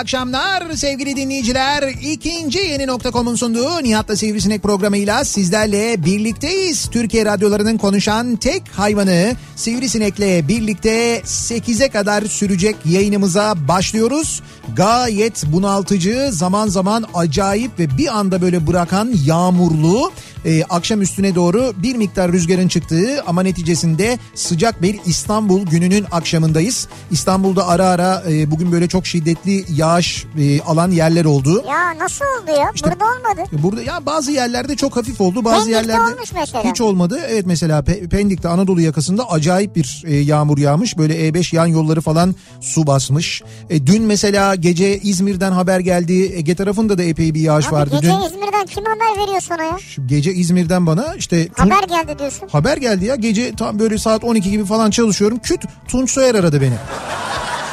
[0.00, 1.88] akşamlar sevgili dinleyiciler.
[1.88, 6.88] İkinci yeni nokta.com'un sunduğu Nihat'la Sivrisinek programıyla sizlerle birlikteyiz.
[6.90, 14.42] Türkiye radyolarının konuşan tek hayvanı Sivrisinek'le birlikte 8'e kadar sürecek yayınımıza başlıyoruz.
[14.76, 20.12] Gayet bunaltıcı, zaman zaman acayip ve bir anda böyle bırakan yağmurlu
[20.44, 26.88] e, akşam üstüne doğru bir miktar rüzgarın çıktığı ama neticesinde sıcak bir İstanbul gününün akşamındayız.
[27.10, 31.64] İstanbul'da ara ara e, bugün böyle çok şiddetli yağış e, alan yerler oldu.
[31.68, 32.70] Ya nasıl oldu ya?
[32.74, 33.50] İşte- Burada olmadı.
[33.62, 36.64] Burada ya bazı yerlerde çok hafif oldu, bazı Pendik'te yerlerde olmuş mesela.
[36.70, 37.20] hiç olmadı.
[37.28, 40.98] Evet mesela Pe- Pendik'te Anadolu yakasında acayip bir e, yağmur yağmış.
[40.98, 43.42] Böyle E5 yan yolları falan su basmış.
[43.70, 46.32] E, dün mesela gece İzmir'den haber geldi.
[46.36, 47.98] Ege tarafında da epey bir yağış Abi vardı.
[48.00, 49.78] gece Dün İzmir'den kim haber veriyor sana ya?
[49.78, 52.48] Şu gece İzmir'den bana işte Tun- Haber geldi diyorsun.
[52.52, 55.38] Haber geldi ya gece tam böyle saat 12 gibi falan çalışıyorum.
[55.38, 56.74] Küt Tunç Soyer aradı beni.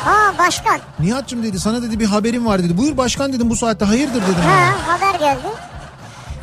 [0.05, 0.79] Ha başkan.
[0.99, 2.77] Nihat'cığım dedi sana dedi bir haberim var dedi.
[2.77, 4.33] Buyur başkan dedim bu saatte hayırdır dedim.
[4.45, 5.47] Ha haber geldi.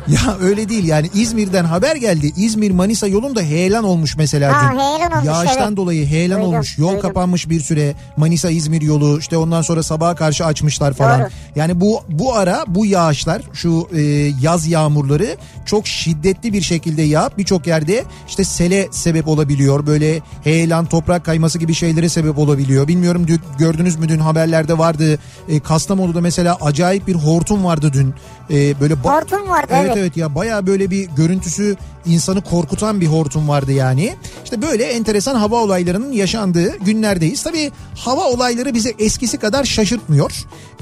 [0.07, 2.31] Ya öyle değil yani İzmir'den haber geldi.
[2.37, 4.79] İzmir Manisa yolunda heyelan olmuş mesela Ha, dün.
[4.79, 5.77] heyelan olmuş, Yağıştan evet.
[5.77, 6.77] dolayı heyelan Duydum, olmuş.
[6.77, 7.01] Yol duydum.
[7.01, 7.93] kapanmış bir süre.
[8.17, 11.19] Manisa İzmir yolu işte ondan sonra sabaha karşı açmışlar falan.
[11.21, 11.29] Doğru.
[11.55, 14.01] Yani bu bu ara bu yağışlar şu e,
[14.41, 19.85] yaz yağmurları çok şiddetli bir şekilde yağıp birçok yerde işte sele sebep olabiliyor.
[19.87, 22.87] Böyle heyelan toprak kayması gibi şeylere sebep olabiliyor.
[22.87, 25.19] Bilmiyorum dün, gördünüz mü dün haberlerde vardı.
[25.49, 28.13] E, Kastamonu'da mesela acayip bir hortum vardı dün.
[28.49, 29.85] E, böyle ba- Hortum vardı, evet.
[29.85, 29.94] evet.
[29.95, 31.75] Evet ya bayağı böyle bir görüntüsü
[32.05, 34.15] insanı korkutan bir hortum vardı yani.
[34.43, 37.43] İşte böyle enteresan hava olaylarının yaşandığı günlerdeyiz.
[37.43, 40.31] Tabii hava olayları bizi eskisi kadar şaşırtmıyor.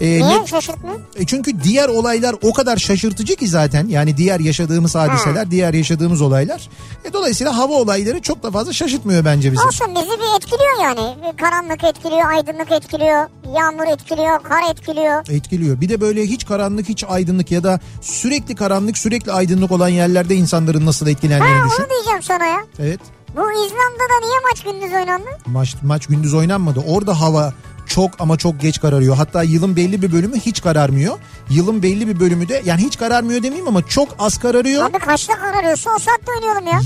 [0.01, 0.99] E, Niye ne- şaşırtmıyor?
[1.15, 6.21] e çünkü diğer olaylar o kadar şaşırtıcı ki zaten yani diğer yaşadığımız hadiseler, diğer yaşadığımız
[6.21, 6.69] olaylar.
[7.05, 9.63] E dolayısıyla hava olayları çok da fazla şaşırtmıyor bence bizi.
[9.65, 11.15] Olsun bizi bir etkiliyor yani.
[11.37, 13.27] Karanlık etkiliyor, aydınlık etkiliyor,
[13.57, 15.27] yağmur etkiliyor, kar etkiliyor.
[15.29, 15.81] Etkiliyor.
[15.81, 20.35] Bir de böyle hiç karanlık, hiç aydınlık ya da sürekli karanlık, sürekli aydınlık olan yerlerde
[20.35, 21.83] insanların nasıl Ha etkilendiğini düşün.
[21.83, 22.59] onu diyeceğim sana ya.
[22.79, 22.99] Evet.
[23.37, 25.25] Bu İzlanda'da niye maç gündüz oynandı?
[25.45, 26.83] Maç maç gündüz oynanmadı.
[26.87, 27.53] Orada hava
[27.87, 29.15] çok ama çok geç kararıyor.
[29.15, 31.17] Hatta yılın belli bir bölümü hiç kararmıyor.
[31.49, 34.85] Yılın belli bir bölümü de yani hiç kararmıyor demeyeyim ama çok az kararıyor.
[34.89, 36.79] Abi kaçta kararıyorsa o saatte oynayalım ya.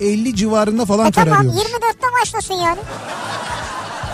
[0.00, 1.54] 23-50 civarında falan E tamam kararıyor.
[1.54, 2.78] 24'te başlasın yani.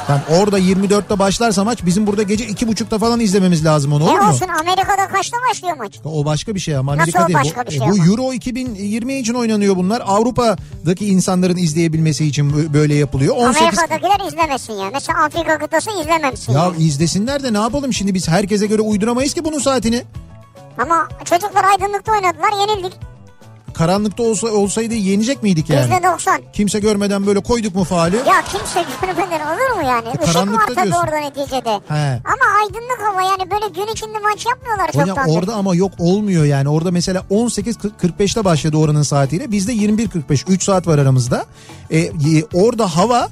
[0.08, 4.28] Yani orada 24'te başlarsa maç bizim burada gece 2.30'da falan izlememiz lazım onu olur mu?
[4.30, 5.94] olsun Amerika'da kaçta başlıyor maç?
[6.04, 7.38] O başka bir şey ama Nasıl Amerika o değil.
[7.38, 8.06] başka bu, bir şey e, bu ama?
[8.06, 10.02] Euro 2020 için oynanıyor bunlar.
[10.06, 13.36] Avrupa'daki insanların izleyebilmesi için bö- böyle yapılıyor.
[13.36, 14.90] 18 Amerika'dakiler izlemesin ya.
[14.92, 16.82] Mesela Afrika kıtası izlemesin Ya yani.
[16.82, 20.02] izlesinler de ne yapalım şimdi biz herkese göre uyduramayız ki bunun saatini.
[20.78, 22.92] Ama çocuklar aydınlıkta oynadılar yenildik.
[23.74, 25.92] Karanlıkta olsa olsaydı yenecek miydik yani?
[25.92, 26.40] %90.
[26.52, 28.16] Kimse görmeden böyle koyduk mu faali?
[28.16, 30.08] Ya kimse görmeden olur mu yani?
[30.24, 31.02] Işık var E, tabii diyorsun.
[31.04, 31.70] orada neticede.
[31.88, 32.20] He.
[32.24, 35.36] Ama aydınlık hava yani böyle gün içinde maç yapmıyorlar Hocam çoktandır.
[35.38, 36.68] orada ama yok olmuyor yani.
[36.68, 39.52] Orada mesela 18.45'te başladı oranın saatiyle.
[39.52, 41.44] Bizde 21.45 3 saat var aramızda.
[41.90, 42.10] E, e,
[42.52, 43.28] orada hava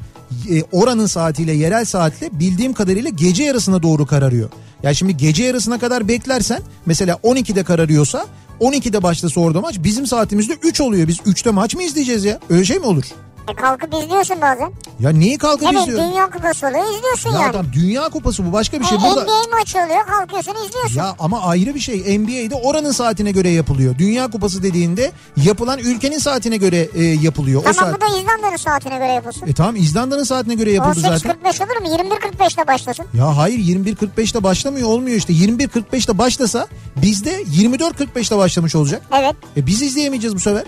[0.51, 4.51] e, oranın saatiyle yerel saatle bildiğim kadarıyla gece yarısına doğru kararıyor.
[4.83, 8.27] Ya şimdi gece yarısına kadar beklersen mesela 12'de kararıyorsa
[8.63, 11.09] 12'de başlasa orada maç bizim saatimizde 3 oluyor.
[11.09, 12.41] Biz 3'te maç mı izleyeceğiz ya?
[12.51, 13.05] Öyle şey mi olur?
[13.49, 14.73] E kalkıp izliyorsun bazen.
[15.01, 16.11] Ya niye kalkıp Evet izliyorum?
[16.11, 17.51] Dünya Kupası oluyor izliyorsun Ya yani.
[17.51, 18.99] adam Dünya Kupası bu başka bir şey.
[18.99, 19.23] E, Burada...
[19.25, 20.97] NBA maçı oluyor kalkıyorsun izliyorsun.
[20.97, 22.19] Ya ama ayrı bir şey.
[22.19, 23.99] NBA'de oranın saatine göre yapılıyor.
[23.99, 27.61] Dünya Kupası dediğinde yapılan ülkenin saatine göre e, yapılıyor.
[27.61, 27.97] o tamam saat...
[27.97, 29.47] bu da İzlanda'nın saatine göre yapılsın.
[29.47, 31.31] E tamam İzlanda'nın saatine göre yapıldı zaten.
[31.31, 32.15] 18.45 olur mu?
[32.15, 33.07] 21.45'te başlasın.
[33.15, 35.33] Ya hayır 21.45'te başlamıyor olmuyor işte.
[35.33, 36.67] 21.45'te başlasa
[36.97, 39.03] bizde 24.45'te başlamış olacak.
[39.19, 39.35] Evet.
[39.57, 40.65] E biz izleyemeyeceğiz bu sefer.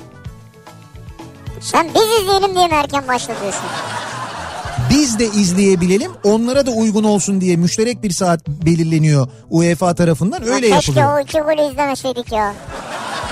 [1.64, 3.62] Sen biz izleyelim diye mi erken başlatıyorsun?
[4.90, 10.68] Biz de izleyebilelim onlara da uygun olsun diye müşterek bir saat belirleniyor UEFA tarafından öyle
[10.68, 11.18] ya keşke yapılıyor.
[11.18, 12.54] o iki golü izlemeseydik ya.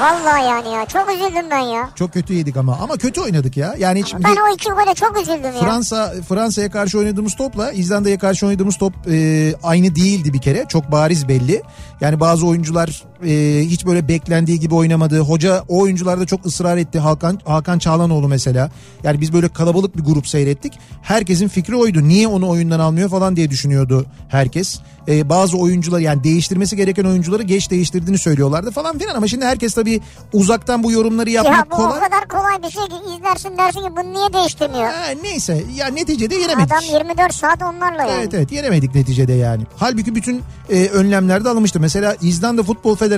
[0.00, 0.86] Vallahi yani ya.
[0.86, 1.90] Çok üzüldüm ben ya.
[1.94, 3.74] Çok kötü yedik ama ama kötü oynadık ya.
[3.78, 5.60] Yani hiç Ben o iki gole çok üzüldüm ya.
[5.60, 10.64] Fransa Fransa'ya karşı oynadığımız topla İzlanda'ya karşı oynadığımız top e, aynı değildi bir kere.
[10.68, 11.62] Çok bariz belli.
[12.00, 15.18] Yani bazı oyuncular e, hiç böyle beklendiği gibi oynamadı.
[15.18, 16.98] Hoca o oyuncularda çok ısrar etti.
[16.98, 18.70] Hakan Hakan Çağlanoğlu mesela.
[19.04, 20.72] Yani biz böyle kalabalık bir grup seyrettik.
[21.02, 22.08] Herkesin fikri oydu.
[22.08, 24.80] Niye onu oyundan almıyor falan diye düşünüyordu herkes.
[25.08, 29.74] E, bazı oyuncular yani değiştirmesi gereken oyuncuları geç değiştirdiğini söylüyorlardı falan filan ama şimdi herkes
[29.74, 30.00] tabii
[30.32, 31.98] uzaktan bu yorumları Ya yapmak bu kolay.
[31.98, 34.84] o kadar kolay bir şey ki izlersin dersin ki bunu niye değiştirmiyor?
[34.84, 36.72] Ha, neyse ya neticede yenemedik.
[36.72, 38.12] Adam 24 saat onlarla yani.
[38.18, 39.62] Evet evet yenemedik neticede yani.
[39.76, 41.80] Halbuki bütün e, önlemler de alınmıştı.
[41.80, 43.11] Mesela İzlanda Futbol Federasyonu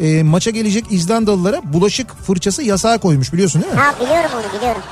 [0.00, 3.80] e, maça gelecek İzlandalılara bulaşık fırçası yasağı koymuş biliyorsun değil mi?
[3.80, 4.82] Ha biliyorum onu biliyorum.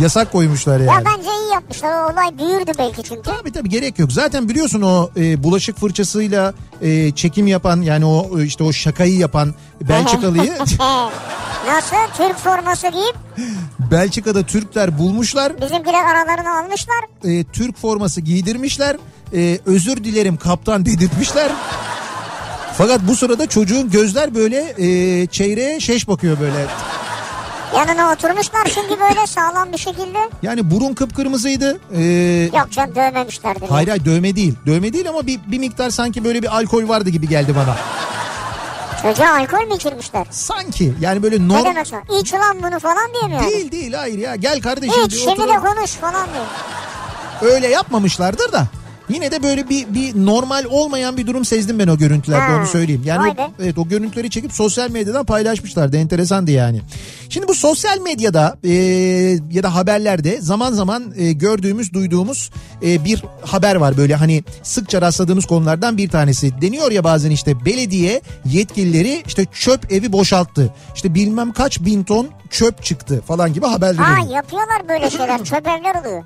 [0.00, 0.86] Yasak koymuşlar yani.
[0.90, 1.92] Ya bence iyi yapmışlar.
[1.92, 3.22] O olay büyürdü belki çünkü.
[3.22, 4.12] Tabii tabii gerek yok.
[4.12, 9.16] Zaten biliyorsun o e, bulaşık fırçasıyla e, çekim yapan yani o e, işte o şakayı
[9.18, 10.52] yapan Belçikalıyı
[11.68, 11.96] Nasıl?
[12.16, 13.14] Türk forması giyip
[13.90, 15.60] Belçika'da Türkler bulmuşlar.
[15.60, 17.04] bizimkiler aralarını almışlar.
[17.24, 18.96] e, Türk forması giydirmişler.
[19.34, 21.52] E, özür dilerim kaptan dedirtmişler.
[22.78, 26.66] Fakat bu sırada çocuğun gözler böyle e, çeyreğe şeş bakıyor böyle.
[27.76, 30.18] Yanına oturmuşlar çünkü böyle sağlam bir şekilde.
[30.42, 31.78] Yani burun kıpkırmızıydı.
[31.96, 32.02] E,
[32.56, 33.68] Yok canım dövmemişlerdir.
[33.68, 34.54] hayır hayır dövme değil.
[34.66, 37.76] Dövme değil ama bir, bir miktar sanki böyle bir alkol vardı gibi geldi bana.
[39.02, 40.26] Çocuğa alkol mü içirmişler?
[40.30, 41.64] Sanki yani böyle Ne normal...
[41.64, 42.20] demek o?
[42.20, 43.50] İç ulan bunu falan diye mi yani?
[43.52, 45.04] Değil değil hayır ya gel kardeşim.
[45.06, 47.52] İç şimdi de konuş falan diye.
[47.52, 48.66] Öyle yapmamışlardır da.
[49.08, 52.66] Yine de böyle bir bir normal olmayan bir durum sezdim ben o görüntülerde Ha, onu
[52.66, 53.02] söyleyeyim.
[53.04, 55.96] Yani o, evet o görüntüleri çekip sosyal medyadan paylaşmışlardı.
[55.96, 56.80] Enteresandı yani.
[57.28, 58.72] Şimdi bu sosyal medyada e,
[59.50, 62.50] ya da haberlerde zaman zaman e, gördüğümüz, duyduğumuz
[62.82, 66.60] e, bir haber var böyle hani sıkça rastladığımız konulardan bir tanesi.
[66.62, 70.72] Deniyor ya bazen işte belediye yetkilileri işte çöp evi boşalttı.
[70.94, 75.44] İşte bilmem kaç bin ton çöp çıktı falan gibi haberler Ha yapıyorlar böyle şeyler.
[75.44, 76.24] Çöp evler oluyor.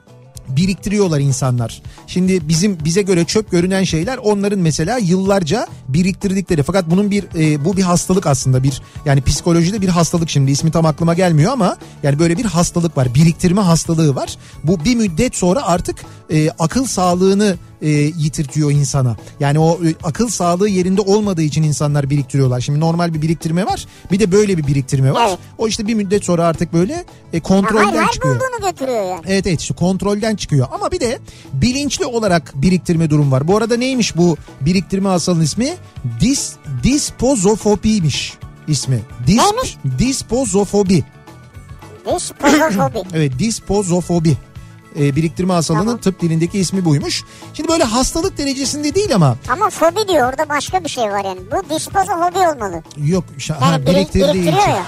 [0.49, 1.83] Biriktiriyorlar insanlar.
[2.07, 7.65] Şimdi bizim bize göre çöp görünen şeyler onların mesela yıllarca biriktirdikleri fakat bunun bir e,
[7.65, 11.77] bu bir hastalık aslında bir yani psikolojide bir hastalık şimdi ismi tam aklıma gelmiyor ama
[12.03, 14.37] yani böyle bir hastalık var biriktirme hastalığı var.
[14.65, 15.97] Bu bir müddet sonra artık
[16.31, 19.17] e, akıl sağlığını e, yitirtiyor insana.
[19.41, 22.61] Yani o e, akıl sağlığı yerinde olmadığı için insanlar biriktiriyorlar.
[22.61, 25.27] Şimdi normal bir biriktirme var bir de böyle bir biriktirme var.
[25.29, 25.39] Evet.
[25.59, 28.35] O işte bir müddet sonra artık böyle e, Ha, kontrolden her çıkıyor.
[28.35, 29.21] bulduğunu götürüyor yani.
[29.27, 31.19] Evet evet işte kontrolden çıkıyor ama bir de
[31.53, 33.49] bilinçli olarak biriktirme durum var.
[33.49, 35.75] Bu arada neymiş bu biriktirme hastalığı ismi?
[36.21, 36.53] Dis,
[36.83, 38.35] dispozofobiymiş
[38.69, 39.01] ismi.
[39.27, 39.77] Dis, Neymiş?
[39.99, 41.05] Dispozofobi.
[42.07, 43.09] Dispozofobi.
[43.15, 44.37] Evet dispozofobi.
[45.01, 45.99] Ee, biriktirme hastalığının Tamam.
[46.01, 47.25] tıp dilindeki ismi buymuş.
[47.55, 51.41] Şimdi böyle hastalık derecesinde değil ama Ama fobi diyor orada başka bir şey var yani.
[51.53, 52.83] Bu dispozofobi olmalı.
[52.97, 54.53] yok Yani ha, birik- biriktirdiği için.
[54.71, 54.83] ya.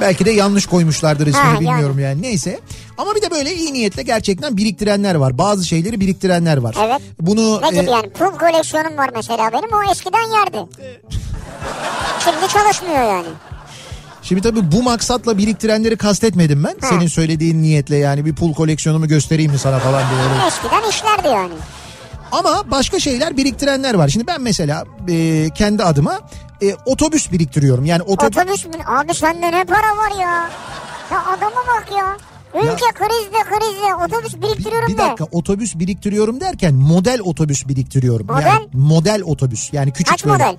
[0.00, 1.60] Belki de yanlış koymuşlardır ismini Ha, yani.
[1.60, 2.22] bilmiyorum yani.
[2.22, 2.60] Neyse.
[2.98, 5.38] Ama bir de böyle iyi niyetle gerçekten biriktirenler var.
[5.38, 6.76] Bazı şeyleri biriktirenler var.
[6.84, 7.00] Evet.
[7.20, 8.10] Bunu Ne gibi e, yani?
[8.10, 9.72] Pul koleksiyonum var mesela benim.
[9.72, 10.70] O eskiden yerdi.
[12.24, 13.26] Şimdi çalışmıyor yani.
[14.22, 16.76] Şimdi tabii bu maksatla biriktirenleri kastetmedim ben.
[16.80, 16.86] Ha.
[16.88, 20.46] Senin söylediğin niyetle yani bir pul koleksiyonumu göstereyim mi sana falan diye.
[20.46, 21.54] Eskiden işlerdi yani.
[22.32, 24.08] Ama başka şeyler biriktirenler var.
[24.08, 26.20] Şimdi ben mesela e, kendi adıma
[26.62, 27.84] e, otobüs biriktiriyorum.
[27.84, 28.38] Yani otobüs...
[28.38, 28.72] Otobüs mü?
[28.86, 30.50] Abi sende ne para var ya?
[31.12, 32.16] Ya adama bak ya.
[32.62, 34.98] Ülke krizde krizde otobüs biriktiriyorum bir de.
[34.98, 38.26] dakika otobüs biriktiriyorum derken model otobüs biriktiriyorum.
[38.26, 38.46] Model?
[38.46, 40.36] Yani model otobüs yani küçük Kaç böyle.
[40.44, 40.56] model?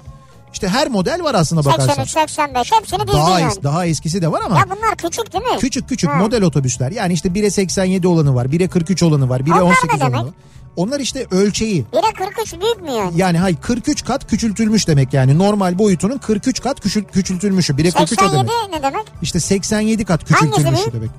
[0.54, 1.88] İşte her model var aslında bakarsan.
[2.04, 3.52] 83, 85 hepsini dizdin Daha, yani.
[3.54, 4.58] es- daha eskisi de var ama.
[4.60, 5.58] Ya bunlar küçük değil mi?
[5.60, 6.16] Küçük küçük Ha.
[6.16, 6.92] model otobüsler.
[6.92, 10.14] Yani işte 1'e 87 olanı var, 1'e 43 olanı var, 1'e Onlar ne 18 olanı
[10.14, 10.26] demek?
[10.26, 10.34] var.
[10.76, 11.86] Onlar işte ölçeği.
[11.94, 13.12] 1'e 43 büyük mü yani?
[13.16, 15.38] Yani hayır 43 kat küçültülmüş demek yani.
[15.38, 17.74] Normal boyutunun 43 kat küçül, küçültülmüşü.
[17.74, 18.50] 1'e 43 o 87 demek.
[18.84, 19.06] ne demek?
[19.22, 21.12] İşte 87 kat Hangisi küçültülmüşü büyük?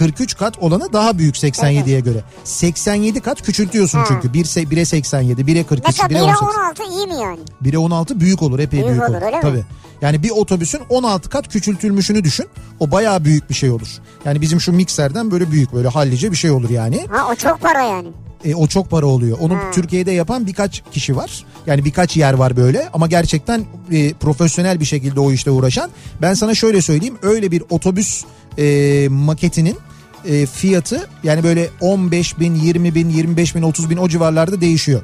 [0.00, 0.16] Demek.
[0.16, 2.24] 43 kat olanı daha büyük 87'ye göre.
[2.44, 4.04] 87 kat küçültüyorsun Ha.
[4.08, 4.32] çünkü.
[4.32, 6.56] 1 1'e 87, 1'e 43, Mesela 1'e 1'e 18.
[6.56, 7.38] 16 iyi mi yani?
[7.64, 9.22] 1'e 16 büyük olur epey Büyük büyük, olur, olur.
[9.26, 9.42] öyle mi?
[9.42, 9.64] Tabii.
[10.00, 12.46] Yani bir otobüsün 16 kat küçültülmüşünü düşün.
[12.80, 13.88] O bayağı büyük bir şey olur.
[14.24, 17.06] Yani bizim şu mikserden böyle büyük böyle hallice bir şey olur yani.
[17.10, 18.08] Ha o çok para yani.
[18.44, 19.38] E, o çok para oluyor.
[19.40, 21.44] Onu Türkiye'de yapan birkaç kişi var.
[21.66, 25.90] Yani birkaç yer var böyle ama gerçekten e, profesyonel bir şekilde o işte uğraşan.
[26.22, 27.18] Ben sana şöyle söyleyeyim.
[27.22, 28.24] Öyle bir otobüs
[28.58, 29.78] e, maketinin
[30.24, 35.00] e, fiyatı yani böyle 15 bin, 20 bin, 25 bin, 30 bin o civarlarda değişiyor.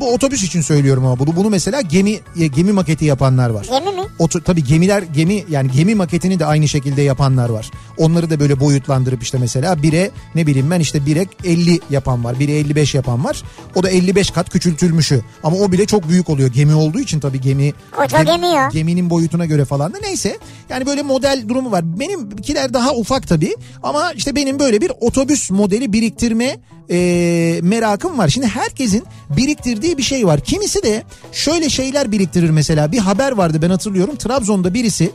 [0.00, 3.66] Bu otobüs için söylüyorum ama bunu, bunu mesela gemi e, gemi maketi yapanlar var.
[3.70, 4.02] Gemi mi?
[4.18, 7.70] Oto, tabii gemiler gemi yani gemi maketini de aynı şekilde yapanlar var.
[7.98, 12.40] Onları da böyle boyutlandırıp işte mesela bire ne bileyim ben işte bire 50 yapan var.
[12.40, 13.42] Bire 55 yapan var.
[13.74, 15.22] O da 55 kat küçültülmüşü.
[15.42, 16.48] Ama o bile çok büyük oluyor.
[16.52, 18.68] Gemi olduğu için tabii gemi Koca gemi ya.
[18.72, 20.38] geminin boyutuna göre falan da neyse.
[20.68, 22.00] Yani böyle model durumu var.
[22.00, 26.56] Benimkiler daha ufak tabii ama işte benim böyle bir otobüs modeli biriktirme
[26.90, 28.28] e, merakım var.
[28.28, 29.04] Şimdi herkesin
[29.36, 30.40] biriktirdiği bir şey var.
[30.40, 32.92] Kimisi de şöyle şeyler biriktirir mesela.
[32.92, 34.16] Bir haber vardı ben hatırlıyorum.
[34.16, 35.10] Trabzon'da birisi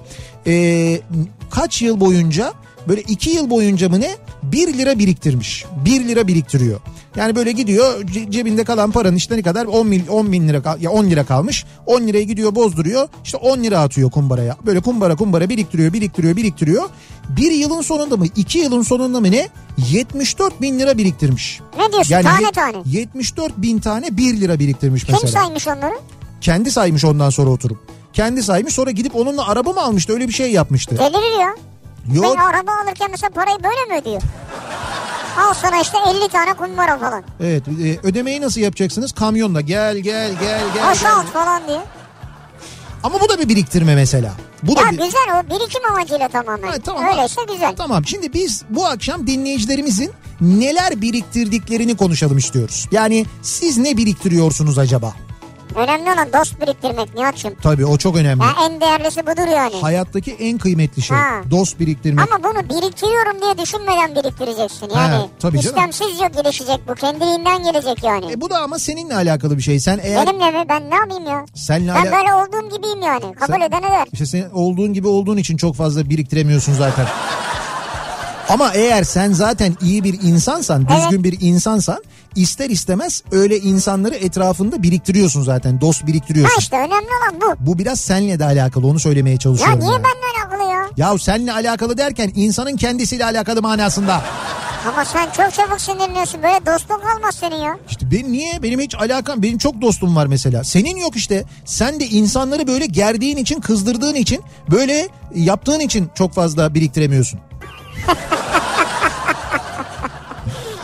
[0.47, 1.01] e,
[1.51, 2.53] kaç yıl boyunca
[2.88, 5.65] böyle iki yıl boyunca mı ne 1 lira biriktirmiş.
[5.86, 6.79] 1 lira biriktiriyor.
[7.15, 10.77] Yani böyle gidiyor ce- cebinde kalan paranın işte ne kadar 10 bin, 10 bin lira
[10.79, 11.65] ya 10 lira kalmış.
[11.86, 13.07] 10 liraya gidiyor bozduruyor.
[13.24, 14.57] İşte 10 lira atıyor kumbaraya.
[14.65, 16.83] Böyle kumbara kumbara biriktiriyor biriktiriyor biriktiriyor.
[17.29, 19.50] Bir yılın sonunda mı iki yılın sonunda mı ne
[19.91, 21.59] 74 bin lira biriktirmiş.
[21.77, 22.77] Ne diyorsun tane yet- tane?
[22.86, 25.43] 74 bin tane 1 lira biriktirmiş Kim mesela.
[25.43, 25.93] saymış onları?
[26.41, 27.77] Kendi saymış ondan sonra oturup.
[28.13, 30.98] Kendi saymış sonra gidip onunla araba mı almıştı öyle bir şey yapmıştı.
[30.98, 31.55] Delirir ya.
[32.13, 34.21] Yok Ben araba alırken mesela parayı böyle mi ödüyor?
[35.39, 37.23] Al sana işte 50 tane kumbara falan.
[37.41, 39.11] evet e, ödemeyi nasıl yapacaksınız?
[39.11, 40.59] Kamyonla gel gel gel gel.
[40.73, 40.89] gel.
[40.89, 41.81] Asalt falan diye.
[43.03, 44.31] Ama bu da bir biriktirme mesela.
[44.63, 44.97] Bu da Ya bir...
[44.97, 46.67] güzel o birikim amacıyla tamamen.
[46.67, 47.05] Ha, tamam.
[47.07, 47.75] Öyleyse güzel.
[47.75, 50.11] Tamam şimdi biz bu akşam dinleyicilerimizin
[50.41, 52.87] neler biriktirdiklerini konuşalım istiyoruz.
[52.91, 55.13] Yani siz ne biriktiriyorsunuz acaba?
[55.75, 57.53] Önemli olan dost biriktirmek Nihat'cığım.
[57.63, 58.43] Tabii o çok önemli.
[58.43, 59.75] Ya en değerlisi budur yani.
[59.81, 61.17] Hayattaki en kıymetli şey.
[61.17, 61.41] Ha.
[61.51, 62.31] Dost biriktirmek.
[62.33, 64.89] Ama bunu biriktiriyorum diye düşünmeden biriktireceksin.
[64.95, 66.95] Yani Ha, tabii istemsizce gelişecek bu.
[66.95, 68.31] Kendiliğinden gelecek yani.
[68.31, 69.79] E bu da ama seninle alakalı bir şey.
[69.79, 70.65] Sen eğer Benimle mi?
[70.69, 71.45] Ben ne yapayım ya?
[71.55, 73.35] senle Ben ala- böyle olduğum gibiyim yani.
[73.35, 74.07] Kabul Sen- eden eder.
[74.13, 77.05] İşte sen olduğun gibi olduğun için çok fazla biriktiremiyorsun zaten.
[78.49, 82.03] Ama eğer sen zaten iyi bir insansan, düzgün bir insansan
[82.35, 85.81] ister istemez öyle insanları etrafında biriktiriyorsun zaten.
[85.81, 86.59] Dost Ha biriktiriyorsun.
[86.59, 87.65] işte önemli olan bu.
[87.67, 89.79] Bu biraz seninle de alakalı onu söylemeye Ya çalışıyorum.
[89.79, 90.03] niye yani.
[90.03, 90.89] benimle alakalı ya?
[91.11, 94.21] Ya seninle alakalı derken insanın kendisiyle alakalı manasında.
[94.87, 96.43] Ama sen çok çabuk sinirleniyorsun.
[96.43, 97.77] Böyle dostluk olmaz senin ya.
[97.89, 98.63] İşte ben niye?
[98.63, 100.63] Benim hiç alakam, benim çok dostum var mesela.
[100.63, 101.43] Senin yok işte.
[101.65, 104.41] Sen de insanları böyle gerdiğin için, kızdırdığın için,
[104.71, 107.39] böyle yaptığın için çok fazla biriktiremiyorsun.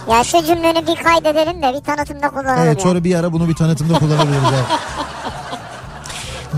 [0.09, 2.83] Ya şu cümleni bir kaydedelim de bir tanıtımda kullanalım Evet ya.
[2.83, 4.41] sonra bir ara bunu bir tanıtımda kullanabiliriz.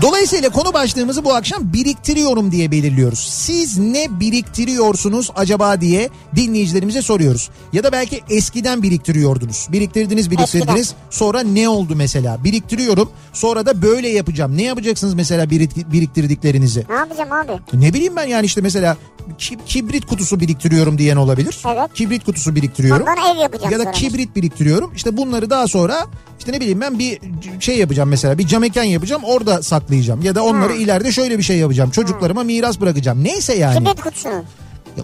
[0.02, 3.18] Dolayısıyla konu başlığımızı bu akşam biriktiriyorum diye belirliyoruz.
[3.18, 7.50] Siz ne biriktiriyorsunuz acaba diye dinleyicilerimize soruyoruz.
[7.72, 9.66] Ya da belki eskiden biriktiriyordunuz.
[9.72, 10.98] Biriktirdiniz biriktirdiniz Eskiden.
[11.10, 12.44] sonra ne oldu mesela?
[12.44, 14.56] Biriktiriyorum sonra da böyle yapacağım.
[14.56, 16.84] Ne yapacaksınız mesela birik- biriktirdiklerinizi?
[16.88, 17.52] Ne yapacağım abi?
[17.72, 18.96] Ne bileyim ben yani işte mesela
[19.38, 21.58] ki- kibrit kutusu biriktiriyorum diyen olabilir.
[21.66, 21.90] Evet.
[21.94, 23.06] Kibrit kutusu biriktiriyorum.
[23.08, 23.92] Ondan ev yapacağım Ya da sonra.
[23.92, 24.92] kibrit biriktiriyorum.
[24.96, 26.06] İşte bunları daha sonra
[26.48, 27.20] işte ne bileyim ben bir
[27.60, 30.22] şey yapacağım mesela bir cam mekan yapacağım orada saklayacağım.
[30.22, 31.90] Ya da onları ileride şöyle bir şey yapacağım.
[31.90, 33.24] Çocuklarıma miras bırakacağım.
[33.24, 33.78] Neyse yani.
[33.78, 34.44] Kibrit kutusunu.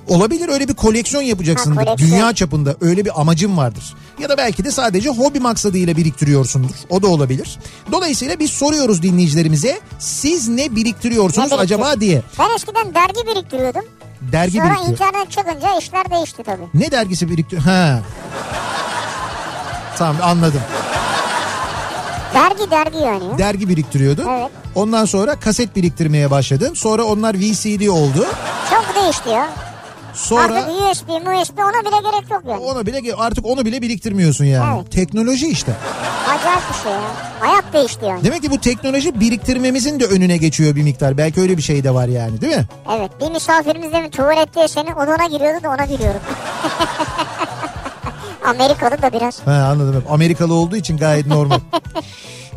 [0.09, 1.77] Olabilir öyle bir koleksiyon yapacaksındır.
[1.77, 2.11] Ha, koleksiyon.
[2.13, 3.95] Dünya çapında öyle bir amacın vardır.
[4.23, 6.75] Ya da belki de sadece hobi maksadıyla biriktiriyorsundur.
[6.91, 7.59] O da olabilir.
[7.93, 12.23] Dolayısıyla biz soruyoruz dinleyicilerimize siz ne biriktiriyorsunuz Ne acaba diye.
[12.39, 13.85] Ben eskiden dergi biriktiriyordum.
[14.33, 14.93] Dergi Sonra biriktiriyor.
[14.93, 16.65] internet çıkınca işler değişti tabii.
[16.75, 17.65] Ne dergisi biriktiriyor?
[17.67, 18.03] Ha.
[19.99, 20.61] Tamam anladım.
[22.35, 23.25] Dergi dergi yani.
[23.25, 23.39] ya.
[23.39, 24.27] Dergi biriktiriyordun.
[24.29, 24.51] Evet.
[24.75, 26.75] Ondan sonra kaset biriktirmeye başladın.
[26.75, 28.27] Sonra onlar VCD oldu.
[28.71, 29.49] Çok değişti ya.
[30.15, 32.61] Sonra Artık USB, USB ona bile gerek yok yani.
[32.61, 34.77] ona bile artık onu bile biriktirmiyorsun yani.
[34.77, 34.93] Evet.
[34.93, 35.73] Teknoloji işte.
[36.29, 37.01] Acayip bir şey ya.
[37.41, 38.25] Hayat değişti yani.
[38.25, 41.19] Demek ki bu teknoloji biriktirmemizin de önüne geçiyor bir miktar.
[41.19, 42.65] Belki öyle bir şey de var yani değil mi?
[42.97, 46.21] Evet bir misafirimiz de mi tuvalette senin odana giriyordu da ona giriyorum.
[48.45, 49.41] Amerikalı da biraz.
[49.41, 50.05] Ha anladım.
[50.09, 51.61] Amerikalı olduğu için gayet normal.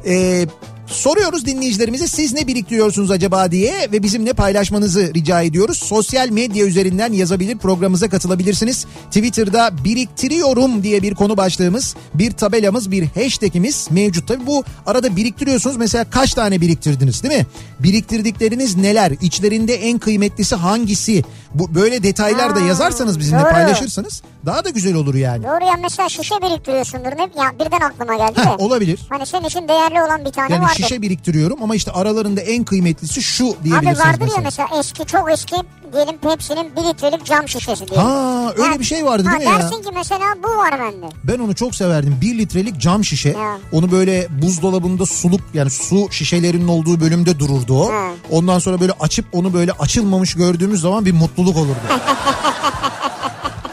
[0.06, 0.46] Ee,
[0.88, 5.78] soruyoruz dinleyicilerimize siz ne biriktiriyorsunuz acaba diye ve bizimle paylaşmanızı rica ediyoruz.
[5.78, 8.86] Sosyal medya üzerinden yazabilir programımıza katılabilirsiniz.
[9.06, 14.28] Twitter'da biriktiriyorum diye bir konu başlığımız, bir tabelamız, bir hashtagimiz mevcut.
[14.28, 15.78] Tabii bu arada biriktiriyorsunuz.
[15.78, 17.46] Mesela kaç tane biriktirdiniz değil mi?
[17.80, 19.12] Biriktirdikleriniz neler?
[19.22, 21.24] İçlerinde en kıymetlisi hangisi?
[21.60, 23.50] Bu böyle detaylar da yazarsanız bizimle doğru.
[23.50, 25.44] paylaşırsanız daha da güzel olur yani.
[25.44, 27.06] Doğru ya mesela şişe biriktiriyorsundur.
[27.18, 27.22] Ne?
[27.44, 28.64] Ya birden aklıma geldi Heh, de.
[28.64, 29.00] olabilir.
[29.10, 30.76] Hani senin için değerli olan bir tane Yani vardır.
[30.76, 34.38] şişe biriktiriyorum ama işte aralarında en kıymetlisi şu Abi diyebilirsiniz vardır mesela.
[34.38, 35.56] ya mesela eski çok eski
[35.94, 38.00] diyelim Pepsi'nin bir litrelik cam şişesi diye.
[38.00, 39.60] Ha öyle bir şey vardı değil ha, mi ya?
[39.60, 41.06] Dersin ki mesela bu var bende.
[41.24, 42.18] Ben onu çok severdim.
[42.22, 43.30] Bir litrelik cam şişe.
[43.30, 43.58] Ya.
[43.72, 47.94] Onu böyle buzdolabında suluk yani su şişelerinin olduğu bölümde dururdu o.
[47.94, 48.08] Ha.
[48.32, 51.78] Ondan sonra böyle açıp onu böyle açılmamış gördüğümüz zaman bir mutluluk olurdu.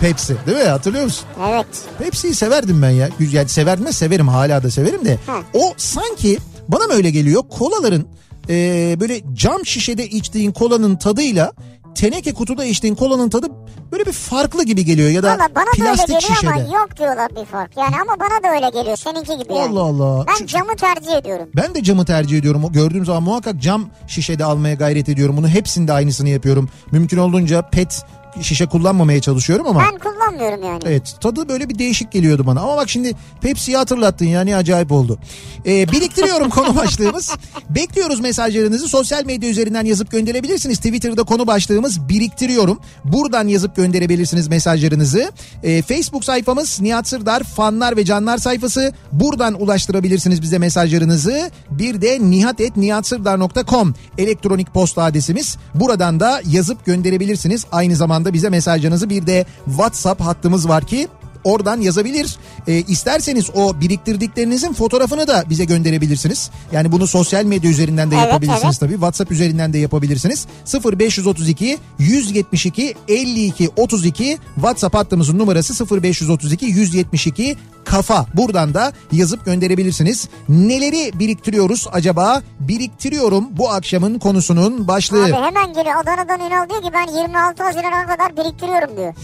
[0.00, 0.64] Pepsi değil mi?
[0.64, 1.26] Hatırlıyor musun?
[1.49, 1.66] Evet.
[1.99, 3.09] Pepsi'yi severdim ben ya.
[3.33, 5.18] Yani severdim de severim hala da severim de.
[5.26, 5.37] Ha.
[5.54, 7.42] O sanki bana mı öyle geliyor?
[7.50, 8.06] Kolaların
[8.49, 11.52] e, böyle cam şişede içtiğin kolanın tadıyla
[11.94, 13.46] teneke kutuda içtiğin kolanın tadı
[13.92, 16.50] böyle bir farklı gibi geliyor ya da Valla bana da öyle plastik geliyor şişede.
[16.50, 17.76] ama yok diyorlar bir fark.
[17.76, 19.68] Yani ama bana da öyle geliyor seninki gibi yani.
[19.78, 20.26] Allah Allah.
[20.28, 21.48] Ben Çünkü- camı tercih ediyorum.
[21.56, 22.62] Ben de camı tercih ediyorum.
[22.72, 25.36] Gördüğüm zaman muhakkak cam şişede almaya gayret ediyorum.
[25.36, 26.68] Bunu hepsinde aynısını yapıyorum.
[26.92, 28.02] Mümkün olduğunca pet
[28.42, 29.80] şişe kullanmamaya çalışıyorum ama.
[29.80, 30.82] Ben kullanmıyorum yani.
[30.86, 32.60] Evet tadı böyle bir değişik geliyordu bana.
[32.60, 35.18] Ama bak şimdi Pepsi'yi hatırlattın yani acayip oldu.
[35.66, 37.34] Ee, biriktiriyorum konu başlığımız.
[37.70, 40.76] Bekliyoruz mesajlarınızı sosyal medya üzerinden yazıp gönderebilirsiniz.
[40.76, 42.80] Twitter'da konu başlığımız biriktiriyorum.
[43.04, 45.32] Buradan yazıp gönderebilirsiniz mesajlarınızı.
[45.62, 48.92] Ee, Facebook sayfamız Nihat Sırdar fanlar ve canlar sayfası.
[49.12, 51.50] Buradan ulaştırabilirsiniz bize mesajlarınızı.
[51.70, 55.56] Bir de nihatetnihatsırdar.com elektronik posta adresimiz.
[55.74, 57.64] Buradan da yazıp gönderebilirsiniz.
[57.72, 61.08] Aynı zamanda bize mesajlarınızı bir de WhatsApp hattımız var ki
[61.44, 62.36] Oradan yazabilir.
[62.68, 66.50] Ee, isterseniz o biriktirdiklerinizin fotoğrafını da bize gönderebilirsiniz.
[66.72, 68.80] Yani bunu sosyal medya üzerinden de Evet, yapabilirsiniz evet.
[68.80, 68.92] tabii.
[68.92, 70.46] WhatsApp üzerinden de yapabilirsiniz.
[70.84, 78.26] 0532 172 52 32 WhatsApp hattımızın numarası 0532 172 kafa.
[78.34, 80.28] Buradan da yazıp gönderebilirsiniz.
[80.48, 82.42] Neleri biriktiriyoruz acaba?
[82.60, 85.24] Biriktiriyorum bu akşamın konusunun başlığı.
[85.24, 89.14] Abi hemen geliyor Adana'dan Ünal diyor ki ben 26 Haziran'a kadar biriktiriyorum diyor.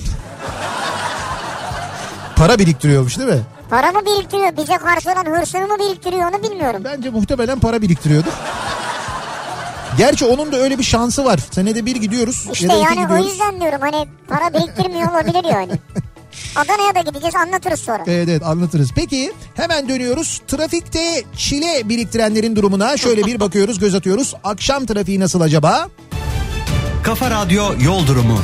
[2.41, 3.41] Para biriktiriyormuş değil mi?
[3.71, 6.83] Para mı biriktiriyor bize karşı olan hırsını mı biriktiriyor onu bilmiyorum.
[6.85, 8.31] Bence muhtemelen para biriktiriyordur.
[9.99, 11.41] Gerçi onun da öyle bir şansı var.
[11.51, 13.31] Senede bir gidiyoruz İşte ya da iki yani o gidiyoruz.
[13.31, 15.73] yüzden diyorum hani para biriktirmiyor olabilir yani.
[16.57, 18.03] Adana'ya da gideceğiz anlatırız sonra.
[18.07, 18.91] Evet evet anlatırız.
[18.95, 20.41] Peki hemen dönüyoruz.
[20.49, 24.35] Trafikte çile biriktirenlerin durumuna şöyle bir bakıyoruz göz atıyoruz.
[24.45, 25.89] Akşam trafiği nasıl acaba?
[27.03, 28.39] Kafa Radyo Yol Durumu.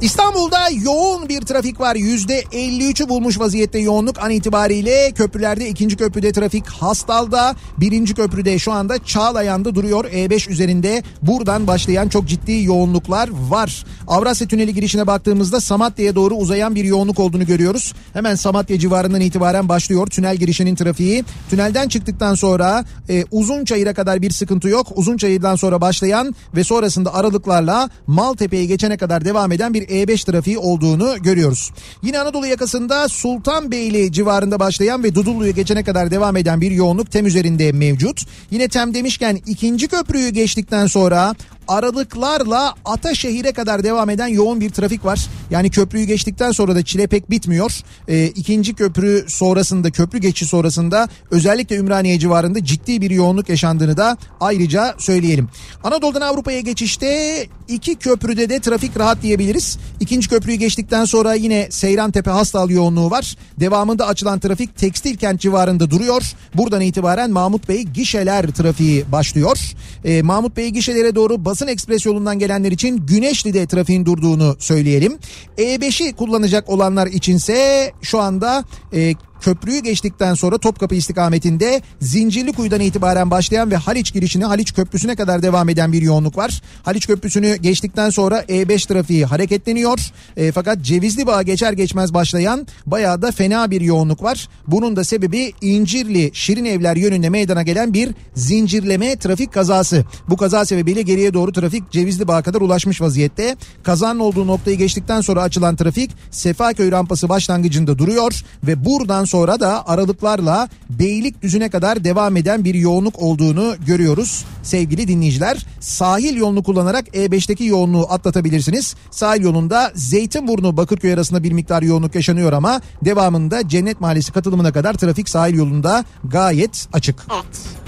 [0.00, 1.96] İstanbul'da yoğun bir trafik var.
[1.96, 5.12] %53'ü bulmuş vaziyette yoğunluk an itibariyle.
[5.12, 7.56] Köprülerde ikinci köprüde trafik Hastal'da.
[7.78, 10.04] Birinci köprüde şu anda Çağlayan'da duruyor.
[10.04, 13.84] E5 üzerinde buradan başlayan çok ciddi yoğunluklar var.
[14.06, 17.94] Avrasya Tüneli girişine baktığımızda Samatya'ya doğru uzayan bir yoğunluk olduğunu görüyoruz.
[18.12, 21.24] Hemen Samatya civarından itibaren başlıyor tünel girişinin trafiği.
[21.50, 24.86] Tünelden çıktıktan sonra e, Uzunçayır'a kadar bir sıkıntı yok.
[24.94, 31.22] Uzunçayır'dan sonra başlayan ve sonrasında aralıklarla Maltepe'ye geçene kadar devam eden bir E5 trafiği olduğunu
[31.22, 31.72] görüyoruz.
[32.02, 37.26] Yine Anadolu yakasında Sultanbeyli civarında başlayan ve Dudullu'yu geçene kadar devam eden bir yoğunluk tem
[37.26, 38.22] üzerinde mevcut.
[38.50, 41.34] Yine tem demişken ikinci köprüyü geçtikten sonra
[41.68, 45.26] aralıklarla Ataşehir'e kadar devam eden yoğun bir trafik var.
[45.50, 47.80] Yani köprüyü geçtikten sonra da çile pek bitmiyor.
[48.08, 54.16] Ee, ikinci köprü sonrasında köprü geçişi sonrasında özellikle Ümraniye civarında ciddi bir yoğunluk yaşandığını da
[54.40, 55.48] ayrıca söyleyelim.
[55.84, 59.78] Anadolu'dan Avrupa'ya geçişte iki köprüde de trafik rahat diyebiliriz.
[60.00, 63.36] İkinci köprüyü geçtikten sonra yine Seyrantepe Hastal yoğunluğu var.
[63.60, 66.22] Devamında açılan trafik Tekstil Kent civarında duruyor.
[66.54, 69.58] Buradan itibaren Mahmut Bey gişeler trafiği başlıyor.
[70.04, 75.18] Ee, Mahmut Bey gişelere doğru Basın Ekspres yolundan gelenler için Güneşli'de trafiğin durduğunu söyleyelim.
[75.58, 79.14] E5'i kullanacak olanlar içinse şu anda e,
[79.46, 85.68] köprüyü geçtikten sonra Topkapı istikametinde Zincirlikuyu'dan itibaren başlayan ve Haliç girişine Haliç Köprüsü'ne kadar devam
[85.68, 86.62] eden bir yoğunluk var.
[86.82, 89.98] Haliç Köprüsü'nü geçtikten sonra E5 trafiği hareketleniyor.
[90.36, 94.48] E, fakat Cevizli Bağ geçer geçmez başlayan bayağı da fena bir yoğunluk var.
[94.66, 100.04] Bunun da sebebi İncirli Şirin Evler yönünde meydana gelen bir zincirleme trafik kazası.
[100.28, 103.56] Bu kaza sebebiyle geriye doğru trafik Cevizli Bağ'a kadar ulaşmış vaziyette.
[103.82, 109.88] Kazanın olduğu noktayı geçtikten sonra açılan trafik Sefaköy rampası başlangıcında duruyor ve buradan sonra da
[109.88, 115.66] aralıklarla Beylikdüzü'ne kadar devam eden bir yoğunluk olduğunu görüyoruz sevgili dinleyiciler.
[115.80, 118.94] Sahil yolunu kullanarak E5'teki yoğunluğu atlatabilirsiniz.
[119.10, 124.94] Sahil yolunda Zeytinburnu Bakırköy arasında bir miktar yoğunluk yaşanıyor ama devamında Cennet Mahallesi katılımına kadar
[124.94, 127.26] trafik sahil yolunda gayet açık.
[127.34, 127.86] Evet.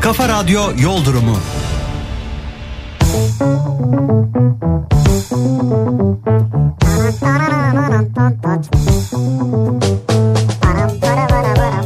[0.00, 1.36] Kafa Radyo Yol Durumu.
[10.62, 11.77] Ba-da-ba-da-ba-da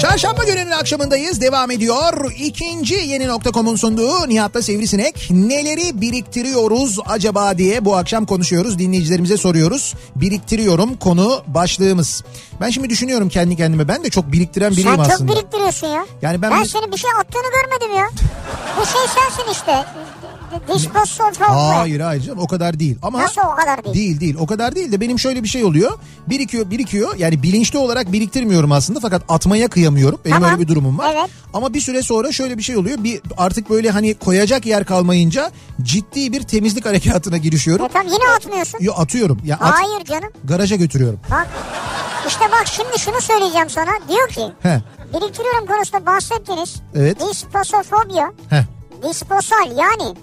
[0.00, 1.40] Çarşamba gününün akşamındayız.
[1.40, 2.32] Devam ediyor.
[2.38, 5.28] İkinci yeni nokta.com'un sunduğu Nihat'la Sivrisinek.
[5.30, 8.78] Neleri biriktiriyoruz acaba diye bu akşam konuşuyoruz.
[8.78, 9.94] Dinleyicilerimize soruyoruz.
[10.16, 12.24] Biriktiriyorum konu başlığımız.
[12.60, 13.88] Ben şimdi düşünüyorum kendi kendime.
[13.88, 15.32] Ben de çok biriktiren biriyim Sen çok aslında.
[15.32, 16.06] biriktiriyorsun ya.
[16.22, 18.06] Yani ben ben bir- senin bir şey attığını görmedim ya.
[18.80, 19.84] Bu şey sensin işte.
[20.74, 22.98] Disposal Hayır hayır canım o kadar değil.
[23.02, 23.94] Ama Nasıl o kadar değil?
[23.94, 25.98] Değil değil o kadar değil de benim şöyle bir şey oluyor.
[26.26, 30.20] Birikiyor birikiyor yani bilinçli olarak biriktirmiyorum aslında fakat atmaya kıyamıyorum.
[30.24, 30.50] Benim Tamam.
[30.50, 31.14] öyle bir durumum var.
[31.18, 31.30] Evet.
[31.54, 33.04] Ama bir süre sonra şöyle bir şey oluyor.
[33.04, 35.50] Bir artık böyle hani koyacak yer kalmayınca
[35.82, 37.84] ciddi bir temizlik harekatına girişiyorum.
[37.84, 38.78] E tamam yine atmıyorsun.
[38.80, 39.40] Yo atıyorum.
[39.44, 40.30] Ya at, Hayır canım.
[40.44, 41.20] garaja götürüyorum.
[41.30, 41.46] Bak.
[42.28, 43.90] İşte bak şimdi şunu söyleyeceğim sana.
[44.08, 44.80] Diyor ki He.
[45.14, 46.76] biriktiriyorum konusunda bahsettiniz.
[46.94, 47.20] Evet.
[47.20, 48.32] Disposofobia.
[48.50, 48.64] He.
[49.08, 50.14] Disposal yani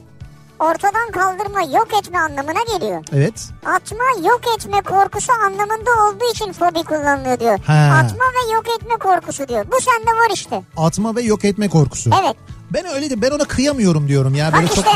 [0.60, 3.04] ortadan kaldırma yok etme anlamına geliyor.
[3.16, 3.34] Evet.
[3.66, 7.60] Atma yok etme korkusu anlamında olduğu için fobi kullanılıyor diyor.
[7.68, 8.00] Ha.
[8.04, 9.66] Atma ve yok etme korkusu diyor.
[9.72, 10.62] Bu sende var işte.
[10.78, 12.10] Atma ve yok etme korkusu.
[12.24, 12.36] Evet.
[12.74, 14.48] Ben öyle de ben ona kıyamıyorum diyorum ya.
[14.48, 14.82] Bak Böyle işte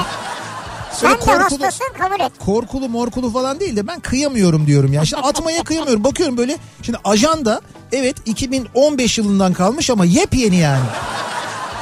[1.02, 2.32] çok sen böyle de korkulu- hastasın kabul et.
[2.46, 5.06] korkulu morkulu falan değil de ben kıyamıyorum diyorum ya.
[5.06, 6.04] Şimdi atmaya kıyamıyorum.
[6.04, 10.84] Bakıyorum böyle şimdi ajanda evet 2015 yılından kalmış ama yepyeni yani.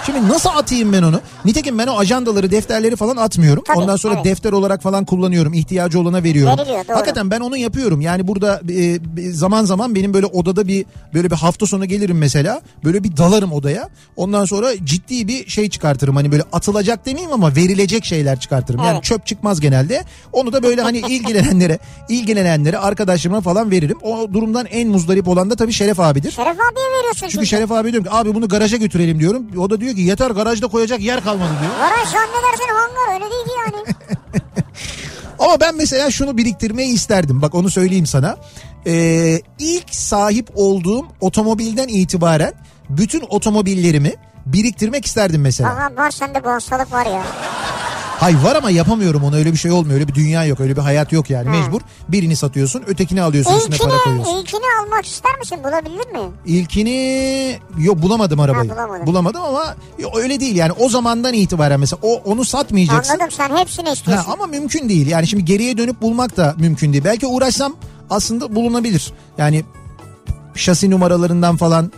[0.06, 1.22] Şimdi nasıl atayım ben onu?
[1.46, 3.64] Nitekim ben o ajandaları, defterleri falan atmıyorum.
[3.68, 4.26] Tabii, Ondan sonra evet.
[4.26, 5.54] defter olarak falan kullanıyorum.
[5.54, 6.58] İhtiyacı olana veriyorum.
[6.58, 6.96] Veriliyor, doğru.
[6.96, 8.02] Hakikaten ben onu yapıyorum.
[8.02, 9.00] Yani burada e,
[9.32, 12.62] zaman zaman benim böyle odada bir böyle bir hafta sonu gelirim mesela.
[12.84, 13.90] Böyle bir dalarım odaya.
[14.16, 16.16] Ondan sonra ciddi bir şey çıkartırım.
[16.16, 18.84] Hani böyle atılacak demeyeyim ama verilecek şeyler çıkartırım.
[18.84, 19.04] Yani Evet.
[19.04, 20.04] çöp çıkmaz genelde.
[20.34, 23.98] Onu da böyle hani ilgilenenlere, ilgilenenlere, arkadaşlarıma falan veririm.
[24.02, 26.32] O durumdan en muzdarip olan da tabii Şeref abidir.
[26.32, 27.48] Şeref abiye veriyorsun Çünkü şimdi.
[27.48, 29.46] Şeref abi diyorum ki abi bunu garaja götürelim diyorum.
[29.58, 31.72] O da diyor ki yeter garajda koyacak yer kalmadı diyor.
[31.80, 33.96] Garaj zannedersin hangar öyle değil ki yani.
[35.40, 37.42] Ama ben mesela şunu biriktirmeyi isterdim.
[37.42, 38.38] Bak onu söyleyeyim sana.
[38.88, 42.54] Ee, ilk sahip olduğum otomobilden itibaren
[42.90, 44.14] bütün otomobillerimi
[44.46, 45.70] biriktirmek isterdim mesela.
[45.70, 47.24] Aha var sende bu hastalık var ya.
[48.26, 49.96] Hay var ama yapamıyorum onu öyle bir şey olmuyor.
[49.96, 51.50] Öyle bir dünya yok öyle bir hayat yok yani.
[51.50, 51.56] Ha.
[51.56, 54.38] Mecbur birini satıyorsun ötekini alıyorsun üstüne para İlkini, koyuyorsun.
[54.38, 55.58] ilkini almak ister misin?
[55.64, 56.32] Bulabildin mi?
[56.46, 58.70] İlkini yok bulamadım arabayı.
[58.70, 59.08] Ha, bulamadın.
[59.08, 63.14] Bulamadım ama yo, öyle değil yani o zamandan itibaren mesela o onu satmayacaksın.
[63.14, 64.26] Anladım sen hepsini istiyorsun.
[64.26, 65.08] Ha, ama mümkün değil.
[65.08, 67.04] Yani şimdi geriye dönüp bulmak da mümkün değil.
[67.04, 67.76] Belki uğraşsam
[68.10, 69.14] aslında bulunabilir.
[69.38, 69.66] Yani
[70.56, 71.92] şasi numaralarından falan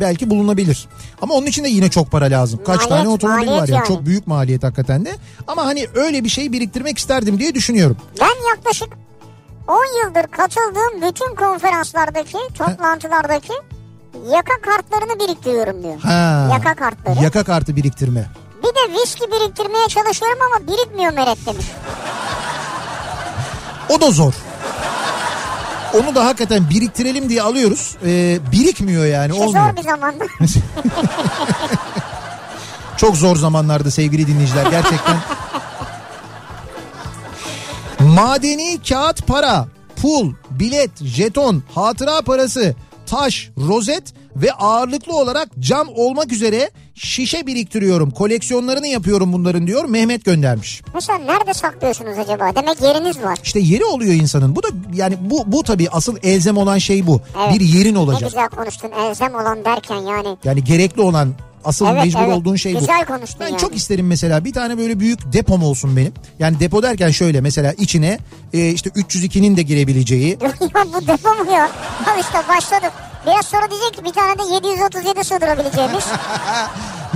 [0.00, 0.88] belki bulunabilir.
[1.22, 2.60] Ama onun için de yine çok para lazım.
[2.66, 3.76] Kaç Maliyet, tane otomobil var ya.
[3.76, 3.88] yani.
[3.88, 5.12] Çok büyük maliyet hakikaten de.
[5.46, 7.96] Ama hani öyle bir şey biriktirmek isterdim diye düşünüyorum.
[8.20, 8.88] Ben yaklaşık
[9.68, 13.52] 10 yıldır katıldığım bütün konferanslardaki, toplantılardaki
[14.32, 16.00] yaka kartlarını biriktiriyorum diyor.
[16.00, 16.48] Ha.
[16.52, 17.22] Yaka kartları.
[17.24, 18.26] Yaka kartı biriktirme.
[18.62, 21.66] Bir de viski biriktirmeye çalışıyorum ama birikmiyor Meret demiş.
[23.88, 24.34] O da zor.
[25.94, 27.96] Onu da hakikaten biriktirelim diye alıyoruz.
[28.06, 29.68] Ee, birikmiyor yani İşte olmuyor.
[29.70, 30.24] zor bir zamanda.
[32.96, 35.16] Çok zor zamanlarda sevgili dinleyiciler gerçekten.
[38.00, 39.66] Madeni kağıt para,
[40.02, 42.74] pul, bilet, jeton, hatıra parası,
[43.06, 48.10] taş, rozet ve ağırlıklı olarak cam olmak üzere şişe biriktiriyorum.
[48.10, 50.82] Koleksiyonlarını yapıyorum bunların diyor Mehmet göndermiş.
[50.94, 52.54] Mesela nerede saklıyorsunuz acaba?
[52.56, 53.38] Demek yeriniz var.
[53.44, 54.56] İşte yeri oluyor insanın.
[54.56, 57.20] Bu da yani bu bu tabii asıl elzem olan şey bu.
[57.46, 57.54] Evet.
[57.54, 58.30] Bir yerin Ne olacak.
[58.30, 60.36] güzel konuştun elzem olan derken yani.
[60.44, 61.28] Yani gerekli olan
[61.64, 62.36] asıl Evet, mecbur evet.
[62.36, 62.78] olduğun şey bu.
[62.78, 63.58] Güzel konuştun Ben yani.
[63.58, 66.12] çok isterim mesela bir tane böyle büyük depom olsun benim.
[66.38, 68.18] Yani depo derken şöyle mesela içine
[68.52, 70.30] e, işte 302'nin de girebileceği.
[70.74, 71.64] ya bu depo mu ya?
[72.06, 72.92] Al işte başladık.
[73.26, 76.04] Biraz sonra diyecek ki bir tane de 737 sığdırabileceğimiz.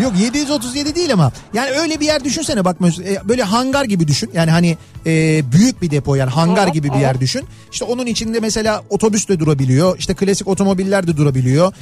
[0.02, 4.30] Yok 737 değil ama yani öyle bir yer düşünsene bak e, böyle hangar gibi düşün.
[4.34, 7.02] Yani hani e, büyük bir depo yani hangar Evet, gibi bir evet.
[7.02, 7.44] yer düşün.
[7.72, 9.98] İşte onun içinde mesela otobüs de durabiliyor.
[9.98, 11.72] işte klasik otomobiller de durabiliyor.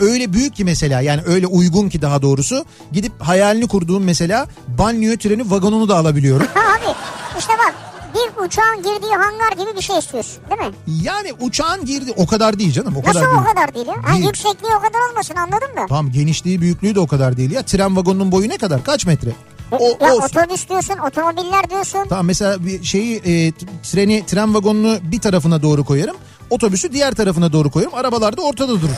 [0.00, 4.46] Öyle büyük ki mesela yani öyle uygun ki daha doğrusu gidip hayalini kurduğum mesela
[4.78, 6.46] banliyö treni vagonunu da alabiliyorum.
[6.54, 6.94] ha abi
[7.38, 7.74] işte bak
[8.14, 10.74] bir uçağın girdiği hangar gibi bir şey istiyorsun değil mi?
[11.02, 13.54] Yani uçağın girdi o kadar değil canım o Nasıl kadar o değil.
[13.54, 13.94] kadar değil ya?
[14.02, 14.24] Ha, Değil.
[14.26, 15.86] yüksekliği o kadar olmasın anladın mı?
[15.88, 17.62] Tamam genişliği büyüklüğü de o kadar değil ya.
[17.62, 18.84] Tren vagonunun boyu ne kadar?
[18.84, 19.30] Kaç metre?
[19.72, 20.22] O, ya olsun.
[20.40, 21.98] otobüs diyorsun, otomobiller diyorsun.
[22.08, 26.16] Tamam mesela bir şeyi e, treni tren vagonunu bir tarafına doğru koyarım.
[26.50, 27.94] Otobüsü diğer tarafına doğru koyarım.
[27.94, 28.90] Arabalar da ortada durur.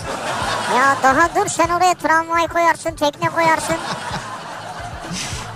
[0.77, 3.77] Ya daha dur sen oraya tramvay koyarsın, tekne koyarsın.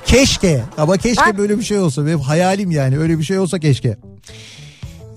[0.07, 1.39] Keşke ama keşke Bak.
[1.39, 2.07] böyle bir şey olsa.
[2.07, 3.89] Benim hayalim yani öyle bir şey olsa keşke.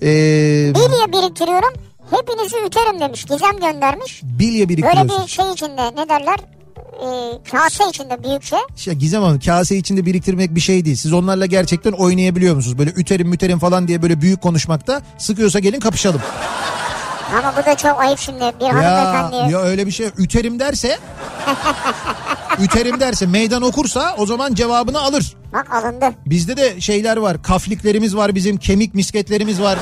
[0.02, 1.74] Ee, Bilye biriktiriyorum.
[2.10, 3.24] Hepinizi üterim demiş.
[3.24, 4.20] Gizem göndermiş.
[4.22, 5.22] bilye Böyle biriktiriyorsun.
[5.26, 6.36] bir şey içinde ne derler?
[7.02, 8.56] Ee, kase içinde büyükçe.
[8.76, 10.96] İşte Gizem Hanım kase içinde biriktirmek bir şey değil.
[10.96, 12.78] Siz onlarla gerçekten oynayabiliyor musunuz?
[12.78, 16.20] Böyle üterim müterim falan diye böyle büyük konuşmakta sıkıyorsa gelin kapışalım.
[17.38, 19.48] Ama bu da çok ayıp şimdi bir Ya, hanımefendiye.
[19.48, 20.98] ya öyle bir şey üterim derse
[22.60, 25.34] Üterim derse meydan okursa o zaman cevabını alır.
[25.52, 26.06] Bak alındı.
[26.26, 27.42] Bizde de şeyler var.
[27.42, 28.56] Kafliklerimiz var bizim.
[28.56, 29.78] Kemik misketlerimiz var.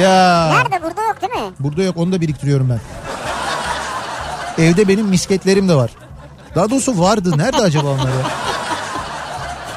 [0.00, 0.48] Ya.
[0.52, 1.52] Nerede burada yok değil mi?
[1.60, 2.80] Burada yok onu da biriktiriyorum ben.
[4.64, 5.90] Evde benim misketlerim de var.
[6.54, 7.38] Daha doğrusu vardı.
[7.38, 8.26] Nerede acaba onlar ya?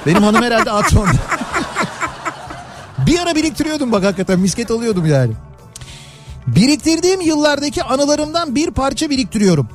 [0.05, 1.07] Benim hanım herhalde onu.
[2.97, 5.33] Bir ara biriktiriyordum bak hakikaten misket alıyordum yani.
[6.47, 9.69] Biriktirdiğim yıllardaki anılarımdan bir parça biriktiriyorum.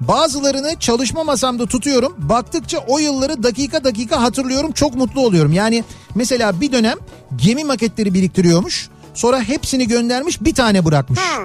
[0.00, 2.14] Bazılarını çalışma masamda tutuyorum.
[2.18, 4.72] Baktıkça o yılları dakika dakika hatırlıyorum.
[4.72, 5.52] Çok mutlu oluyorum.
[5.52, 6.96] Yani mesela bir dönem
[7.36, 8.88] gemi maketleri biriktiriyormuş.
[9.14, 11.20] Sonra hepsini göndermiş bir tane bırakmış.
[11.20, 11.42] Ha.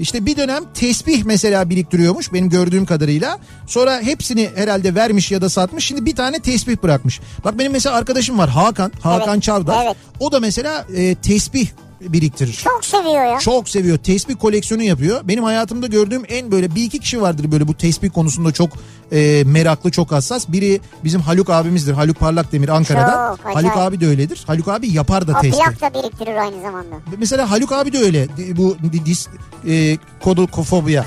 [0.00, 3.38] İşte bir dönem tesbih mesela biriktiriyormuş benim gördüğüm kadarıyla.
[3.66, 5.84] Sonra hepsini herhalde vermiş ya da satmış.
[5.86, 7.20] Şimdi bir tane tesbih bırakmış.
[7.44, 8.92] Bak benim mesela arkadaşım var Hakan.
[9.02, 9.84] Hakan Evet, Çavdar.
[9.86, 9.96] evet.
[10.20, 11.68] O da mesela e, tesbih
[12.08, 12.52] biriktirir.
[12.64, 13.38] Çok seviyor ya.
[13.38, 13.98] Çok seviyor.
[13.98, 15.20] Tesbih koleksiyonu yapıyor.
[15.24, 18.70] Benim hayatımda gördüğüm en böyle bir iki kişi vardır böyle bu tesbih konusunda çok
[19.12, 20.48] e, meraklı, çok hassas.
[20.48, 21.92] Biri bizim Haluk abimizdir.
[21.92, 23.36] Haluk Parlak Demir Ankara'da.
[23.42, 23.56] Çok.
[23.56, 24.44] Haluk abi de öyledir.
[24.46, 25.64] Haluk abi yapar da O tesbih.
[25.64, 26.96] plak da biriktirir aynı zamanda.
[27.18, 28.28] Mesela Haluk abi de öyle.
[28.56, 29.28] Bu di- dis
[29.68, 31.04] e, kodokofobia.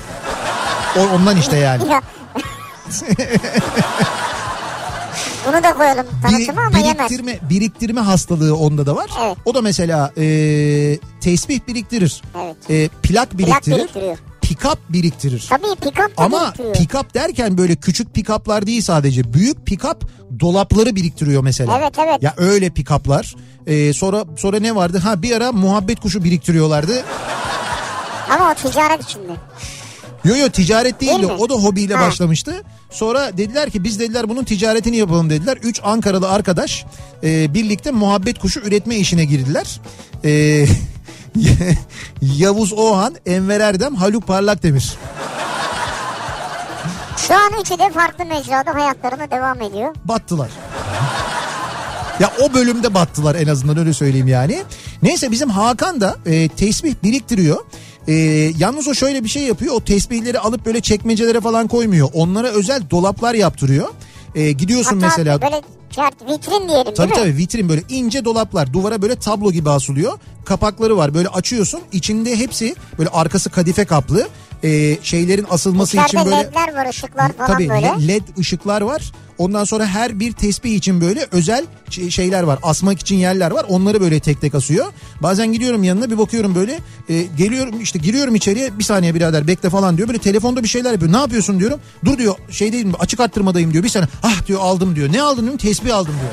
[0.98, 1.82] O, ondan işte yani.
[5.46, 6.98] Bunu da koyalım Biri- tanıtıma ama yemez.
[6.98, 9.10] biriktirme, biriktirme hastalığı onda da var.
[9.24, 9.36] Evet.
[9.44, 10.24] O da mesela e,
[11.20, 12.22] tesbih biriktirir.
[12.44, 12.56] Evet.
[12.70, 13.76] E, plak biriktirir.
[13.76, 14.16] biriktiriyor.
[14.40, 15.46] Pikap biriktirir.
[15.48, 16.74] Tabii pick-up da Ama biriktiriyor.
[16.74, 19.32] pick-up derken böyle küçük pick-up'lar değil sadece.
[19.32, 19.96] Büyük pick-up
[20.40, 21.78] dolapları biriktiriyor mesela.
[21.80, 22.22] Evet, evet.
[22.22, 23.34] Ya öyle pick-up'lar.
[23.66, 24.98] Ee, sonra sonra ne vardı?
[24.98, 27.02] Ha bir ara muhabbet kuşu biriktiriyorlardı.
[28.30, 29.32] Ama o ticaret içinde.
[30.26, 31.26] Yo yo ticaret değildi.
[31.26, 32.06] O da hobiyle Ha.
[32.06, 32.62] başlamıştı.
[32.90, 35.56] Sonra dediler ki biz dediler bunun ticaretini yapalım dediler.
[35.62, 36.84] Üç Ankaralı arkadaş
[37.24, 39.80] e, birlikte muhabbet kuşu üretme işine girdiler.
[40.24, 40.64] E,
[42.22, 44.94] Yavuz Oğan, Enver Erdem, Haluk Parlakdemir.
[47.28, 49.94] Şu an üçü de farklı mecrada hayatlarına devam ediyor.
[50.04, 50.50] battılar.
[52.20, 54.62] Ya o bölümde battılar en azından öyle söyleyeyim yani.
[55.02, 57.64] Neyse bizim Hakan da e, tesbih biriktiriyor.
[58.08, 58.12] E,
[58.58, 59.74] yalnız o şöyle bir şey yapıyor.
[59.74, 62.08] O tesbihleri alıp böyle çekmecelere falan koymuyor.
[62.12, 63.88] Onlara özel dolaplar yaptırıyor.
[64.34, 65.42] E, gidiyorsun Hatta mesela.
[65.42, 67.30] böyle çert- vitrin diyelim Tabii değil mi?
[67.32, 70.12] tabii vitrin böyle ince dolaplar duvara böyle tablo gibi asılıyor.
[70.44, 74.28] Kapakları var böyle açıyorsun içinde hepsi böyle arkası kadife kaplı.
[74.64, 77.86] E, şeylerin asılması için İçeride böyle ledler var ışıklar falan Tabii böyle.
[77.86, 79.12] le- led ışıklar var.
[79.38, 81.64] Ondan sonra her bir tesbih için böyle özel
[82.10, 82.58] şeyler var.
[82.62, 83.66] Asmak için yerler var.
[83.68, 84.86] Onları böyle tek tek asıyor.
[85.22, 86.78] Bazen gidiyorum yanına bir bakıyorum böyle.
[87.08, 90.08] e, geliyorum işte giriyorum içeriye bir saniye birader bekle falan diyor.
[90.08, 91.12] Böyle telefonda bir şeyler yapıyor.
[91.12, 91.80] Ne yapıyorsun diyorum.
[92.04, 93.84] Dur diyor şey değilim açık arttırmadayım diyor.
[93.84, 95.12] Bir saniye ah diyor aldım diyor.
[95.12, 96.32] Ne aldın diyorum tesbih aldım diyor.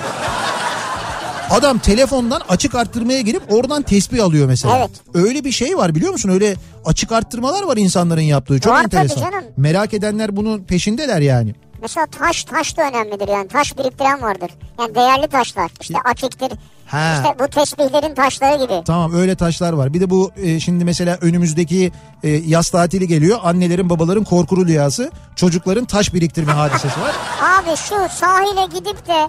[1.54, 4.78] Adam telefondan açık arttırmaya gelip oradan tesbih alıyor mesela.
[4.78, 4.90] Evet.
[5.14, 6.30] Öyle bir şey var biliyor musun?
[6.30, 8.60] Öyle açık arttırmalar var insanların yaptığı.
[8.60, 9.32] Çok Var tabii enteresan.
[9.32, 9.44] canım.
[9.58, 11.56] Merak edenler bunun peşindeler yani.
[11.82, 14.52] Mesela taş taş da önemlidir yani taş biriktiren vardır.
[14.80, 16.52] Yani değerli taşlar işte akiktir
[16.86, 17.14] Ha.
[17.16, 18.84] işte bu tesbihlerin taşları gibi.
[18.86, 19.94] Tamam öyle taşlar var.
[19.94, 21.92] Bir de bu e, şimdi mesela önümüzdeki
[22.24, 23.40] e, yaz tatili geliyor.
[23.44, 25.12] Annelerin babaların korkulu rüyası.
[25.36, 27.12] Çocukların taş biriktirme hadisesi var.
[27.42, 29.28] Abi şu sahile gidip de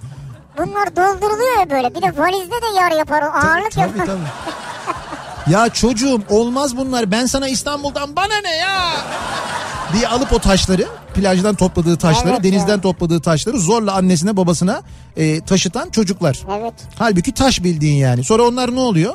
[0.58, 4.06] bunlar dolduruluyor ya böyle bir de valizde de yer yapar o ağırlık Tabii yapar.
[4.06, 5.54] tabii.
[5.54, 7.10] Ya çocuğum olmaz bunlar.
[7.10, 8.90] Ben sana İstanbul'dan bana ne ya?
[9.92, 12.80] diye alıp o taşları plajdan topladığı taşları Evet denizden ya.
[12.80, 14.82] topladığı taşları zorla annesine babasına
[15.16, 16.40] e, taşıtan çocuklar.
[16.58, 18.24] Evet Halbuki taş bildiğin yani.
[18.24, 19.14] Sonra onlar ne oluyor?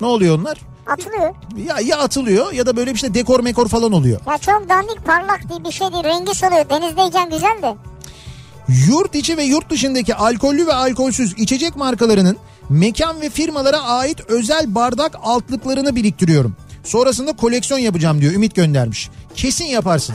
[0.00, 0.58] Ne oluyor onlar?
[0.86, 1.34] atılıyor.
[1.66, 4.20] Ya, ya atılıyor ya da böyle bir işte dekor mekor falan oluyor.
[4.30, 7.74] Ya çok dandik parlak diye bir şey değil rengi salıyor denizdeyken güzel de.
[8.68, 12.36] Yurt içi ve yurt dışındaki alkollü ve alkolsüz içecek markalarının
[12.68, 16.56] mekan ve firmalara ait özel bardak altlıklarını biriktiriyorum.
[16.84, 19.10] Sonrasında koleksiyon yapacağım diyor Ümit göndermiş.
[19.34, 20.14] Kesin yaparsın.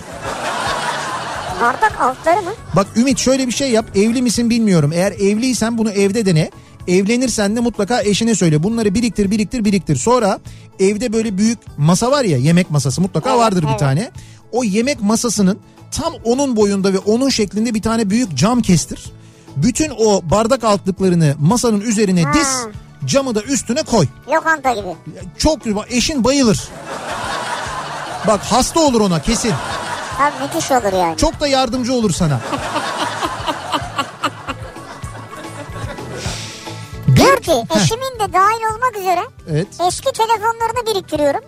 [1.62, 2.52] Bardak altları mı?
[2.76, 3.86] Bak Ümit şöyle bir şey yap.
[3.96, 4.92] Evli misin bilmiyorum.
[4.94, 6.52] Eğer evliysen bunu evde dene.
[6.88, 8.64] Evlenirsen de mutlaka eşine söyle.
[8.64, 9.96] Bunları biriktir biriktir biriktir.
[9.96, 10.40] Sonra
[10.80, 13.80] evde böyle büyük masa var ya yemek masası mutlaka Evet, vardır bir evet.
[13.80, 14.12] tane.
[14.52, 15.60] O yemek masasının
[15.92, 19.06] tam onun boyunda ve onun şeklinde bir tane büyük cam kestir.
[19.56, 22.34] Bütün o bardak altlıklarını masanın üzerine Ha.
[22.34, 22.66] diz.
[23.06, 24.06] Camı da üstüne koy.
[24.28, 24.96] Lokanta gibi.
[25.38, 26.68] Çok eşin bayılır.
[28.28, 29.54] Bak hasta olur ona kesin.
[30.18, 31.18] Tabii müthiş olur yani.
[31.18, 32.40] Çok da yardımcı olur sana.
[37.16, 39.68] Diyor ki eşimin de dahil olmak üzere Evet.
[39.88, 41.42] eski telefonlarını biriktiriyorum.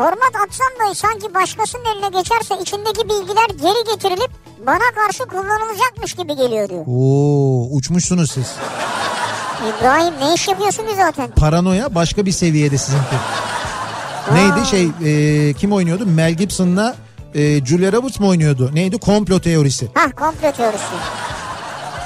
[0.00, 4.30] Format atsam da sanki başkasının eline geçerse içindeki bilgiler geri getirilip
[4.66, 6.84] bana karşı kullanılacakmış gibi geliyor diyor.
[6.86, 8.54] Oo uçmuşsunuz siz.
[9.68, 11.30] İbrahim ne iş yapıyorsun ki zaten?
[11.30, 13.16] Paranoya başka bir seviyede sizinki.
[14.32, 16.06] Neydi şey e, kim oynuyordu?
[16.06, 16.94] Mel Gibson'la
[17.34, 18.70] e, Julia Roberts mı oynuyordu?
[18.74, 18.98] Neydi?
[18.98, 19.90] Komplo teorisi.
[19.94, 20.84] Hah komplo teorisi.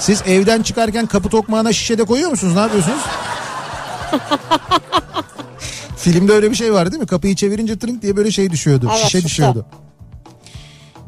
[0.01, 2.55] Siz evden çıkarken kapı tokmağına şişede koyuyor musunuz?
[2.55, 3.03] Ne yapıyorsunuz?
[6.05, 7.07] Filmde öyle bir şey var değil mi?
[7.07, 8.89] Kapıyı çevirince trink diye böyle şey düşüyordu.
[8.91, 9.67] Evet, şişe düşüyordu.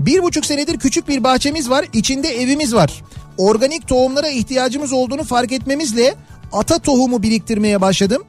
[0.01, 1.85] Bir buçuk senedir küçük bir bahçemiz var.
[1.93, 3.03] İçinde evimiz var.
[3.39, 6.15] Organik tohumlara ihtiyacımız olduğunu fark etmemizle
[6.53, 8.23] ata tohumu biriktirmeye başladım.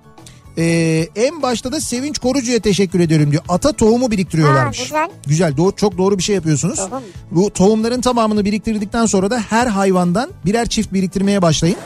[0.58, 3.44] Ee, en başta da Sevinç Korucu'ya teşekkür ediyorum diyor.
[3.50, 4.80] Ata tohumu biriktiriyorlarmış.
[4.80, 5.10] Ha, güzel.
[5.28, 6.76] Güzel doğru, çok doğru bir şey yapıyorsunuz.
[6.76, 7.04] Tohum.
[7.32, 11.78] Bu tohumların tamamını biriktirdikten sonra da her hayvandan birer çift biriktirmeye başlayın.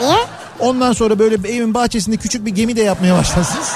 [0.00, 0.16] Niye?
[0.60, 3.72] Ondan sonra böyle bir evin bahçesinde küçük bir gemi de yapmaya başlarsınız.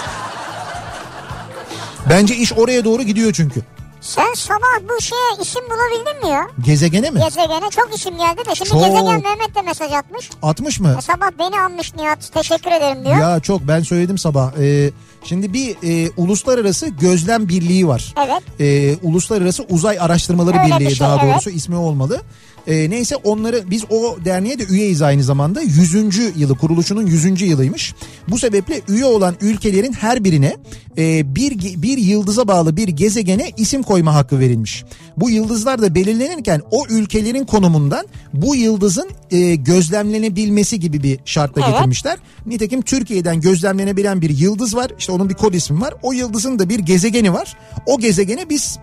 [2.11, 3.63] Bence iş oraya doğru gidiyor çünkü.
[4.01, 6.47] Sen sabah bu şeye isim bulabildin mi ya?
[6.65, 7.21] Gezegene mi?
[7.21, 8.81] Gezegene çok isim geldi de şimdi Çok.
[8.85, 10.31] Gezegen Mehmet de mesaj atmış.
[10.43, 10.97] 60 mı?
[10.99, 13.17] E, sabah beni anmış Nihat teşekkür ederim diyor.
[13.17, 14.53] Ya çok ben söyledim sabah.
[14.61, 14.91] Ee,
[15.25, 18.15] şimdi bir e, uluslararası gözlem birliği var.
[18.27, 18.43] Evet.
[18.61, 21.35] Ee, uluslararası uzay araştırmaları Öyle bir birliği şey, daha evet.
[21.35, 22.21] doğrusu ismi olmalı.
[22.67, 25.61] Ee, neyse onları biz o derneğe de üyeyiz aynı zamanda.
[25.61, 25.95] 100.
[26.37, 27.43] yılı kuruluşunun 100.
[27.43, 27.95] yılıymış.
[28.29, 30.57] Bu sebeple üye olan ülkelerin her birine
[30.99, 34.85] e, bir bir yıldıza bağlı bir gezegene isim koyma hakkı verilmiş.
[35.17, 41.75] Bu yıldızlar da belirlenirken o ülkelerin konumundan bu yıldızın e, gözlemlenebilmesi gibi bir şartla Evet.
[41.75, 42.19] getirmişler.
[42.47, 44.91] Nitekim Türkiye'den gözlemlenebilen bir yıldız var.
[44.99, 45.95] İşte onun bir kod ismi var.
[46.03, 47.57] O yıldızın da bir gezegeni var.
[47.87, 48.79] O gezegene biz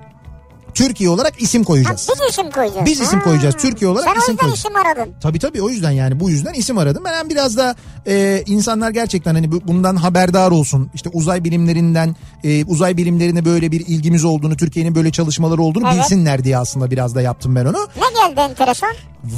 [0.75, 2.09] Türkiye olarak isim Ha, koyacağız.
[2.13, 2.85] biz isim koyacağız.
[2.85, 3.23] Biz isim Ha.
[3.25, 3.55] koyacağız.
[3.55, 4.59] Türkiye olarak Sen isim koyacağız.
[4.59, 5.13] isim aradın.
[5.21, 7.03] Tabii tabii o yüzden yani bu yüzden isim aradım.
[7.05, 7.75] Ben hem biraz da
[8.07, 10.89] e, insanlar gerçekten hani bu- bundan haberdar olsun.
[10.93, 15.97] İşte uzay bilimlerinden e, uzay bilimlerine böyle bir ilgimiz olduğunu, Türkiye'nin böyle çalışmaları olduğunu Evet.
[15.99, 17.77] bilsinler diye aslında biraz da yaptım ben onu.
[17.97, 18.89] Ne geldi enteresan?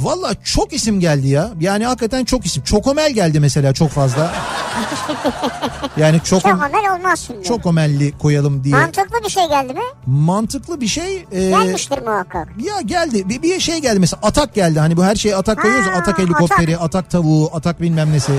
[0.02, 1.50] Valla çok isim geldi ya.
[1.60, 2.62] Yani hakikaten çok isim.
[2.62, 4.32] Çokomel geldi mesela çok fazla.
[5.96, 7.44] yani çok Çok amel olmaz şimdi.
[7.44, 8.74] Çokomelli koyalım diye.
[8.76, 9.80] Mantıklı bir şey geldi mi?
[10.06, 11.26] Mantıklı bir şey.
[11.32, 12.48] e, Gelmiştir muhakkak.
[12.58, 15.86] Ya geldi bir, bir şey geldi mesela atak geldi hani bu her şey atak koyuyoruz
[15.90, 17.10] Ha, atak helikopteri atak.
[17.10, 18.32] tavuğu atak bilmem nesi.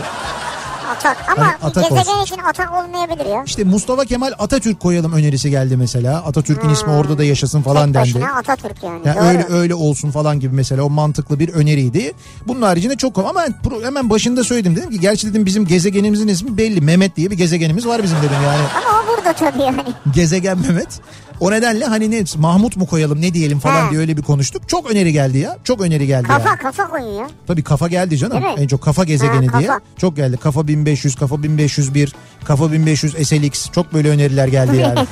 [0.90, 1.18] Atak.
[1.38, 2.24] Ama Hani atak gezegen olsun.
[2.24, 3.44] için atak olmayabilir ya.
[3.46, 6.18] İşte Mustafa Kemal Atatürk koyalım önerisi geldi mesela.
[6.26, 8.26] Atatürk'ün ismi orada da yaşasın falan Tek dendi.
[8.26, 9.02] Atatürk yani.
[9.06, 9.26] Yani Doğru.
[9.26, 12.14] öyle öyle olsun falan gibi mesela o mantıklı bir öneriydi.
[12.48, 13.46] Bunun haricinde çok ama
[13.84, 16.82] hemen başında söyledim dedim ki gerçi dedim bizim gezegenimizin ismi belli.
[16.82, 18.62] Mehmet diye bir gezegenimiz var bizim dedim yani.
[18.78, 19.84] Ama o burada tabii yani.
[20.14, 21.00] Gezegen Mehmet.
[21.40, 23.90] O nedenle hani ne Mahmut mu koyalım ne diyelim falan Ha.
[23.92, 24.70] diye öyle bir konuştuk.
[24.70, 25.58] Çok öneri geldi ya.
[25.64, 26.58] Çok öneri geldi Kafa yani.
[26.60, 27.30] kafa koyuyor.
[27.48, 28.44] Tabii kafa geldi canım.
[28.44, 28.50] Mi?
[28.58, 29.68] En çok kafa gezegeni Ha, diye.
[29.68, 29.80] kafa.
[29.98, 30.38] Çok geldi.
[30.38, 33.72] Kafa 1500, kafa 1501, kafa 1500 SLX.
[33.72, 35.00] Çok böyle öneriler geldi yani.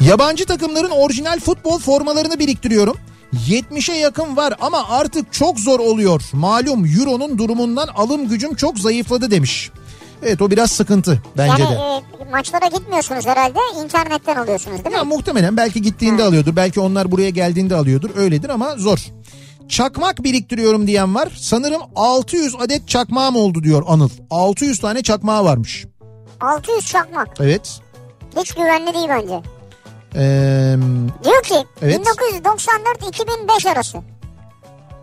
[0.00, 2.96] Yabancı takımların orijinal futbol formalarını biriktiriyorum.
[3.48, 6.22] 70'e yakın var ama artık çok zor oluyor.
[6.32, 9.70] Malum Euro'nun durumundan alım gücüm çok zayıfladı demiş.
[10.22, 12.24] Evet o biraz sıkıntı bence yani de.
[12.28, 13.58] e, maçlara gitmiyorsunuz herhalde.
[13.84, 15.08] internetten alıyorsunuz değil Ya mi?
[15.14, 16.56] muhtemelen belki gittiğinde alıyordur.
[16.56, 18.10] Belki onlar buraya geldiğinde alıyordur.
[18.16, 18.98] Öyledir ama zor.
[19.68, 21.28] Çakmak biriktiriyorum diyen var.
[21.36, 24.08] Sanırım 600 adet çakmağım oldu diyor Anıl.
[24.30, 25.86] 600 tane çakmağı varmış.
[26.40, 27.28] 600 çakmak.
[27.40, 27.80] Evet.
[28.36, 29.40] Hiç güvenli değil bence.
[30.14, 30.76] Ee,
[31.24, 32.06] Diyor ki Evet.
[32.06, 33.98] 1994-2005 arası.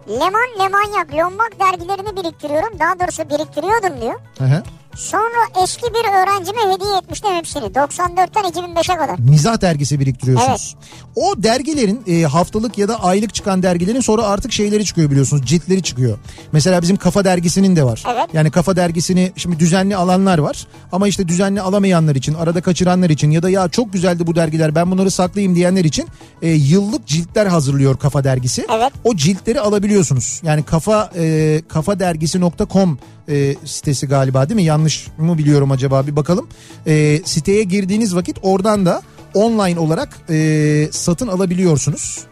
[0.09, 2.79] Leman, Lemanyak, Lombak dergilerini biriktiriyorum.
[2.79, 4.19] Daha doğrusu biriktiriyordum diyor.
[4.37, 4.63] hı hı.
[4.95, 7.63] Sonra eski bir öğrencime hediye etmiştim hepsini.
[7.63, 9.19] 94'ten 2005'e kadar.
[9.19, 10.75] Mizah dergisi biriktiriyorsunuz.
[11.15, 15.45] O dergilerin e, haftalık ya da aylık çıkan dergilerin sonra artık şeyleri çıkıyor biliyorsunuz.
[15.45, 16.17] Ciltleri çıkıyor.
[16.51, 18.03] Mesela bizim Kafa dergisinin de var.
[18.13, 18.29] Evet.
[18.33, 20.67] Yani Kafa dergisini şimdi düzenli alanlar var.
[20.91, 24.75] Ama işte düzenli alamayanlar için, arada kaçıranlar için ya da ya çok güzeldi bu dergiler
[24.75, 26.07] ben bunları saklayayım diyenler için
[26.41, 28.65] e, yıllık ciltler hazırlıyor Kafa dergisi.
[28.71, 28.93] Evet.
[29.03, 30.41] O ciltleri alabiliyorsunuz.
[30.43, 34.63] Yani kafa e, kafadergisi.com e, sitesi galiba değil mi?
[34.63, 36.47] Yanlış mı biliyorum acaba bir bakalım.
[36.87, 39.01] E, siteye girdiğiniz vakit oradan da
[39.33, 42.23] online olarak e, satın alabiliyorsunuz.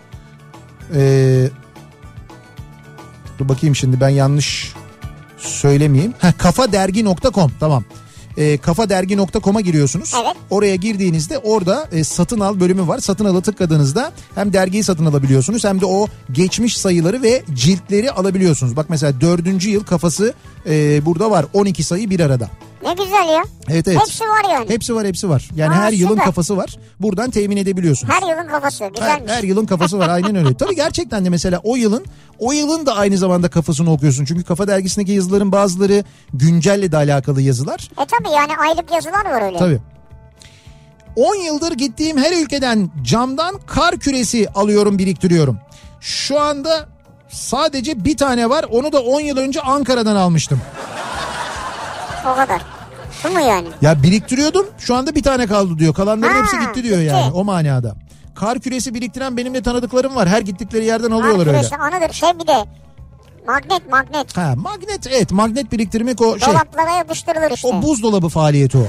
[0.95, 1.49] E,
[3.39, 4.73] dur bakayım şimdi ben yanlış
[5.37, 6.13] söylemeyeyim.
[6.19, 7.83] Heh, kafadergi.com tamam.
[8.37, 10.13] E, kafadergi.com'a giriyorsunuz.
[10.23, 10.35] Evet.
[10.49, 12.99] Oraya girdiğinizde orada e, satın al bölümü var.
[12.99, 18.75] Satın alı tıkladığınızda hem dergiyi satın alabiliyorsunuz hem de o geçmiş sayıları ve ciltleri alabiliyorsunuz.
[18.75, 20.33] Bak mesela dördüncü yıl kafası
[20.65, 21.45] e, burada var.
[21.53, 22.49] 12 sayı bir arada.
[22.83, 23.43] Ne güzel ya.
[23.69, 23.99] Evet evet.
[24.01, 24.69] Hepsi var yani.
[24.69, 25.49] Hepsi var hepsi var.
[25.55, 26.25] Yani Aa, her yılın süper.
[26.25, 26.77] kafası var.
[26.99, 28.13] Buradan temin edebiliyorsunuz.
[28.13, 28.83] Her yılın kafası.
[28.83, 29.31] Her, Güzelmiş.
[29.31, 30.57] her yılın kafası var aynen öyle.
[30.57, 32.05] Tabii gerçekten de mesela o yılın
[32.39, 34.25] o yılın da aynı zamanda kafasını okuyorsun.
[34.25, 36.03] Çünkü Kafa Dergisi'ndeki yazıların bazıları
[36.33, 37.89] güncelle de alakalı yazılar.
[38.01, 39.57] E tabi yani aylık yazılar var öyle.
[39.57, 39.79] Tabii.
[41.15, 45.57] 10 yıldır gittiğim her ülkeden camdan kar küresi alıyorum biriktiriyorum.
[46.01, 46.89] Şu anda
[47.29, 50.61] sadece bir tane var onu da 10 yıl önce Ankara'dan almıştım.
[52.31, 52.61] O kadar.
[53.23, 53.67] Bu mu yani?
[53.81, 55.93] Ya biriktiriyordum şu anda bir tane kaldı diyor.
[55.93, 57.09] Kalanların Ha, hepsi gitti diyor gitti.
[57.13, 57.95] yani o manada.
[58.35, 60.29] Kar küresi biriktiren benim de tanıdıklarım var.
[60.29, 61.57] Her gittikleri yerden alıyorlar öyle.
[61.57, 62.65] Arkadaşlar anıdır şey bir de
[63.47, 64.37] magnet magnet.
[64.37, 66.53] Ha magnet evet magnet biriktirmek o şey.
[66.53, 67.67] Dolaplara yapıştırılır işte.
[67.67, 68.85] O buzdolabı faaliyeti o.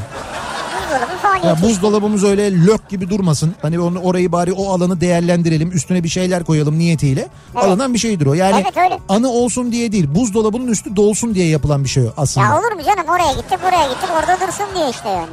[1.45, 3.55] Ya buzdolabımız öyle lök gibi durmasın.
[3.63, 5.73] Hani onu orayı bari o alanı değerlendirelim.
[5.73, 7.29] Üstüne bir şeyler koyalım niyetiyle.
[7.55, 8.35] Alınan bir şeydir o.
[8.35, 8.99] Yani Evet, öyle.
[9.09, 10.15] anı olsun diye değil.
[10.15, 12.47] Buzdolabının üstü dolsun diye yapılan bir şey o aslında.
[12.47, 15.31] Ya olur mu canım oraya gittik buraya gittik orada dursun diye işte yani.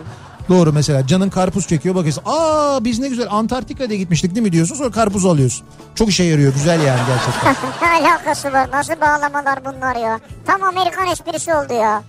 [0.49, 2.23] Doğru mesela canın karpuz çekiyor bakıyorsun.
[2.25, 5.67] Aa biz ne güzel Antarktika'da gitmiştik değil mi diyorsun sonra karpuz alıyorsun.
[5.95, 7.55] Çok işe yarıyor güzel yani gerçekten.
[8.01, 10.19] ne alakası var nasıl bağlamalar bunlar ya.
[10.45, 12.03] Tam Amerikan esprisi oldu ya.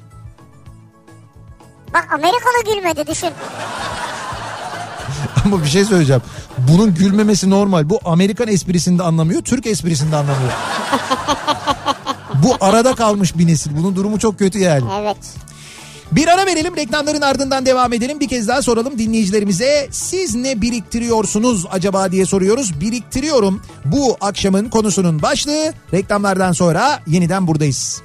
[1.94, 3.30] Bak Amerikalı gülmedi düşün.
[5.44, 6.22] Ama bir şey söyleyeceğim.
[6.58, 7.90] Bunun gülmemesi normal.
[7.90, 10.52] Bu Amerikan esprisini de anlamıyor, Türk esprisini de anlamıyor.
[12.42, 13.76] Bu arada kalmış bir nesil.
[13.76, 14.84] Bunun durumu çok kötü yani.
[15.00, 15.16] Evet.
[16.12, 18.20] Bir ara verelim reklamların ardından devam edelim.
[18.20, 19.88] Bir kez daha soralım dinleyicilerimize.
[19.90, 22.80] Siz ne biriktiriyorsunuz acaba diye soruyoruz.
[22.80, 23.62] Biriktiriyorum.
[23.84, 25.72] Bu akşamın konusunun başlığı.
[25.92, 28.02] Reklamlardan sonra yeniden buradayız.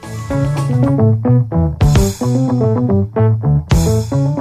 [2.28, 4.37] Kafa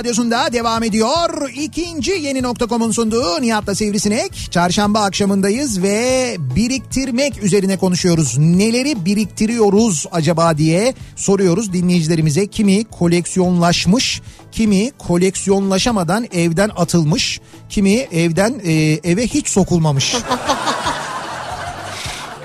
[0.00, 1.50] radyosunda devam ediyor.
[1.54, 4.48] İkinci yeni nokta.com'un sunduğu Nihat'la Sivrisinek.
[4.50, 8.38] Çarşamba akşamındayız ve biriktirmek üzerine konuşuyoruz.
[8.38, 12.46] Neleri biriktiriyoruz acaba diye soruyoruz dinleyicilerimize.
[12.46, 14.22] Kimi koleksiyonlaşmış,
[14.52, 18.72] kimi koleksiyonlaşamadan evden atılmış, kimi evden e,
[19.04, 20.16] eve hiç sokulmamış.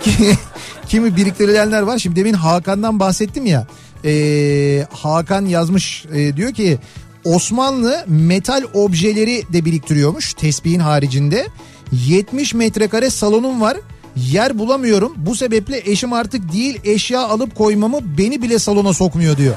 [0.88, 1.99] kimi biriktirilenler var.
[1.99, 3.68] Şimdi demin Hakan'dan bahsettim ya.
[4.06, 6.80] Ee, Hakan yazmış e, diyor ki
[7.26, 11.47] Osmanlı metal objeleri de biriktiriyormuş tespihin haricinde.
[11.91, 13.78] 70 metrekare salonum var.
[14.15, 15.13] Yer bulamıyorum.
[15.17, 19.55] Bu sebeple eşim artık değil eşya alıp koymamı beni bile salona sokmuyor diyor.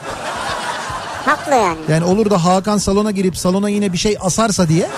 [1.28, 1.78] Haklı yani.
[1.88, 4.88] Yani olur da Hakan salona girip salona yine bir şey asarsa diye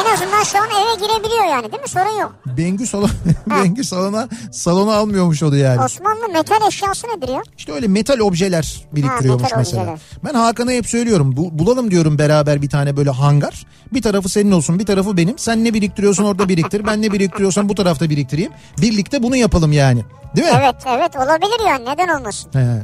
[0.00, 1.88] En azından şu an eve girebiliyor yani değil mi?
[1.88, 2.34] Sorun yok.
[2.46, 3.10] Bengü salon
[3.46, 5.80] Bengü salona salona almıyormuş onu yani.
[5.84, 7.42] Osmanlı metal eşyası nedir ya?
[7.58, 9.82] İşte öyle metal objeler biriktiriyormuş Ha, metal mesela.
[9.82, 9.98] objeler.
[10.24, 11.36] Ben Hakan'a hep söylüyorum.
[11.36, 13.66] Bu, bulalım diyorum beraber bir tane böyle hangar.
[13.92, 15.38] Bir tarafı senin olsun bir tarafı benim.
[15.38, 16.86] Sen ne biriktiriyorsun orada biriktir.
[16.86, 18.52] Ben ne biriktiriyorsam bu tarafta biriktireyim.
[18.82, 20.04] Birlikte bunu yapalım yani.
[20.36, 20.54] Değil mi?
[20.62, 22.50] Evet evet olabilir yani neden olmasın?
[22.52, 22.82] He.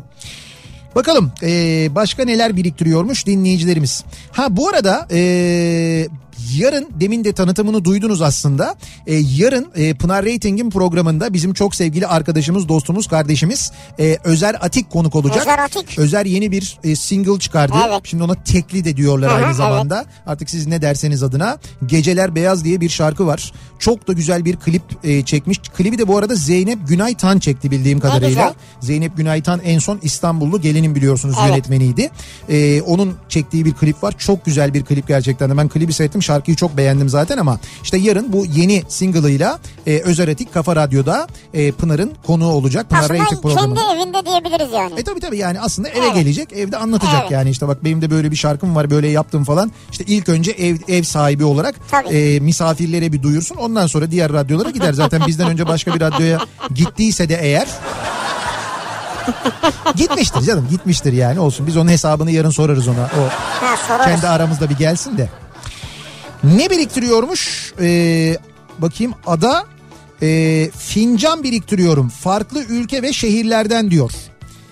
[0.97, 4.05] Bakalım ee, başka neler biriktiriyormuş dinleyicilerimiz.
[4.33, 6.09] Ha bu arada ee,
[6.55, 8.75] yarın demin de tanıtımını duydunuz aslında.
[9.07, 14.91] Ee, yarın ee, Pınar Rating'in programında bizim çok sevgili arkadaşımız, dostumuz, kardeşimiz ee, Özer Atik
[14.91, 15.41] konuk olacak.
[15.41, 15.99] Özer Atik.
[15.99, 17.75] Özer yeni bir e, single çıkardı.
[17.89, 18.01] Evet.
[18.05, 19.57] Şimdi ona tekli de diyorlar Aha, aynı evet.
[19.57, 20.05] zamanda.
[20.27, 21.59] Artık siz ne derseniz adına.
[21.87, 23.53] Geceler Beyaz diye bir şarkı var.
[23.79, 25.59] Çok da güzel bir klip e, çekmiş.
[25.59, 28.55] Klibi de bu arada Zeynep Günaytan çekti bildiğim kadarıyla.
[28.81, 31.51] Zeynep Günaytan en son İstanbullu Gelinin biliyorsunuz Evet.
[31.51, 32.11] yönetmeniydi.
[32.49, 34.15] E, onun çektiği bir klip var.
[34.19, 35.57] Çok güzel bir klip gerçekten de.
[35.57, 36.23] Ben klibi seyrettim.
[36.37, 41.27] Şarkıyı çok beğendim zaten ama işte yarın bu yeni single'ıyla e, Özer Atik Kafa Radyo'da
[41.55, 42.89] e, Pınar'ın konuğu olacak.
[42.91, 43.81] Pınar Rating Aslında programında.
[43.81, 44.93] kendi evinde diyebiliriz yani.
[45.01, 46.15] E tabii tabii yani aslında eve Evet.
[46.15, 47.31] gelecek evde anlatacak Evet.
[47.31, 49.73] yani işte bak benim de böyle bir şarkım var böyle yaptım falan.
[49.93, 52.09] İşte ilk önce ev ev sahibi olarak Tabii.
[52.09, 54.93] e, misafirlere bir duyursun ondan sonra diğer radyolara gider.
[54.93, 56.41] Zaten bizden önce başka bir radyoya
[56.75, 57.67] gittiyse de eğer
[59.97, 63.23] gitmiştir canım gitmiştir yani olsun biz onun hesabını yarın sorarız ona o
[63.67, 64.07] Ha sorarız.
[64.07, 65.29] kendi aramızda bir gelsin de.
[66.57, 67.73] Ne biriktiriyormuş?
[67.81, 68.37] Ee,
[68.79, 69.65] bakayım ada
[70.23, 74.11] e, fincan biriktiriyorum farklı ülke ve şehirlerden diyor.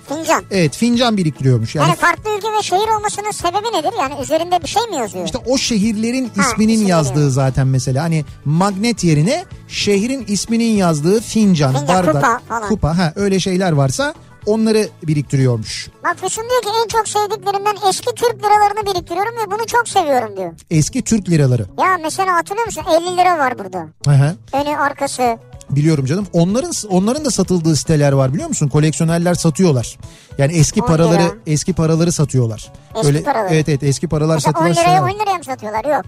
[0.08, 0.44] Fincan.
[0.50, 1.74] Evet fincan biriktiriyormuş.
[1.74, 3.90] Yani Yani farklı ülke ve şehir olmasının sebebi nedir?
[4.00, 5.24] Yani üzerinde bir şey mi yazıyor?
[5.26, 8.02] işte o şehirlerin Ha, isminin isim yazdığı zaten mesela.
[8.02, 12.68] Hani magnet yerine şehrin isminin yazdığı fincan, Fincan, bardak, kupa falan.
[12.68, 14.14] kupa ha öyle şeyler varsa
[14.47, 15.88] onları biriktiriyormuş.
[16.05, 20.36] Bak Füsun diyor ki en çok sevdiklerimden eski Türk liralarını biriktiriyorum ve bunu çok seviyorum
[20.36, 20.53] diyor.
[20.70, 21.66] Eski Türk liraları.
[21.78, 23.86] Ya mesela hatırlıyor musun 50 lira var burada.
[24.07, 24.36] Hı hı.
[24.53, 25.38] Önü arkası.
[25.70, 26.26] Biliyorum canım.
[26.32, 28.68] Onların onların da satıldığı siteler var biliyor musun?
[28.68, 29.99] Koleksiyonerler satıyorlar.
[30.38, 31.32] Yani eski 10 paraları lira.
[31.47, 32.72] eski paraları satıyorlar.
[32.97, 33.55] Eski paraları.
[33.55, 35.14] Evet evet eski paralar Mesela 10 satılan liraya siteler 10 var.
[35.26, 35.84] liraya mı satıyorlar?
[35.84, 36.05] Yok.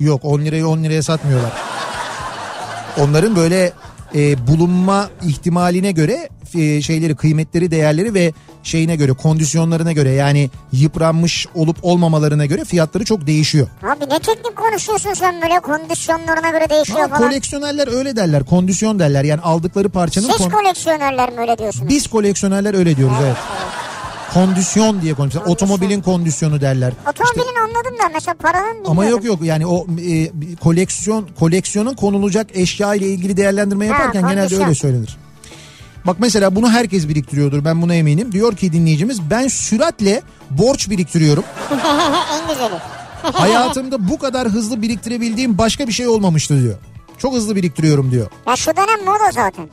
[0.00, 1.52] Yok 10 lirayı 10 liraya satmıyorlar.
[2.98, 3.72] Onların böyle
[4.14, 11.46] e, bulunma ihtimaline göre e, şeyleri kıymetleri değerleri ve şeyine göre kondisyonlarına göre yani yıpranmış
[11.54, 13.68] olup olmamalarına göre fiyatları çok değişiyor.
[13.82, 17.28] Abi ne teknik konuşuyorsun sen böyle kondisyonlarına göre değişiyor Ama falan.
[17.28, 21.88] koleksiyonerler öyle derler kondisyon derler yani aldıkları parçanın Siz kon- koleksiyonerler mi öyle diyorsunuz?
[21.88, 23.36] biz koleksiyonerler öyle diyoruz evet.
[24.34, 25.52] Kondisyon diye konuşuyorlar.
[25.52, 26.92] Otomobilin kondisyonu derler.
[27.10, 28.90] Otomobilin anladım da mesela paranın bilmiyorum.
[28.90, 34.22] Ama yok yok yani o e, koleksiyon koleksiyonun konulacak eşya ile ilgili değerlendirme Ha, yaparken
[34.22, 34.64] genelde kondisyon.
[34.64, 35.16] öyle söylenir.
[36.06, 38.32] Bak mesela bunu herkes biriktiriyordur ben buna eminim.
[38.32, 41.44] Diyor ki dinleyicimiz ben süratle borç biriktiriyorum.
[42.32, 42.74] en güzeli.
[43.32, 46.78] Hayatımda bu kadar hızlı biriktirebildiğim başka bir şey olmamıştı diyor.
[47.18, 48.26] Çok hızlı biriktiriyorum diyor.
[48.46, 49.68] Ya şu dönem moda zaten.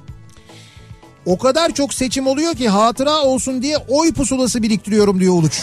[1.25, 5.61] O kadar çok seçim oluyor ki hatıra olsun diye oy pusulası biriktiriyorum diyor Uluç.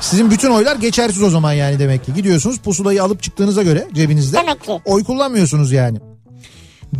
[0.00, 2.14] Sizin bütün oylar geçersiz o zaman yani demek ki.
[2.14, 4.36] Gidiyorsunuz pusulayı alıp çıktığınıza göre cebinizde.
[4.36, 4.80] Demek ki.
[4.84, 5.98] Oy kullanmıyorsunuz yani.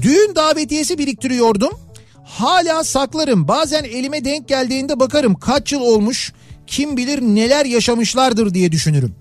[0.02, 1.72] Düğün davetiyesi biriktiriyordum.
[2.24, 3.48] Hala saklarım.
[3.48, 6.32] Bazen elime denk geldiğinde bakarım kaç yıl olmuş.
[6.66, 9.14] Kim bilir neler yaşamışlardır diye düşünürüm.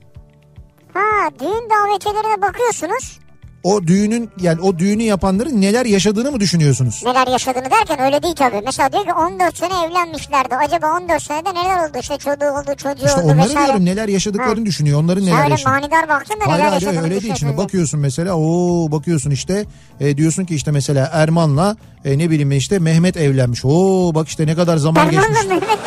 [0.94, 3.20] Ha düğün davetiyelerine bakıyorsunuz.
[3.64, 7.02] O düğünün yani o düğünü yapanların neler yaşadığını mı düşünüyorsunuz?
[7.06, 8.62] Neler yaşadığını derken öyle değil tabii.
[8.66, 10.56] Mesela diyor ki 14 sene evlenmişlerdi.
[10.56, 11.98] Acaba 14 senede neler oldu?
[12.00, 13.66] İşte çocuğu oldu, çocuğu İşte oldu onları vesaire.
[13.68, 15.00] diyorum neler yaşadıklarını düşünüyor.
[15.00, 15.74] Onların neler Sen öyle yaşadığını.
[15.74, 17.36] manidar baktın da Hayır neler hayır yaşadığını öyle değil.
[17.36, 18.48] Şimdi bakıyorsun mesela o
[18.92, 19.66] bakıyorsun işte
[20.00, 23.66] e, diyorsun ki işte mesela Erman'la e, ne bileyim işte Mehmet evlenmiş.
[23.66, 25.48] Oo bak işte ne kadar zaman Erman'la geçmiş.
[25.50, 25.80] Mehmet?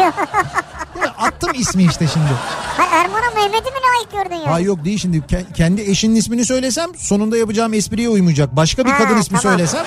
[0.00, 0.12] Ya
[1.18, 2.26] attım ismi işte şimdi.
[2.76, 4.52] ha, Erman'a Mehmet'i mi layık gördün ya?
[4.52, 8.56] Ha yok değil şimdi Ke- kendi eşinin ismini söylesem sonunda yapacağım espriye uymayacak.
[8.56, 9.58] Başka bir Ha, kadın ismi tamam.
[9.58, 9.84] söylesem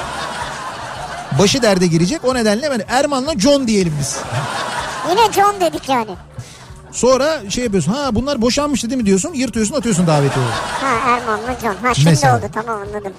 [1.40, 2.22] başı derde girecek.
[2.26, 4.18] O nedenle ben Erman'la John diyelim biz.
[5.10, 6.12] Yine John dedik yani.
[6.92, 10.52] Sonra şey yapıyorsun ha bunlar boşanmıştı değil mi diyorsun yırtıyorsun atıyorsun davetiyeyi.
[10.82, 11.76] Ha Erman'la John.
[11.88, 12.38] Ha şimdi Mesela.
[12.38, 13.14] oldu tamam anladım.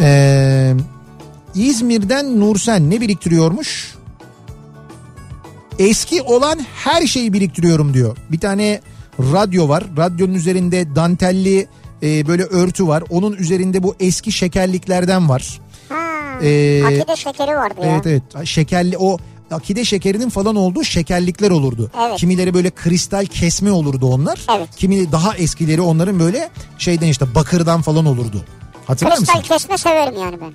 [0.00, 0.74] Ee,
[1.54, 3.93] İzmir'den Nursen ne biriktiriyormuş?
[5.78, 8.16] Eski olan her şeyi biriktiriyorum diyor.
[8.32, 8.80] Bir tane
[9.20, 9.84] radyo var.
[9.96, 11.66] Radyonun üzerinde dantelli
[12.02, 13.04] e, böyle örtü var.
[13.10, 15.60] Onun üzerinde bu eski şekerliklerden var.
[15.88, 15.96] Ha,
[16.42, 17.86] Ee, akide şekeri vardı ya.
[17.90, 19.18] Evet evet şekerli o
[19.50, 21.90] akide şekerinin falan olduğu şekerlikler olurdu.
[22.08, 22.18] Evet.
[22.18, 24.40] Kimileri böyle kristal kesme olurdu onlar.
[24.58, 24.68] Evet.
[24.76, 26.48] Kimi daha eskileri onların böyle
[26.78, 28.44] şeyden işte bakırdan falan olurdu.
[28.86, 29.48] Hatırlar Kristal mısın?
[29.48, 30.52] kesme severim yani ben.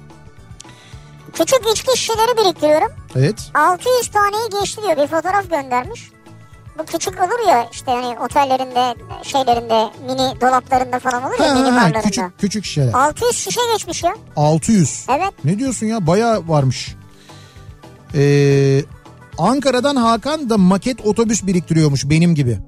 [1.39, 2.91] Küçük içki şişeleri biriktiriyorum.
[3.15, 3.51] Evet.
[3.53, 6.11] 600 taneyi geçti diyor bir fotoğraf göndermiş.
[6.79, 11.75] Bu küçük olur ya işte hani otellerinde şeylerinde mini dolaplarında falan olur ya Ha, mini
[11.75, 12.01] barlarında.
[12.01, 12.93] küçük küçük şişeler.
[12.93, 14.15] 600 şişe geçmiş ya.
[14.35, 15.05] 600.
[15.09, 15.33] Evet.
[15.45, 16.07] Ne diyorsun ya?
[16.07, 16.95] Bayağı varmış.
[18.15, 18.81] Ee,
[19.37, 22.59] Ankara'dan Hakan da maket otobüs biriktiriyormuş benim gibi.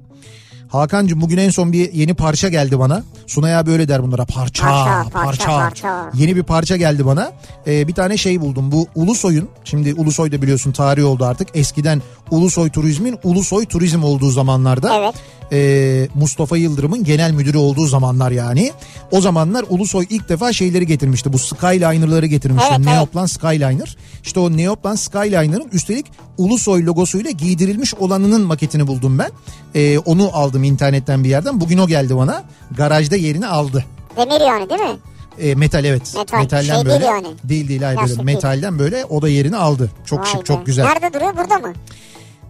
[0.72, 3.02] Hakan'cığım bugün en son bir yeni parça geldi bana.
[3.26, 5.24] Sunay abi öyle der bunlara parça Parça, parça.
[5.24, 6.10] parça, parça.
[6.14, 7.32] Yeni bir parça geldi bana.
[7.66, 8.72] Ee, bir tane şey buldum.
[8.72, 11.48] Bu Ulusoy'un şimdi Ulusoy da biliyorsun tarih oldu artık.
[11.54, 14.96] Eskiden Ulusoy Turizm'in Ulusoy Turizm olduğu zamanlarda.
[14.96, 15.14] Evet.
[15.52, 18.72] Ee, Mustafa Yıldırım'ın genel müdürü olduğu zamanlar yani.
[19.10, 21.32] O zamanlar Ulusoy ilk defa şeyleri getirmişti.
[21.32, 22.68] Bu Skyliner'ları getirmişti.
[22.70, 22.94] Evet, evet.
[22.96, 23.96] Neoplan Skyliner.
[24.24, 26.06] İşte o Neoplan Skyliner'ın üstelik
[26.38, 29.30] Ulusoy logosuyla giydirilmiş olanının maketini buldum ben.
[29.74, 31.60] Ee, onu aldım internetten bir yerden.
[31.60, 32.42] Bugün o geldi bana.
[32.76, 33.84] Garajda yerini aldı.
[34.16, 34.96] Demir yani değil mi?
[35.38, 36.14] E, metal evet.
[36.16, 36.90] Metal, Metalden şey böyle.
[36.90, 37.26] değil yani.
[37.44, 39.90] Değil değil hayır böyle metalden böyle o da yerini aldı.
[40.06, 40.44] Çok Vay şık be.
[40.44, 40.84] çok güzel.
[40.84, 41.72] Nerede duruyor burada mı?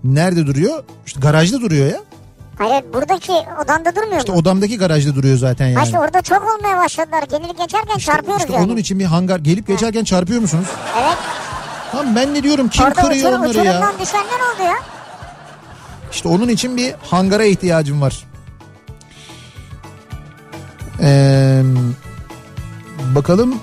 [0.04, 0.84] Nerede duruyor?
[1.06, 2.00] İşte garajda duruyor ya.
[2.58, 3.32] Hayır buradaki
[3.64, 4.38] odanda durmuyor İşte mu?
[4.38, 5.76] odamdaki garajda duruyor zaten yani.
[5.76, 7.22] Ha işte orada çok olmaya başladılar.
[7.30, 8.64] Gelir geçerken çarpıyoruz İşte yani.
[8.64, 10.66] onun için bir hangar gelip geçerken çarpıyor musunuz?
[11.02, 11.16] Evet.
[11.92, 13.62] Tamam ben ne diyorum kim Orada kırıyor uçurum, onları ya?
[13.62, 14.76] uçurumdan düşenler oldu ya.
[16.12, 18.24] İşte onun için bir hangara ihtiyacım var.
[21.02, 21.62] Ee,
[23.14, 23.54] bakalım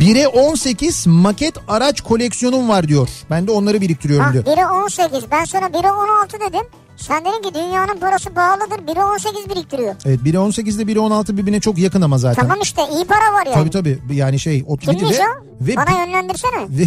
[0.00, 3.08] 1'e 18 maket araç koleksiyonum var diyor.
[3.30, 4.46] Ben de onları biriktiriyorum Ha, diyor.
[4.46, 6.66] biri 18 ben sana biri 16 dedim.
[6.96, 9.94] Sen dedin ki dünyanın parası pahalıdır biri 18 biriktiriyor.
[10.06, 12.42] Evet 1'e 18 ile 1'e 16 birbirine çok yakın ama zaten.
[12.42, 13.54] Tamam işte iyi para var yani.
[13.54, 14.64] Tabii tabii yani şey.
[14.66, 15.66] O, Kimmiş ve, o?
[15.66, 16.60] ve, Bana yönlendirsene.
[16.70, 16.84] ve,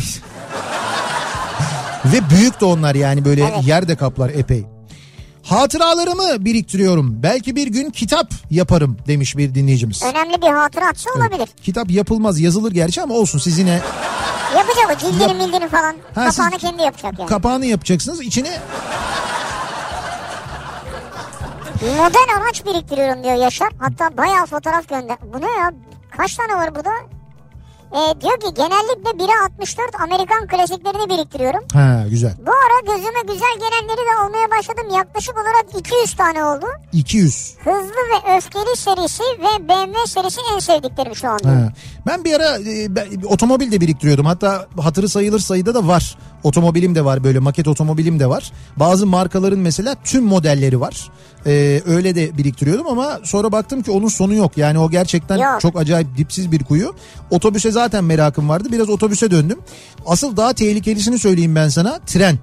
[2.05, 3.68] ve büyük de onlar yani böyle Evet.
[3.68, 4.66] yer de kaplar epey.
[5.46, 7.24] Hatıralarımı biriktiriyorum.
[7.24, 10.04] Belki bir gün kitap yaparım demiş bir dinleyicimiz.
[10.04, 11.50] Önemli bir hatıratsa olabilir.
[11.64, 13.80] Kitap yapılmaz yazılır gerçi ama olsun siz yine
[14.58, 15.96] Yapacak o cildini Yap- mildini falan.
[16.16, 17.30] Ha, Kapağını siz- kendi yapacak yani.
[17.30, 18.22] kapağını yapacaksınız.
[18.22, 18.60] içine
[21.82, 23.70] Model araç biriktiriyorum diyor Yaşar.
[23.80, 25.18] Hatta bayağı fotoğraf gönder.
[25.34, 25.72] Bu ne ya?
[26.18, 26.89] Kaç tane var burada?
[27.92, 31.60] E, diyor ki genellikle 1'e 64 Amerikan klasiklerini biriktiriyorum.
[31.74, 32.34] Ha güzel.
[32.48, 34.96] Bu ara gözüme güzel gelenleri de almaya başladım.
[34.96, 36.66] Yaklaşık olarak 200 tane oldu.
[36.94, 37.56] 200.
[37.60, 41.50] Hızlı ve Öfkeli serisi ve BMW serisi en sevdiklerim şu anda.
[41.50, 41.70] Ha.
[42.08, 44.26] Ben bir ara e, ben, otomobil de biriktiriyordum.
[44.26, 46.18] Hatta hatırı sayılır sayıda da var.
[46.44, 48.52] Otomobilim de var böyle maket otomobilim de var.
[48.78, 51.10] Bazı markaların mesela tüm modelleri var.
[51.46, 54.58] Ee, öyle de biriktiriyordum ama sonra baktım ki onun sonu yok.
[54.58, 55.62] Yani o gerçekten Yok.
[55.62, 56.94] çok acayip dipsiz bir kuyu.
[57.30, 58.70] Otobüse zaten merakım vardı.
[58.72, 59.60] Biraz otobüse döndüm.
[60.06, 62.00] Asıl daha tehlikelisini söyleyeyim ben sana.
[62.06, 62.39] Tren.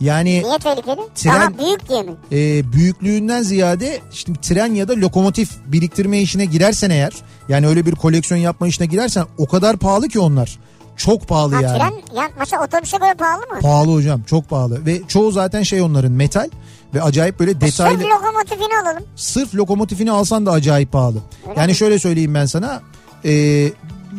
[0.00, 1.00] Yani Niye tehlikeli?
[1.16, 2.10] Tren- Daha büyük diye mi?
[2.32, 7.12] e, büyüklüğünden ziyade işte tren ya da lokomotif biriktirme işine girersen eğer
[7.48, 10.58] yani öyle bir koleksiyon yapma işine girersen o kadar pahalı ki onlar.
[10.96, 11.78] Çok pahalı Ha, yani.
[11.78, 13.60] tren ya, mesela otobüse göre pahalı mı?
[13.62, 16.48] Pahalı hocam çok pahalı ve çoğu zaten şey onların metal
[16.94, 19.02] ve acayip böyle detaylı Sırf lokomotifini alalım.
[19.16, 21.18] sırf lokomotifini alsan da acayip pahalı.
[21.48, 21.76] Öyle yani mi?
[21.76, 22.82] şöyle söyleyeyim ben sana
[23.24, 23.30] e,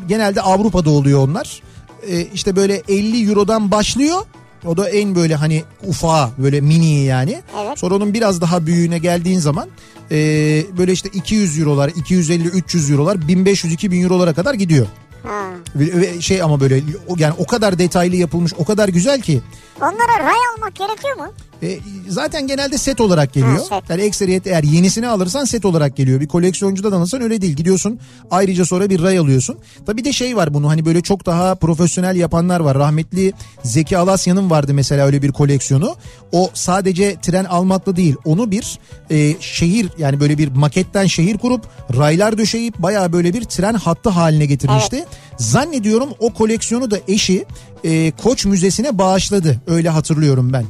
[0.07, 1.61] genelde Avrupa'da oluyor onlar
[2.09, 4.21] E, işte böyle 50 eurodan başlıyor
[4.65, 7.41] o da en böyle hani ufağı böyle mini yani.
[7.65, 7.79] Evet.
[7.79, 9.69] Sonra onun biraz daha büyüğüne geldiğin zaman
[10.11, 10.17] e,
[10.77, 14.87] böyle işte 200 eurolar 250-300 eurolar 1500-2000 eurolara kadar gidiyor.
[15.23, 15.49] Ha.
[15.75, 16.81] Ve, şey ama böyle
[17.17, 19.41] yani o kadar detaylı yapılmış o kadar güzel ki
[19.81, 21.33] Onlara ray almak gerekiyor mu?
[21.63, 23.59] E, zaten genelde set olarak geliyor.
[23.69, 23.89] Ha, set.
[23.89, 26.19] Yani ekseriyet eğer yenisini alırsan set olarak geliyor.
[26.19, 27.55] Bir koleksiyoncudan alırsan öyle değil.
[27.55, 27.99] Gidiyorsun
[28.31, 29.57] ayrıca sonra bir ray alıyorsun.
[29.85, 32.77] Tabii de şey var bunu hani böyle çok daha profesyonel yapanlar var.
[32.77, 33.33] Rahmetli
[33.63, 35.95] Zeki Alasya'nın vardı mesela öyle bir koleksiyonu.
[36.31, 38.79] O sadece tren almakla değil onu bir
[39.11, 41.65] e, şehir yani böyle bir maketten şehir kurup
[41.97, 45.05] raylar döşeyip bayağı böyle bir tren hattı haline getirmişti.
[45.37, 47.45] Zannediyorum o koleksiyonu da eşi
[47.83, 49.61] e, Koç Müzesi'ne bağışladı.
[49.67, 50.65] Öyle hatırlıyorum ben.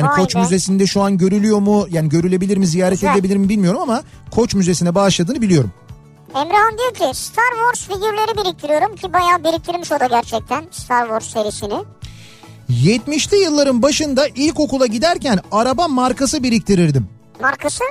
[0.00, 0.34] Yani Koç.
[0.34, 1.86] Müzesi'nde şu an görülüyor mu?
[1.90, 3.12] Yani görülebilir mi, ziyaret Güzel.
[3.12, 5.72] edilebilir mi bilmiyorum ama Koç Müzesi'ne bağışladığını biliyorum.
[6.34, 11.24] Emrah'ın diyor ki Star Wars figürleri biriktiriyorum ki bayağı biriktirmiş o da gerçekten Star Wars
[11.32, 11.84] serisini.
[12.70, 17.08] 70'li yılların başında ilkokula giderken araba markası biriktirirdim.
[17.40, 17.84] Markası?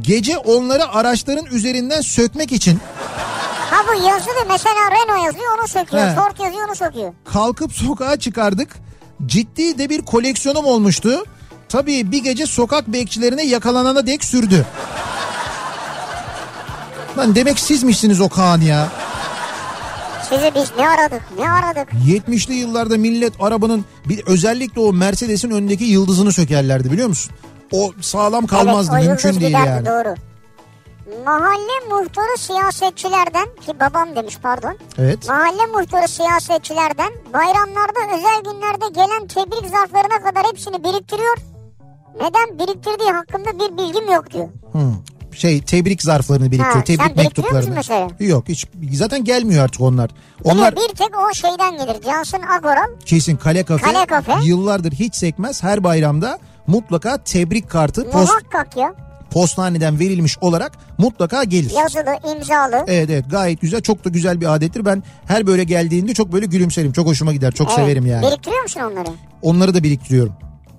[0.00, 2.78] Gece onları araçların üzerinden sökmek için
[3.70, 6.06] Ha bu yazılı mesela Renault yazıyor onu söküyor.
[6.08, 6.14] He.
[6.14, 7.12] Ford yazıyor onu söküyor.
[7.24, 8.76] kalkıp sokağa çıkardık.
[9.26, 11.24] Ciddi de bir koleksiyonum olmuştu.
[11.68, 14.66] Tabii bir gece sokak bekçilerine yakalanana dek sürdü.
[17.18, 18.88] Lan demek sizmişsiniz o Kaan ya.
[20.28, 21.88] Sizi biz ne aradık ne aradık.
[22.06, 27.32] 70'li yıllarda millet arabanın bir özellikle o Mercedes'in önündeki yıldızını sökerlerdi biliyor musun?
[27.72, 29.86] O sağlam kalmazdı evet, o mümkün değil giderdi, yani.
[29.86, 30.14] Doğru.
[31.24, 34.76] Mahalle muhtarı siyasetçilerden ki babam demiş pardon.
[34.98, 35.28] Evet.
[35.28, 41.36] Mahalle muhtarı siyasetçilerden bayramlarda özel günlerde gelen tebrik zarflarına kadar hepsini biriktiriyor.
[42.14, 44.48] Neden biriktirdiği hakkında bir bilgim yok diyor.
[44.72, 44.78] Hı.
[45.36, 46.74] Şey tebrik zarflarını biriktiriyor.
[46.74, 47.74] Ha, tebrik mektuplarını.
[47.74, 48.08] mesela?
[48.20, 50.10] Yok hiç zaten gelmiyor artık onlar.
[50.44, 52.02] Bir Onlar de bir tek o şeyden gelir.
[52.02, 52.88] Cansın Agoral.
[53.04, 54.32] kesin kale kafe, Kale Kafe.
[54.42, 55.62] yıllardır hiç sekmez.
[55.62, 58.94] Her bayramda mutlaka tebrik kartı post, Muhakkak ya.
[59.30, 61.70] Postaneden verilmiş olarak mutlaka gelir.
[61.70, 62.84] Yazılı, imzalı.
[62.86, 64.84] Evet evet gayet güzel çok da güzel bir adettir.
[64.84, 66.92] Ben her böyle geldiğinde çok böyle gülümserim.
[66.92, 67.52] Çok hoşuma gider.
[67.52, 67.76] Çok Evet.
[67.78, 68.26] severim yani.
[68.26, 69.08] Biriktiriyor musun onları?
[69.42, 70.32] Onları da biriktiriyorum.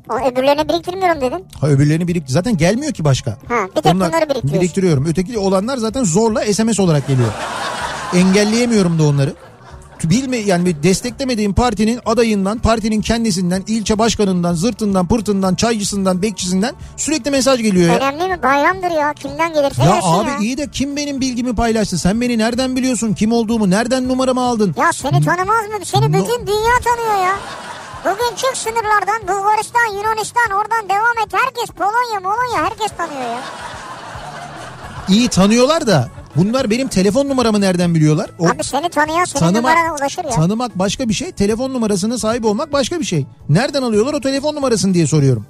[0.10, 1.45] O öbürlerini biriktirmiyorum dedin.
[1.62, 3.32] Ha öbürlerini birik zaten gelmiyor ki başka.
[3.32, 4.54] Ha, bir tek bunları biriktiriyorsun.
[4.54, 5.06] biriktiriyorum.
[5.06, 7.30] Öteki olanlar zaten zorla SMS olarak geliyor.
[8.16, 9.34] Engelleyemiyorum da onları.
[10.04, 17.32] Bilme yani bir desteklemediğim partinin adayından, partinin kendisinden, ilçe başkanından, zırtından, pırtından, çaycısından, bekçisinden sürekli
[17.32, 17.97] mesaj geliyor ya.
[17.97, 18.43] Önemli mi?
[18.43, 19.14] Bayramdır ya.
[19.14, 20.38] Kimden gelirse Ya abi ya.
[20.38, 21.97] iyi de kim benim bilgimi paylaştı?
[21.97, 23.14] Sen beni nereden biliyorsun?
[23.14, 23.70] Kim olduğumu?
[23.70, 24.76] Nereden numaramı aldın?
[24.78, 25.86] Ya seni tanımaz mı?
[25.86, 27.36] Seni No- bütün dünya tanıyor ya.
[28.06, 31.34] Bugün çık sınırlardan Bulgaristan, Yunanistan oradan devam et.
[31.34, 33.41] Herkes Polonya, Molonya herkes tanıyor ya.
[35.10, 38.30] İyi tanıyorlar da bunlar benim telefon numaramı nereden biliyorlar?
[38.39, 40.30] O Abi seni tanıyan senin numarana ulaşır ya.
[40.30, 43.25] tanımak başka bir şey, telefon numarasına sahip olmak başka bir şey.
[43.49, 45.45] Nereden alıyorlar o telefon numarasını diye soruyorum.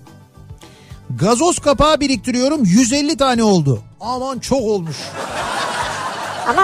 [1.19, 3.79] Gazoz kapağı biriktiriyorum 150 tane oldu.
[4.01, 4.97] Aman çok olmuş.
[6.47, 6.63] Ama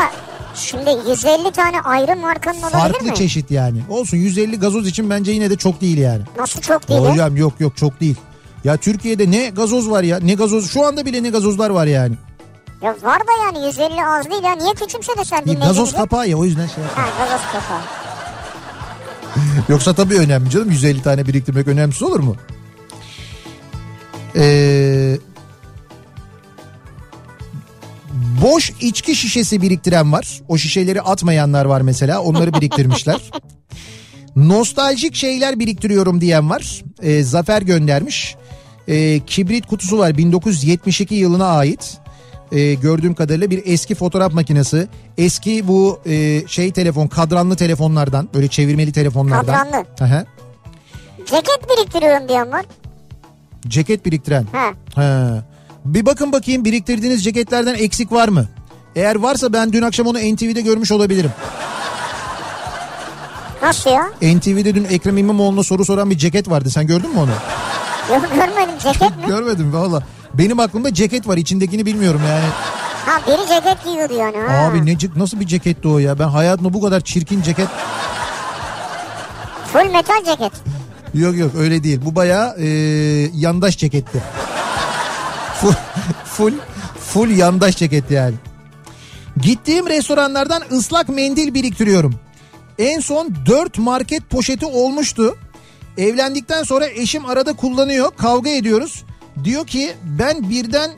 [0.55, 3.15] şimdi 150 tane ayrı markanın olabilir Farklı mi?
[3.15, 3.79] çeşit yani.
[3.89, 6.21] Olsun 150 gazoz için bence yine de çok değil yani.
[6.39, 6.99] Nasıl çok değil?
[7.01, 8.15] Hocam yok yok çok değil.
[8.63, 12.15] Ya Türkiye'de ne gazoz var ya ne gazoz şu anda bile ne gazozlar var yani.
[12.81, 14.51] Ya var da yani 150 az değil ya.
[14.55, 17.03] Niye küçümsedin sen Bir gazoz kapağı ya o yüzden şey yapma.
[17.03, 17.81] Ha gazoz kapağı.
[19.69, 22.35] Yoksa tabii önemli canım 150 tane biriktirmek önemsiz olur mu?
[24.35, 25.17] Ee,
[28.41, 30.41] boş içki şişesi biriktiren var.
[30.47, 32.21] O şişeleri atmayanlar var mesela.
[32.21, 33.21] Onları biriktirmişler.
[34.35, 36.83] Nostaljik şeyler biriktiriyorum diyen var.
[37.01, 38.35] Ee, Zafer göndermiş.
[38.87, 41.97] Ee, kibrit kutusu var 1972 yılına ait.
[42.51, 44.87] E, gördüğüm kadarıyla bir eski fotoğraf makinesi.
[45.17, 49.45] Eski bu e, şey telefon kadranlı telefonlardan böyle çevirmeli telefonlardan.
[49.45, 49.85] Kadranlı.
[50.01, 50.25] Aha.
[51.25, 52.65] Ceket biriktiriyorum diyorum var.
[53.67, 54.45] Ceket biriktiren.
[54.51, 54.73] Ha.
[54.95, 55.43] Ha.
[55.85, 58.47] Bir bakın bakayım biriktirdiğiniz ceketlerden eksik var mı?
[58.95, 61.31] Eğer varsa ben dün akşam onu NTV'de görmüş olabilirim.
[63.61, 64.09] Nasıl ya?
[64.21, 66.69] NTV'de dün Ekrem İmamoğlu'na soru soran bir ceket vardı.
[66.69, 67.29] Sen gördün mü onu?
[68.09, 69.23] Yok görmedim ceket mi?
[69.27, 70.03] Görmedim valla.
[70.37, 71.37] Benim aklımda ceket var.
[71.37, 72.45] İçindekini bilmiyorum yani.
[73.05, 74.37] Ha biri ceket giyiyordu yani.
[74.37, 74.57] Ha.
[74.57, 76.19] Abi ne nasıl bir ceketti o ya?
[76.19, 77.67] Ben hayatımda bu kadar çirkin ceket
[79.73, 80.51] Full metal ceket.
[81.13, 82.01] Yok yok öyle değil.
[82.05, 82.67] Bu bayağı e,
[83.33, 84.23] yandaş ceketti.
[85.61, 85.73] full,
[86.25, 86.53] full,
[86.99, 88.35] full yandaş ceket yani.
[89.41, 92.15] Gittiğim restoranlardan ıslak mendil biriktiriyorum.
[92.79, 95.37] En son 4 market poşeti olmuştu.
[95.97, 98.11] Evlendikten sonra eşim arada kullanıyor.
[98.17, 99.03] Kavga ediyoruz.
[99.43, 100.91] Diyor ki ben birden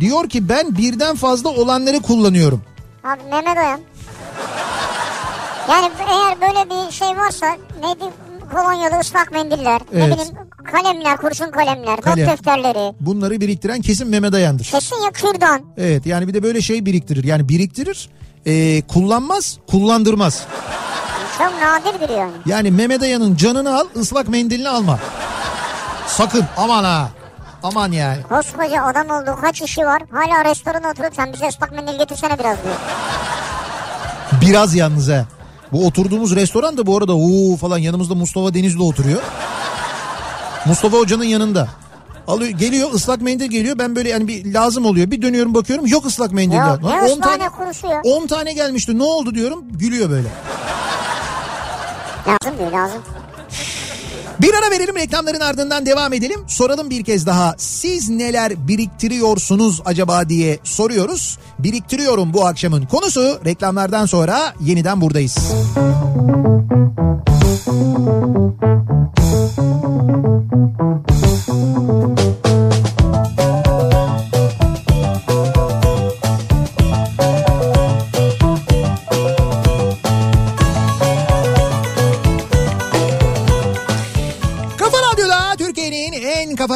[0.00, 2.62] diyor ki ben birden fazla olanları kullanıyorum.
[3.04, 3.80] Abi Mehmet Oyan.
[5.70, 7.46] Yani eğer böyle bir şey varsa
[7.82, 8.04] neydi
[8.52, 10.12] kolonyalı ıslak mendiller, ne Evet.
[10.14, 10.34] bileyim
[10.72, 12.26] kalemler, kurşun kalemler, Kalem.
[12.26, 12.94] not defterleri.
[13.00, 14.64] Bunları biriktiren kesin Mehmet Ayan'dır.
[14.64, 15.60] Kesin ya kürdan.
[15.76, 17.24] Evet yani bir de böyle şey biriktirir.
[17.24, 18.08] Yani biriktirir,
[18.46, 20.46] e, kullanmaz, kullandırmaz.
[21.38, 22.32] Çok nadirdir yani.
[22.46, 24.98] Yani Mehmet Ayan'ın canını al, ıslak mendilini alma.
[26.06, 27.08] Sakın aman ha.
[27.64, 28.22] Aman yani.
[28.22, 30.02] Koskoca adam oldu kaç işi var.
[30.12, 32.74] Hala restorana oturup sen bize ıslak mendil getirsene biraz diyor.
[34.40, 35.24] Biraz yalnız ha.
[35.72, 39.20] Bu oturduğumuz restoran da bu arada uuu falan yanımızda Mustafa Denizli oturuyor.
[40.66, 41.68] Mustafa Hoca'nın yanında.
[42.28, 43.78] Alıyor, geliyor ıslak mendil geliyor.
[43.78, 45.10] Ben böyle yani bir lazım oluyor.
[45.10, 46.56] Bir dönüyorum bakıyorum yok ıslak mendil.
[46.56, 48.00] Yok, ne 10 ıslahane kurusu ya?
[48.04, 48.98] 10 tane gelmişti.
[48.98, 49.64] Ne oldu diyorum.
[49.72, 50.28] Gülüyor böyle.
[52.28, 53.02] Lazım diyor lazım.
[54.40, 56.40] Bir ara verelim reklamların ardından devam edelim.
[56.46, 57.54] Soralım bir kez daha.
[57.58, 61.38] Siz neler biriktiriyorsunuz acaba diye soruyoruz.
[61.58, 63.38] Biriktiriyorum bu akşamın konusu.
[63.44, 65.34] Reklamlardan sonra yeniden buradayız.
[65.34, 66.34] Kafa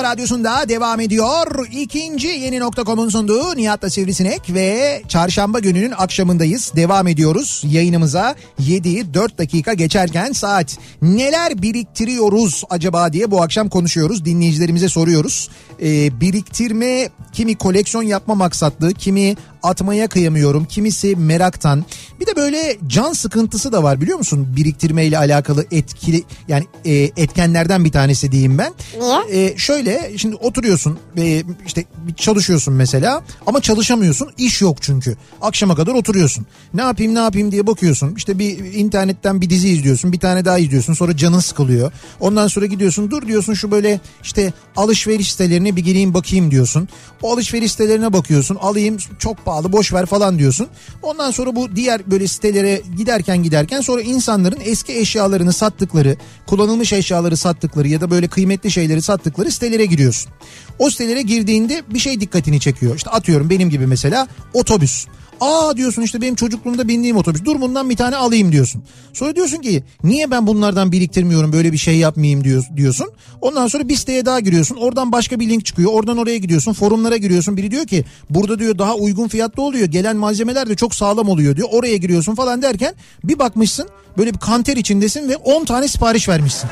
[0.08, 1.66] radyosunda devam ediyor.
[1.72, 6.72] İkinci yeni nokta.com'un sunduğu Nihat'la Sivrisinek ve çarşamba gününün akşamındayız.
[6.76, 14.24] Devam ediyoruz yayınımıza 7 4 dakika geçerken saat neler biriktiriyoruz acaba diye bu akşam konuşuyoruz.
[14.24, 15.50] Dinleyicilerimize soruyoruz.
[15.82, 20.64] Ee, biriktirme kimi koleksiyon yapma maksatlı kimi atmaya kıyamıyorum.
[20.64, 21.84] Kimisi meraktan.
[22.20, 24.56] Bir de böyle can sıkıntısı da var biliyor musun?
[24.56, 28.74] Biriktirmeyle alakalı etkili yani e, etkenlerden bir tanesi diyeyim ben.
[29.00, 29.46] Niye?
[29.46, 31.84] E, şöyle şimdi oturuyorsun e, işte
[32.16, 34.28] çalışıyorsun mesela ama çalışamıyorsun.
[34.38, 35.16] iş yok çünkü.
[35.42, 36.46] Akşama kadar oturuyorsun.
[36.74, 38.14] Ne yapayım ne yapayım diye bakıyorsun.
[38.16, 40.12] İşte bir internetten bir dizi izliyorsun.
[40.12, 40.94] Bir tane daha izliyorsun.
[40.94, 41.92] Sonra canın sıkılıyor.
[42.20, 46.88] Ondan sonra gidiyorsun dur diyorsun şu böyle işte alışveriş sitelerine bir gireyim bakayım diyorsun.
[47.22, 48.56] O alışveriş sitelerine bakıyorsun.
[48.56, 50.66] Alayım çok pahalı boş ver falan diyorsun.
[51.02, 57.36] Ondan sonra bu diğer böyle sitelere giderken giderken sonra insanların eski eşyalarını sattıkları, kullanılmış eşyaları
[57.36, 60.32] sattıkları ya da böyle kıymetli şeyleri sattıkları sitelere giriyorsun.
[60.78, 62.96] O sitelere girdiğinde bir şey dikkatini çekiyor.
[62.96, 65.06] İşte atıyorum benim gibi mesela otobüs.
[65.40, 67.44] Aa diyorsun işte benim çocukluğumda bindiğim otobüs.
[67.44, 68.82] Dur bundan bir tane alayım diyorsun.
[69.12, 73.10] Sonra diyorsun ki niye ben bunlardan biriktirmiyorum böyle bir şey yapmayayım diyor- diyorsun.
[73.40, 74.76] Ondan sonra bir siteye daha giriyorsun.
[74.76, 75.90] Oradan başka bir link çıkıyor.
[75.92, 76.72] Oradan oraya gidiyorsun.
[76.72, 77.56] Forumlara giriyorsun.
[77.56, 79.86] Biri diyor ki burada diyor daha uygun fiyatlı oluyor.
[79.86, 81.68] Gelen malzemeler de çok sağlam oluyor diyor.
[81.72, 86.70] Oraya giriyorsun falan derken bir bakmışsın böyle bir kanter içindesin ve 10 tane sipariş vermişsin.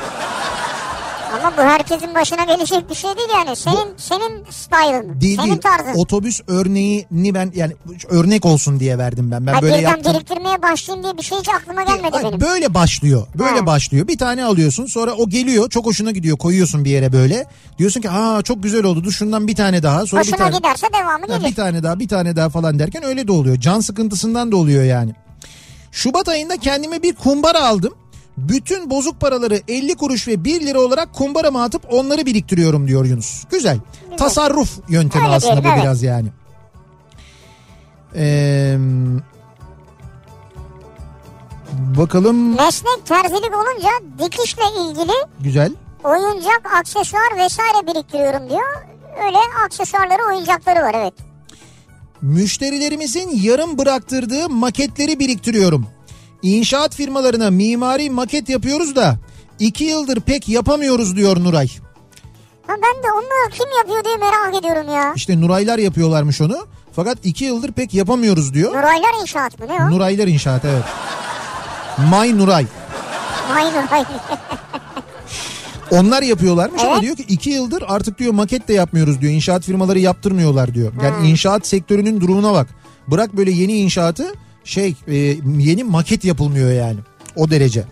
[1.33, 3.55] Ama bu herkesin başına gelecek bir şey değil yani.
[3.55, 5.21] Senin senin style'ın.
[5.21, 5.61] Değil senin değil.
[5.61, 5.99] tarzın.
[5.99, 7.73] Otobüs örneğini ben yani
[8.09, 9.47] örnek olsun diye verdim ben.
[9.47, 10.13] Ben Ha, böyle yaptım.
[10.13, 12.41] biriktirmeye başlayayım diye bir şey hiç aklıma gelmedi Ay, benim.
[12.41, 13.27] Böyle başlıyor.
[13.35, 13.65] Böyle Ha.
[13.65, 14.07] başlıyor.
[14.07, 17.45] Bir tane alıyorsun sonra o geliyor çok hoşuna gidiyor koyuyorsun bir yere böyle.
[17.79, 20.05] Diyorsun ki aa çok güzel oldu dur şundan bir tane daha.
[20.05, 21.49] Sonra bir Hoşuna tane, giderse devamı gelir.
[21.51, 23.55] bir tane daha bir tane daha falan derken öyle de oluyor.
[23.59, 25.11] Can sıkıntısından da oluyor yani.
[25.91, 27.93] Şubat ayında kendime bir kumbara aldım.
[28.37, 33.43] Bütün bozuk paraları 50 kuruş ve 1 lira olarak kumbarama atıp onları biriktiriyorum diyor Yunus.
[33.51, 33.79] Güzel.
[34.17, 35.83] Tasarruf yöntemi Öyle aslında bu diyelim, evet.
[35.83, 36.27] biraz yani.
[38.15, 38.77] Ee,
[41.97, 43.89] bakalım Meslek terzilik olunca
[44.25, 45.71] dikişle ilgili güzel.
[46.03, 48.83] oyuncak, aksesuar vesaire biriktiriyorum diyor.
[49.25, 51.13] Öyle aksesuarları, oyuncakları var evet.
[52.21, 55.87] Müşterilerimizin yarım bıraktırdığı maketleri biriktiriyorum.
[56.41, 59.15] İnşaat firmalarına mimari maket yapıyoruz da
[59.59, 61.67] iki yıldır pek yapamıyoruz diyor Nuray.
[62.67, 65.13] Ha ben de onu kim yapıyor diye merak ediyorum ya.
[65.15, 66.57] İşte Nuraylar yapıyorlarmış onu.
[66.95, 68.69] Fakat iki yıldır pek yapamıyoruz diyor.
[68.73, 69.91] Nuraylar İnşaat mı ne o?
[69.91, 70.83] Nuraylar İnşaat evet.
[72.09, 72.65] May Nuray.
[73.53, 74.03] May Nuray.
[75.91, 77.01] Onlar yapıyorlarmış ama Evet.
[77.01, 79.33] diyor ki iki yıldır artık diyor maket de yapmıyoruz diyor.
[79.33, 80.93] İnşaat firmaları yaptırmıyorlar diyor.
[81.03, 82.67] Yani inşaat sektörünün durumuna bak.
[83.07, 84.33] Bırak böyle yeni inşaatı
[84.67, 85.15] şey e,
[85.57, 86.99] yeni maket yapılmıyor yani.
[87.35, 87.83] O derece.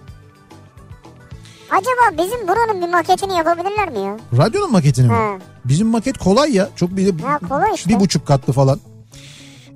[1.70, 4.18] Acaba bizim buranın bir maketini yapabilirler mi ya?
[4.38, 5.14] Radyonun maketini mi?
[5.14, 5.40] He.
[5.66, 6.70] Bizim maket kolay ya.
[6.76, 7.90] Çok bir, Ya kolay işte.
[7.90, 8.80] bir buçuk katlı falan.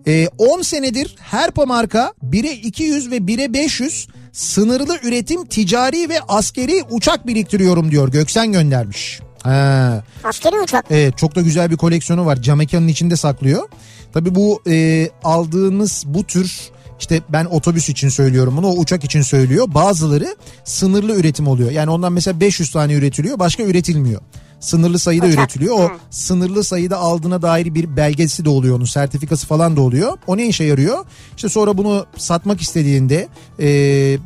[0.07, 6.83] Ee, 10 senedir Herpa marka 1'e 200 ve 1'e 500 sınırlı üretim ticari ve askeri
[6.89, 8.11] uçak biriktiriyorum diyor.
[8.11, 9.19] Göksen göndermiş.
[9.43, 10.03] Ha.
[10.23, 10.85] Askeri uçak.
[10.89, 12.41] Evet çok da güzel bir koleksiyonu var.
[12.41, 13.69] Cam mekanın içinde saklıyor.
[14.13, 16.69] Tabii bu e, aldığınız bu tür
[16.99, 19.67] işte ben otobüs için söylüyorum bunu o uçak için söylüyor.
[19.73, 21.71] Bazıları sınırlı üretim oluyor.
[21.71, 24.21] Yani ondan mesela 500 tane üretiliyor başka üretilmiyor.
[24.59, 25.39] Sınırlı sayıda Uçak.
[25.39, 25.75] üretiliyor.
[25.75, 25.89] O Hı.
[26.09, 30.17] sınırlı sayıda aldığına dair bir belgesi de oluyor onun sertifikası falan da oluyor.
[30.27, 31.05] O ne işe yarıyor?
[31.35, 33.27] İşte sonra bunu satmak istediğinde
[33.59, 34.19] e, e,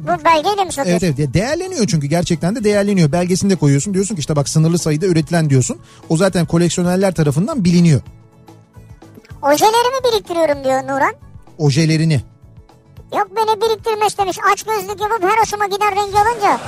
[0.00, 1.06] Bu belgeyle mi satıyorsun?
[1.06, 3.12] Evet evet değerleniyor çünkü gerçekten de değerleniyor.
[3.12, 5.76] Belgesini de koyuyorsun diyorsun ki işte bak sınırlı sayıda üretilen diyorsun.
[6.08, 8.00] O zaten koleksiyonerler tarafından biliniyor.
[9.42, 11.14] Ojelerimi biriktiriyorum diyor Nuran.
[11.58, 12.20] Ojelerini.
[13.16, 14.36] Yok beni biriktirme istemiş.
[14.52, 16.60] Aç gözlük yapıp her hoşuma gider rengi alınca.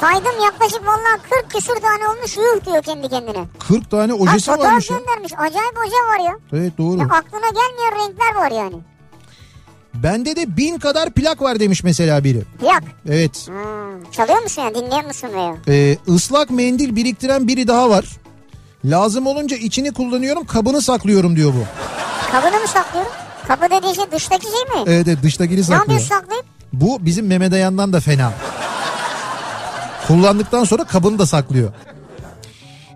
[0.00, 3.44] Saydım yaklaşık vallahi 40 küsür tane olmuş yuh diyor kendi kendine.
[3.68, 4.98] 40 tane Ha, ojesi fotoğraf varmış ya.
[4.98, 5.32] göndermiş.
[5.38, 6.36] Acayip oje var ya.
[6.52, 6.98] Evet doğru.
[6.98, 7.04] ya.
[7.04, 8.76] Aklına gelmeyen renkler var yani.
[9.94, 12.42] Bende de bin kadar plak var demiş mesela biri.
[12.60, 12.82] Plak.
[13.08, 13.48] Evet.
[13.48, 15.56] Hmm, çalıyor musun ya dinliyor musun veya?
[15.68, 18.04] Ee, ıslak mendil biriktiren biri daha var.
[18.84, 21.64] Lazım olunca içini kullanıyorum kabını saklıyorum diyor bu.
[22.32, 23.12] Kabını mı saklıyorum?
[23.52, 24.84] Kabı dediği şey dıştaki şey mi?
[24.86, 25.80] Evet, evet dıştakini ne saklıyor.
[25.80, 26.44] yapıyorsun saklayıp?
[26.72, 28.32] Bu bizim Mehmet Ayan'dan da fena.
[30.08, 31.72] Kullandıktan sonra kabını da saklıyor.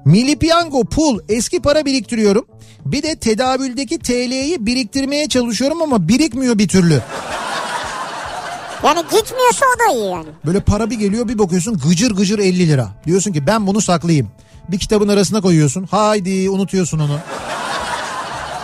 [0.04, 2.46] Milli piyango, pul, eski para biriktiriyorum.
[2.84, 7.02] Bir de tedavüldeki TL'yi biriktirmeye çalışıyorum ama birikmiyor bir türlü.
[8.84, 10.28] Yani gitmiyorsa o da iyi yani.
[10.46, 12.88] Böyle para bir geliyor bir bakıyorsun gıcır gıcır 50 lira.
[13.06, 14.30] Diyorsun ki ben bunu saklayayım.
[14.68, 15.86] Bir kitabın arasına koyuyorsun.
[15.90, 17.18] Haydi unutuyorsun onu.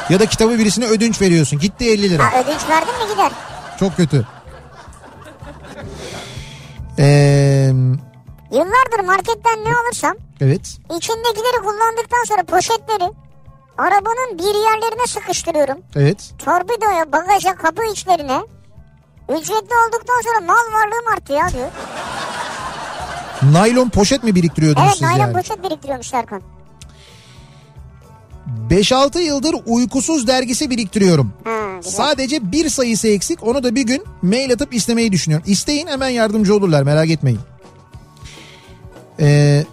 [0.09, 1.59] Ya da kitabı birisine ödünç veriyorsun.
[1.59, 2.25] Gitti 50 lira.
[2.25, 3.33] Ha ödünç verdin mi gider.
[3.81, 4.27] Çok kötü.
[6.99, 7.73] Ee,
[8.53, 10.79] Yıllardır marketten ne alırsam evet.
[10.97, 13.13] içindekileri kullandıktan sonra poşetleri
[13.79, 15.79] arabanın bir yerlerine sıkıştırıyorum.
[15.97, 16.31] Evet.
[16.39, 18.41] Torpidoya, bagaja, kapı içlerine.
[19.29, 21.69] Ücretli olduktan sonra mal varlığım arttı ya diyor.
[23.53, 25.33] Naylon poşet mi biriktiriyordunuz Evet siz naylon yani?
[25.33, 26.43] poşet biriktiriyormuş Serkan.
[28.71, 31.33] 5-6 yıldır uykusuz dergisi biriktiriyorum.
[31.45, 31.83] Ha.
[31.83, 33.43] Sadece bir sayısı eksik.
[33.43, 35.47] Onu da bir gün mail atıp istemeyi düşünüyorum.
[35.49, 37.41] İsteyin hemen yardımcı olurlar merak etmeyin.
[39.21, 39.65] Ee,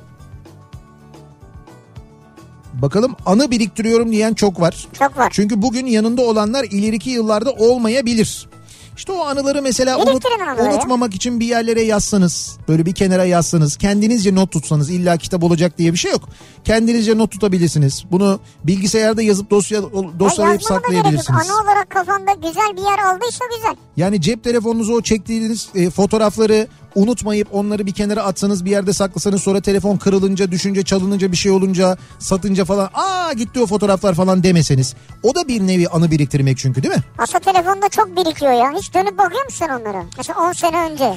[2.73, 4.87] bakalım anı biriktiriyorum diyen çok var.
[4.93, 5.29] Çok var.
[5.35, 8.48] Çünkü bugün yanında olanlar ileriki yıllarda olmayabilir.
[8.99, 10.25] İşte o anıları mesela unut,
[10.59, 15.77] unutmamak için bir yerlere yazsanız, böyle bir kenara yazsanız, kendinizce not tutsanız illa kitap olacak
[15.77, 16.21] diye bir şey yok.
[16.63, 18.03] Kendinizce not tutabilirsiniz.
[18.11, 21.39] Bunu bilgisayarda yazıp dosya Ya dosyalayıp saklayabilirsiniz.
[21.45, 23.75] Ana olarak kafanda güzel bir yer aldıysa güzel.
[23.97, 29.43] Yani cep telefonunuza o çektiğiniz e, fotoğrafları unutmayıp onları bir kenara atsanız bir yerde saklasanız
[29.43, 34.43] sonra telefon kırılınca, düşünce, çalınınca bir şey olunca, satınca falan aa gitti o fotoğraflar falan
[34.43, 34.95] demeseniz.
[35.23, 37.03] O da bir nevi anı biriktirmek çünkü değil mi?
[37.17, 38.71] Aslında telefonda çok birikiyor ya.
[38.79, 40.03] Hiç dönüp bakıyor musun onlara?
[40.17, 41.13] Mesela 10 sene önce.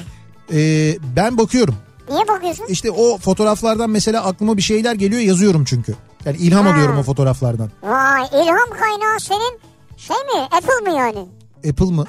[0.53, 1.75] Ee, ben bakıyorum.
[2.09, 2.65] Niye bakıyorsun?
[2.69, 5.95] İşte o fotoğraflardan mesela aklıma bir şeyler geliyor yazıyorum çünkü.
[6.25, 6.73] Yani ilham Ha.
[6.73, 7.69] alıyorum o fotoğraflardan.
[7.83, 9.59] Vay ilham kaynağı senin
[9.97, 10.41] şey mi?
[10.51, 11.25] Apple mı yani?
[11.69, 12.05] Apple mı?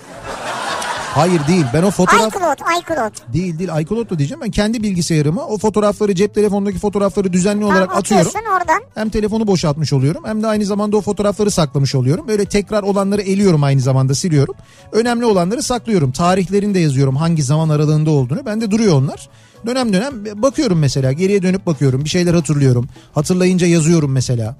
[1.15, 1.65] Hayır değil.
[1.75, 3.33] Ben o fotoğraf iCloud, iCloud.
[3.33, 4.41] değil değil iCloud da diyeceğim.
[4.41, 8.31] Ben kendi bilgisayarıma o fotoğrafları cep telefondaki fotoğrafları düzenli olarak Tamam, atıyorum.
[8.61, 8.83] oradan.
[8.95, 12.29] Hem telefonu boşaltmış oluyorum hem de aynı zamanda o fotoğrafları saklamış oluyorum.
[12.29, 14.55] Böyle tekrar olanları eliyorum aynı zamanda siliyorum.
[14.93, 16.12] Önemli olanları saklıyorum.
[16.12, 18.47] Tarihlerini de yazıyorum hangi zaman aralığında olduğunu.
[18.47, 19.29] Bende duruyor onlar.
[19.67, 20.12] Dönem dönem
[20.43, 22.89] bakıyorum mesela geriye dönüp bakıyorum bir şeyler hatırlıyorum.
[23.15, 24.57] Hatırlayınca yazıyorum mesela.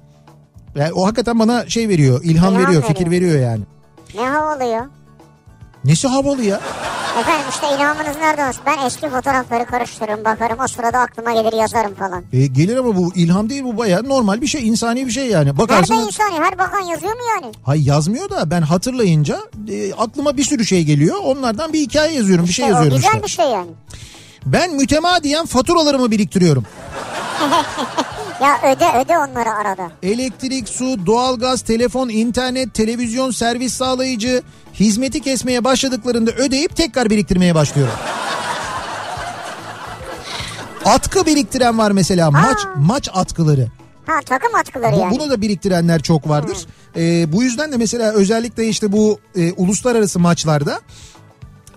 [0.75, 3.31] Yani o hakikaten bana şey veriyor ilham, İlham veriyor fikir veriyor.
[3.33, 3.63] veriyor yani.
[4.15, 4.89] Ne havalı ya.
[5.85, 6.59] Nesi havalı ya?
[7.19, 8.61] Efendim işte ilhamınız nereden olsun?
[8.65, 10.57] Ben eski fotoğrafları karıştırırım bakarım.
[10.63, 12.23] O sırada aklıma gelir yazarım falan.
[12.33, 15.45] E, gelir ama bu ilham değil bu baya normal bir şey insani bir şey yani.
[15.45, 16.39] Nerede Bakarsın insani?
[16.39, 17.53] Her bakan yazıyor mu yani?
[17.63, 19.37] hay yazmıyor da ben hatırlayınca
[19.71, 21.15] e, aklıma bir sürü şey geliyor.
[21.23, 23.23] Onlardan bir hikaye yazıyorum bir şey İşte o yazıyorum güzel işte.
[23.23, 23.71] bir şey yani.
[24.45, 26.65] Ben mütemadiyen faturalarımı biriktiriyorum.
[28.41, 29.91] Ya öde öde onları arada.
[30.03, 34.41] Elektrik, su, doğalgaz, telefon, internet, televizyon, servis sağlayıcı
[34.73, 37.93] hizmeti kesmeye başladıklarında ödeyip tekrar biriktirmeye başlıyorum.
[40.85, 43.67] Atkı biriktiren var mesela maç maç atkıları.
[44.05, 45.11] Ha takım atkıları Bu- yani.
[45.11, 46.57] Bunu da biriktirenler çok vardır.
[46.97, 50.79] E, bu yüzden de mesela özellikle işte bu e, uluslararası maçlarda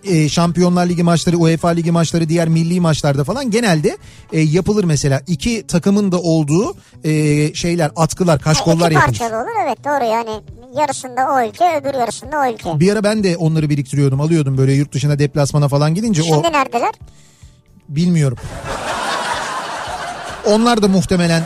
[0.09, 3.99] e, Şampiyonlar Ligi maçları, UEFA Ligi maçları, diğer milli maçlarda falan genelde
[4.33, 5.21] e, yapılır mesela.
[5.27, 9.19] iki takımın da olduğu e, şeyler, atkılar, kaşkollar İki yapılır.
[9.19, 10.31] parçalı olur evet doğru yani
[10.77, 12.81] yarısında o ülke öbür yarısında o ülke.
[12.81, 16.53] Bir ara ben de onları biriktiriyordum, alıyordum böyle yurt dışına deplasmana falan gidince o Şimdi
[16.53, 16.93] neredeler?
[17.89, 18.39] bilmiyorum.
[20.47, 21.43] Onlar da muhtemelen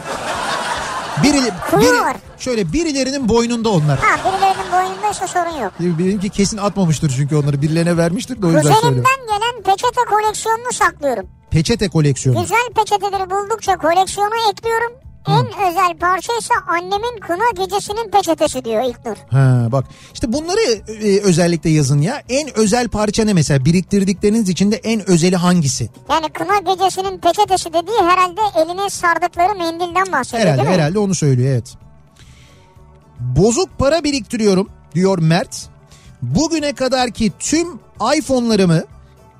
[1.22, 1.40] biri,
[1.80, 1.96] biri
[2.38, 3.98] şöyle birilerinin boynunda onlar.
[3.98, 4.72] Ha birilerinin
[5.12, 5.98] boynundaysa sorun yok.
[5.98, 8.88] Benimki kesin atmamıştır çünkü onları birilerine vermiştir de o yüzden söylüyorum.
[8.88, 11.26] Kuzenimden gelen peçete koleksiyonunu saklıyorum.
[11.50, 12.42] Peçete koleksiyonu.
[12.42, 14.92] Güzel peçeteleri buldukça koleksiyona ekliyorum.
[15.28, 19.16] En özel parça ise annemin kına gecesinin peçetesi diyor İlknur.
[19.30, 19.84] Ha bak
[20.14, 22.22] işte bunları e, özellikle yazın ya.
[22.28, 25.90] En özel parça ne mesela biriktirdikleriniz içinde en özeli hangisi?
[26.10, 30.74] Yani kına gecesinin peçetesi dediği herhalde eline sardıkları mendilden bahsediyor Herhalde değil mi?
[30.74, 31.74] herhalde onu söylüyor evet.
[33.20, 35.68] Bozuk para biriktiriyorum diyor Mert.
[36.22, 37.68] Bugüne kadarki tüm
[38.16, 38.82] iPhone'larımı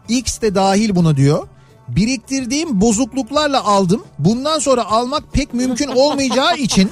[0.09, 1.49] X de dahil buna diyor.
[1.89, 4.05] Biriktirdiğim bozukluklarla aldım.
[4.19, 6.91] Bundan sonra almak pek mümkün olmayacağı için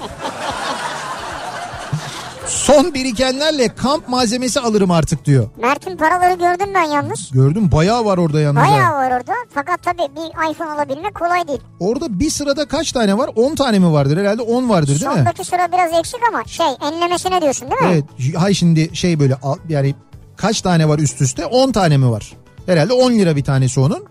[2.51, 5.49] son birikenlerle kamp malzemesi alırım artık diyor.
[5.57, 7.31] Mert'in paraları gördüm ben yalnız.
[7.33, 8.63] Gördüm bayağı var orada yalnız.
[8.63, 9.33] Bayağı var orada.
[9.55, 11.61] Fakat tabii bir iPhone alabilmek kolay değil.
[11.81, 13.31] Orada bir sırada kaç tane var?
[13.37, 14.17] 10 tane mi vardır?
[14.17, 15.17] Herhalde 10 vardır değil mi?
[15.19, 17.89] Sondaki sıra biraz eksik ama şey enlemesine diyorsun değil mi?
[18.19, 18.37] Evet.
[18.37, 19.37] Hay şimdi şey böyle
[19.69, 19.95] yani
[20.37, 21.47] kaç tane var üst üste?
[21.47, 22.33] 10 tane mi var?
[22.67, 24.05] Herhalde 10 lira bir tanesi onun.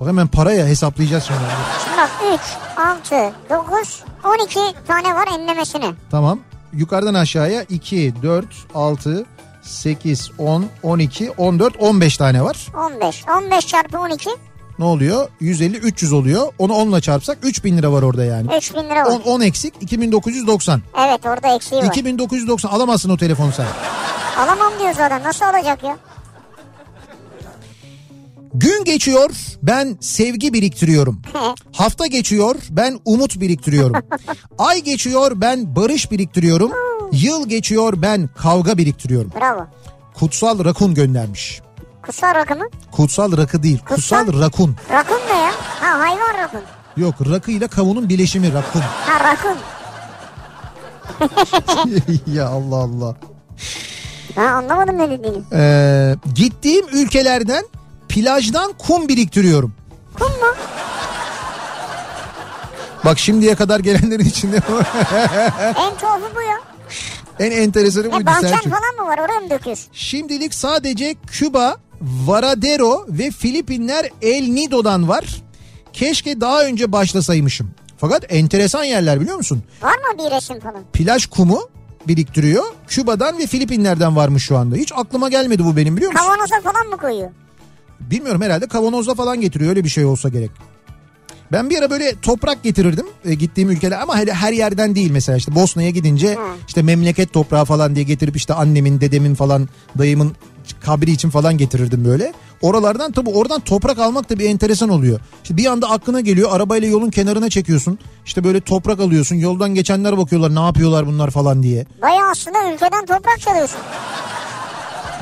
[0.00, 1.40] Bak hemen paraya hesaplayacağız şimdi.
[1.84, 2.40] Şimdi bak 3,
[3.10, 4.02] 6, 9,
[4.42, 5.86] 12 tane var enlemesine.
[6.10, 6.38] Tamam.
[6.76, 9.24] Yukarıdan aşağıya 2, 4, 6,
[9.62, 12.56] 8, 10, 12, 14, 15 tane var.
[12.94, 13.24] 15.
[13.38, 14.30] 15 çarpı 12
[14.78, 15.28] Ne oluyor?
[15.40, 16.52] 150, 300 oluyor.
[16.58, 18.56] Onu 10'la çarpsak 3000 lira var orada yani.
[18.56, 19.10] 3000 lira var.
[19.10, 20.82] 10, 10 eksik 2990.
[21.06, 21.86] Evet orada eksiği var.
[21.86, 23.66] 2990 alamazsın o telefonu sen.
[24.38, 25.96] Alamam diyor zaten nasıl alacak ya?
[28.54, 29.30] Gün geçiyor
[29.62, 31.22] ben sevgi biriktiriyorum.
[31.72, 33.96] Hafta geçiyor ben umut biriktiriyorum.
[34.58, 36.72] Ay geçiyor ben barış biriktiriyorum.
[37.12, 39.32] Yıl geçiyor ben kavga biriktiriyorum.
[39.40, 39.66] Bravo.
[40.14, 41.60] Kutsal rakun göndermiş.
[42.02, 42.64] Kutsal rakımı?
[42.92, 44.76] Kutsal rakı değil kutsal, Kutsal- rakun.
[44.90, 45.50] Rakun ne ya?
[45.80, 46.60] Ha hayvan rakun.
[46.96, 48.80] Yok rakı ile kavunun bileşimi rakun.
[48.80, 49.58] Ha rakun.
[52.34, 53.16] ya Allah Allah.
[54.34, 55.38] Ha anlamadım ne dediğini.
[55.52, 57.64] Ee, gittiğim ülkelerden
[58.14, 59.72] plajdan kum biriktiriyorum.
[60.18, 60.54] Kum mu?
[63.04, 64.56] Bak şimdiye kadar gelenlerin içinde
[65.76, 66.60] En tuhafı bu ya.
[67.38, 68.72] en enteresanı E buydu bahçen Selçuk.
[68.72, 69.86] falan mı var oraya mı döküyorsun?
[69.92, 75.24] Şimdilik sadece Küba, Varadero ve Filipinler El Nido'dan var.
[75.92, 77.70] Keşke daha önce başlasaymışım.
[77.98, 79.62] Fakat enteresan yerler biliyor musun?
[79.82, 80.82] Var mı bir resim falan?
[80.92, 81.68] Plaj kumu
[82.08, 82.64] biriktiriyor.
[82.88, 84.76] Küba'dan ve Filipinler'den varmış şu anda.
[84.76, 86.24] Hiç aklıma gelmedi bu benim biliyor musun?
[86.26, 87.30] Kavanoza falan mı koyuyor?
[88.00, 90.50] Bilmiyorum herhalde kavanozla falan getiriyor öyle bir şey olsa gerek.
[91.52, 95.38] Ben bir ara böyle toprak getirirdim e, gittiğim ülkeler ama her, her yerden değil mesela
[95.38, 96.38] işte Bosna'ya gidince
[96.68, 99.68] işte memleket toprağı falan diye getirip işte annemin dedemin falan
[99.98, 100.36] dayımın
[100.80, 102.32] kabri için falan getirirdim böyle.
[102.62, 105.20] Oralardan tabii oradan toprak almak da bir enteresan oluyor.
[105.42, 107.98] İşte bir anda aklına geliyor arabayla yolun kenarına çekiyorsun.
[108.26, 111.86] İşte böyle toprak alıyorsun yoldan geçenler bakıyorlar ne yapıyorlar bunlar falan diye.
[112.02, 113.78] Bayağı aslında ülkeden toprak çalıyorsun.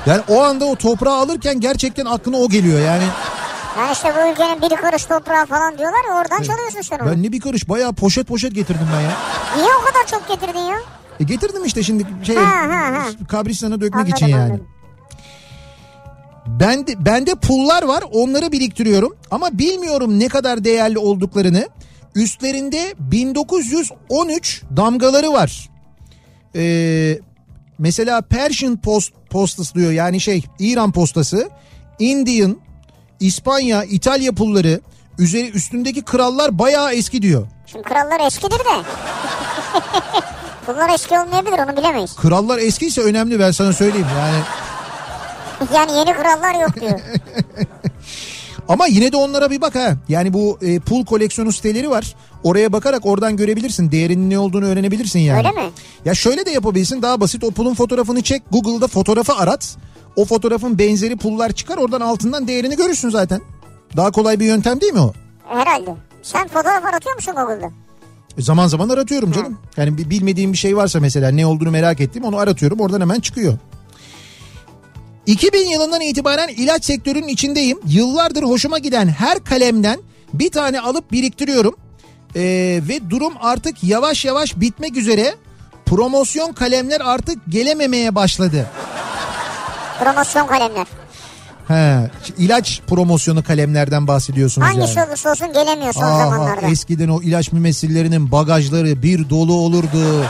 [0.07, 3.05] Yani o anda o toprağı alırken gerçekten aklına o geliyor yani.
[3.79, 7.11] Yani işte bu ülkenin bir karış toprağı falan diyorlar ya oradan çalıyorsun sen onu.
[7.11, 9.11] Ben ne bir karış bayağı poşet poşet getirdim ben ya.
[9.57, 10.77] Niye o kadar çok getirdin ya?
[11.21, 13.27] E getirdim işte şimdi şey Ha, ha, ha.
[13.29, 14.43] kabristan'a dökmek Anladım, için yani.
[14.43, 14.67] anladım.
[16.47, 21.69] Bende, bende pullar var onları biriktiriyorum ama bilmiyorum ne kadar değerli olduklarını.
[22.15, 25.71] Üstlerinde 1913 damgaları var.
[26.57, 27.19] Ee,
[27.83, 31.51] mesela Persian Post postası diyor yani şey İran postası,
[31.99, 32.57] Indian,
[33.21, 34.81] İspanya, İtalya pulları,
[35.19, 37.47] üzeri üstündeki krallar bayağı eski diyor.
[37.67, 38.85] Şimdi krallar eskidir de.
[40.67, 42.17] Bunlar eski olmayabilir onu bilemeyiz.
[42.17, 44.37] Krallar eskiyse önemli ben sana söyleyeyim yani.
[45.75, 47.01] Yani yeni krallar yok diyor.
[48.69, 49.97] Ama yine de onlara bir bak ha.
[50.09, 52.15] Yani bu e, pul koleksiyonu siteleri var.
[52.45, 53.91] Oraya bakarak oradan görebilirsin.
[53.93, 55.39] Değerinin ne olduğunu öğrenebilirsin yani.
[55.39, 55.71] Öyle mi?
[56.05, 57.45] Ya şöyle de yapabilirsin daha basit.
[57.45, 58.43] O pulun fotoğrafını çek.
[58.53, 59.77] Google'da fotoğrafı arat.
[60.17, 61.77] O fotoğrafın benzeri pullar çıkar.
[61.79, 63.41] Oradan altından değerini görürsün zaten.
[63.97, 65.13] Daha kolay bir yöntem değil mi o?
[65.49, 65.95] Herhalde.
[66.23, 67.67] Sen fotoğraf aratıyor musun Google'da?
[68.39, 69.59] E, Zaman zaman aratıyorum canım.
[69.77, 72.81] Yani bilmediğim bir şey varsa mesela ne olduğunu merak ettiğim onu aratıyorum.
[72.81, 73.55] Oradan hemen çıkıyor.
[75.27, 77.79] 2000 yılından itibaren ilaç sektörünün içindeyim.
[77.87, 80.01] Yıllardır hoşuma giden her kalemden
[80.35, 81.77] bir tane alıp biriktiriyorum.
[82.37, 82.41] Ee,
[82.89, 85.35] ve durum artık yavaş yavaş bitmek üzere.
[85.87, 88.67] Promosyon kalemler artık gelememeye başladı.
[89.99, 90.87] Promosyon kalemler.
[91.69, 95.09] He, ilaç promosyonu kalemlerden bahsediyorsunuz Hangisi yani.
[95.09, 96.67] olursa olsun gelemiyor son Aha, zamanlarda.
[96.67, 100.25] eskiden o ilaç mümessillerinin bagajları bir dolu olurdu.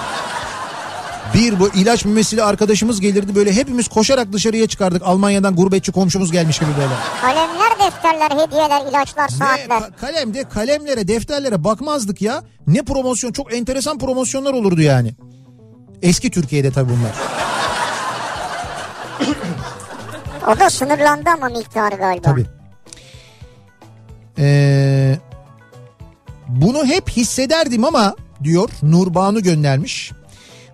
[1.35, 5.03] Bir bu ilaç mümessili arkadaşımız gelirdi böyle hepimiz koşarak dışarıya çıkardık.
[5.05, 6.93] Almanya'dan gurbetçi komşumuz gelmiş gibi böyle.
[7.21, 9.81] Kalemler, defterler, hediyeler, ilaçlar, saatler.
[9.81, 12.43] ka- kalemde kalemlere defterlere bakmazdık ya.
[12.67, 15.15] Ne promosyon çok enteresan promosyonlar olurdu yani.
[16.03, 17.13] Eski Türkiye'de tabii bunlar.
[20.49, 22.23] O da sınırlandı ama miktarı galiba.
[22.23, 22.47] Tabii.
[24.39, 25.19] Ee,
[26.49, 28.15] bunu hep hissederdim ama
[28.45, 30.13] diyor Nurbanu göndermiş.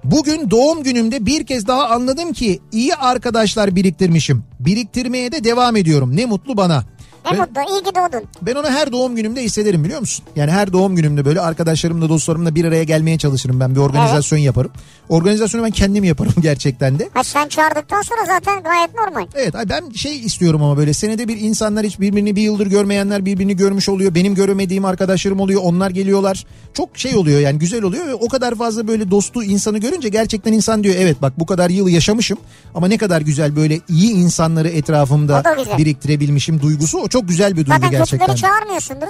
[0.05, 4.45] Bugün doğum günümde bir kez daha anladım ki iyi arkadaşlar biriktirmişim.
[4.61, 6.17] Biriktirmeye de devam ediyorum.
[6.17, 6.85] Ne mutlu bana.
[7.25, 8.27] Ne Ben- mutlu iyi ki doğdun.
[8.43, 10.25] Ben onu her doğum günümde hissederim biliyor musun?
[10.37, 14.71] Yani her doğum günümde böyle arkadaşlarımla dostlarımla bir araya gelmeye çalışırım ben bir organizasyon yaparım.
[15.09, 17.09] Organizasyonu ben kendim yaparım gerçekten de.
[17.15, 19.27] Ha sen çağırdıktan sonra zaten gayet normal.
[19.35, 23.57] Evet ben şey istiyorum ama böyle senede bir insanlar hiç birbirini bir yıldır görmeyenler birbirini
[23.57, 24.15] görmüş oluyor.
[24.15, 26.45] Benim göremediğim arkadaşlarım oluyor onlar geliyorlar.
[26.75, 30.53] Çok şey oluyor yani güzel oluyor ve o kadar fazla böyle dostu insanı görünce gerçekten
[30.53, 32.39] insan diyor evet bak bu kadar yıl yaşamışım.
[32.75, 35.43] Ama ne kadar güzel böyle iyi insanları etrafımda
[35.79, 38.29] biriktirebilmişim duygusu o çok güzel bir duygu Zaten gerçekten.
[38.29, 39.07] kötüleri çağırmıyorsundur.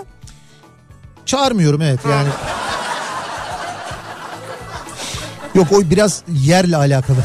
[1.27, 2.29] Çağırmıyorum evet yani.
[5.55, 7.17] Yok o biraz yerle alakalı.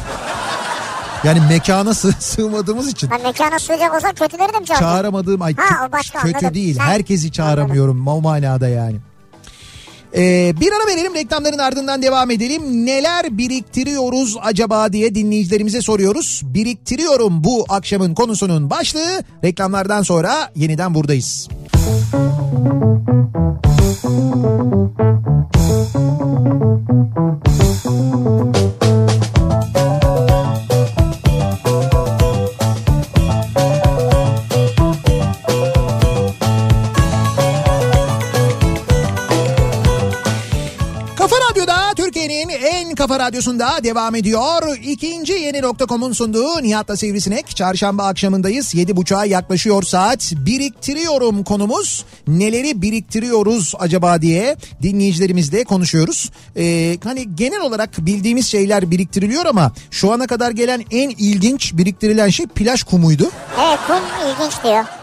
[1.23, 4.85] Yani mekana sığ, sığmadığımız için Ha mekana sığacak olsa kötüleri de mi çağıracaksın?
[4.85, 6.53] çağıramadığım ay Ha, o başka, kötü anladım.
[6.55, 6.75] değil.
[6.75, 8.97] Sen- Herkesi çağıramıyorum o manada yani.
[10.15, 12.85] Ee, bir ara verelim reklamların ardından devam edelim.
[12.85, 16.41] Neler biriktiriyoruz acaba diye dinleyicilerimize soruyoruz.
[16.43, 19.23] Biriktiriyorum bu akşamın konusunun başlığı.
[19.43, 21.49] Reklamlardan sonra yeniden buradayız.
[27.43, 27.62] Kafa
[43.13, 44.77] kafa radyosunda devam ediyor.
[44.83, 47.55] İkinci yeni nokta.com'un sunduğu Nihat'la Sivrisinek.
[47.55, 48.75] Çarşamba akşamındayız.
[48.75, 50.31] Yedi buçuğa yaklaşıyor saat.
[50.35, 52.05] Biriktiriyorum konumuz.
[52.27, 56.31] Neleri biriktiriyoruz acaba diye dinleyicilerimizle konuşuyoruz.
[56.57, 62.29] Ee, hani genel olarak bildiğimiz şeyler biriktiriliyor ama şu ana kadar gelen en ilginç biriktirilen
[62.29, 63.29] şey plaj kumuydu.
[63.59, 65.02] Evet kum ilginç diyor.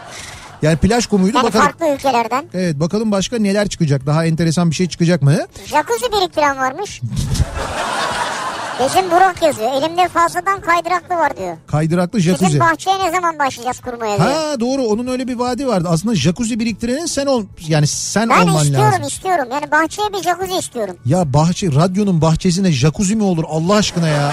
[0.63, 1.37] Yani plaj kumuydu.
[1.37, 1.65] Yani bakalım.
[1.65, 2.45] farklı ülkelerden.
[2.55, 4.07] Evet bakalım başka neler çıkacak.
[4.07, 5.37] Daha enteresan bir şey çıkacak mı?
[5.67, 7.01] Jacuzzi biriktiren varmış.
[8.85, 9.73] Bizim Burak yazıyor.
[9.73, 11.57] Elimde fazladan kaydıraklı var diyor.
[11.67, 12.47] Kaydıraklı jacuzzi.
[12.47, 14.29] Bizim bahçeye ne zaman başlayacağız kurmaya diyor.
[14.31, 15.89] Ha doğru onun öyle bir vaadi vardı.
[15.91, 19.07] Aslında jacuzzi biriktirenin sen ol yani sen ben olman istiyorum lazım.
[19.07, 19.49] istiyorum.
[19.53, 20.97] Yani bahçeye bir jacuzzi istiyorum.
[21.07, 24.33] Ya bahçe radyonun bahçesine jacuzzi mi olur Allah aşkına ya?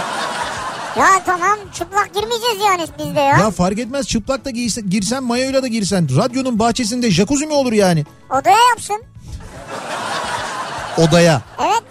[1.00, 3.38] Ya tamam çıplak girmeyeceğiz yani biz de ya.
[3.38, 6.18] Ya fark etmez çıplak da giysen, girsen mayoyla da girsen.
[6.18, 8.06] Radyonun bahçesinde jacuzzi mi olur yani?
[8.30, 9.02] Odaya yapsın.
[10.98, 11.42] Odaya.
[11.60, 11.84] Evet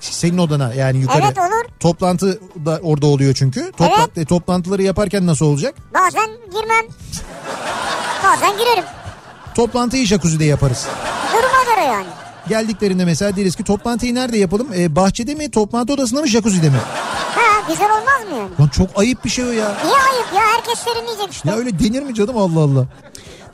[0.00, 1.22] Senin odana yani yukarı.
[1.24, 1.64] Evet, olur.
[1.80, 3.72] Toplantı da orada oluyor çünkü.
[3.78, 4.18] Topla- Evet.
[4.18, 5.74] e, toplantıları yaparken nasıl olacak?
[5.94, 6.84] bazen girmem.
[8.24, 8.84] Bazen girerim.
[9.54, 10.86] Toplantıyı jacuzzi'de yaparız.
[11.32, 12.06] Duruma göre yani.
[12.50, 14.68] Geldiklerinde mesela deriz ki toplantıyı nerede yapalım?
[14.76, 16.76] E, bahçede mi, toplantı odasında mı, jacuzzi'de mi?
[17.34, 18.50] Ha güzel olmaz mı yani?
[18.60, 19.76] Lan çok ayıp bir şey o ya.
[19.84, 21.48] Niye ayıp ya herkes serinleyecek işte.
[21.48, 22.86] Ya öyle denir mi canım Allah Allah.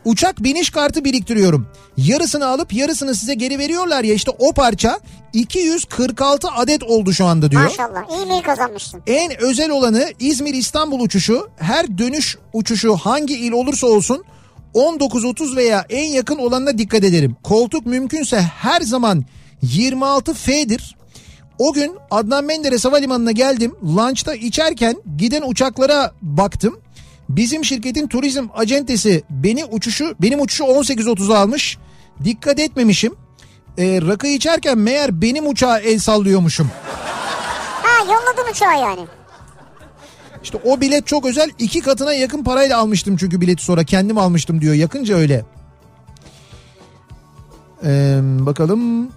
[0.04, 1.68] Uçak biniş kartı biriktiriyorum.
[1.96, 5.00] Yarısını alıp yarısını size geri veriyorlar ya işte o parça
[5.32, 7.62] 246 adet oldu şu anda diyor.
[7.62, 9.02] Maşallah iyi mail kazanmışsın.
[9.06, 11.48] En özel olanı İzmir İstanbul uçuşu.
[11.56, 14.24] Her dönüş uçuşu hangi il olursa olsun
[14.76, 17.36] 19.30 veya en yakın olanına dikkat ederim.
[17.42, 19.24] Koltuk mümkünse her zaman
[19.62, 20.96] 26F'dir.
[21.58, 23.74] O gün Adnan Menderes Havalimanı'na geldim.
[23.82, 26.80] Lunch'ta içerken giden uçaklara baktım.
[27.28, 31.78] Bizim şirketin turizm acentesi beni uçuşu benim uçuşu 18.30'a almış.
[32.24, 33.14] Dikkat etmemişim.
[33.78, 36.70] Ee, rakı içerken meğer benim uçağa el sallıyormuşum.
[37.82, 39.06] Ha yolladın uçağı yani.
[40.46, 44.60] İşte o bilet çok özel iki katına yakın parayla almıştım çünkü bileti sonra kendim almıştım
[44.60, 45.44] diyor yakınca öyle.
[47.84, 49.10] Ee, bakalım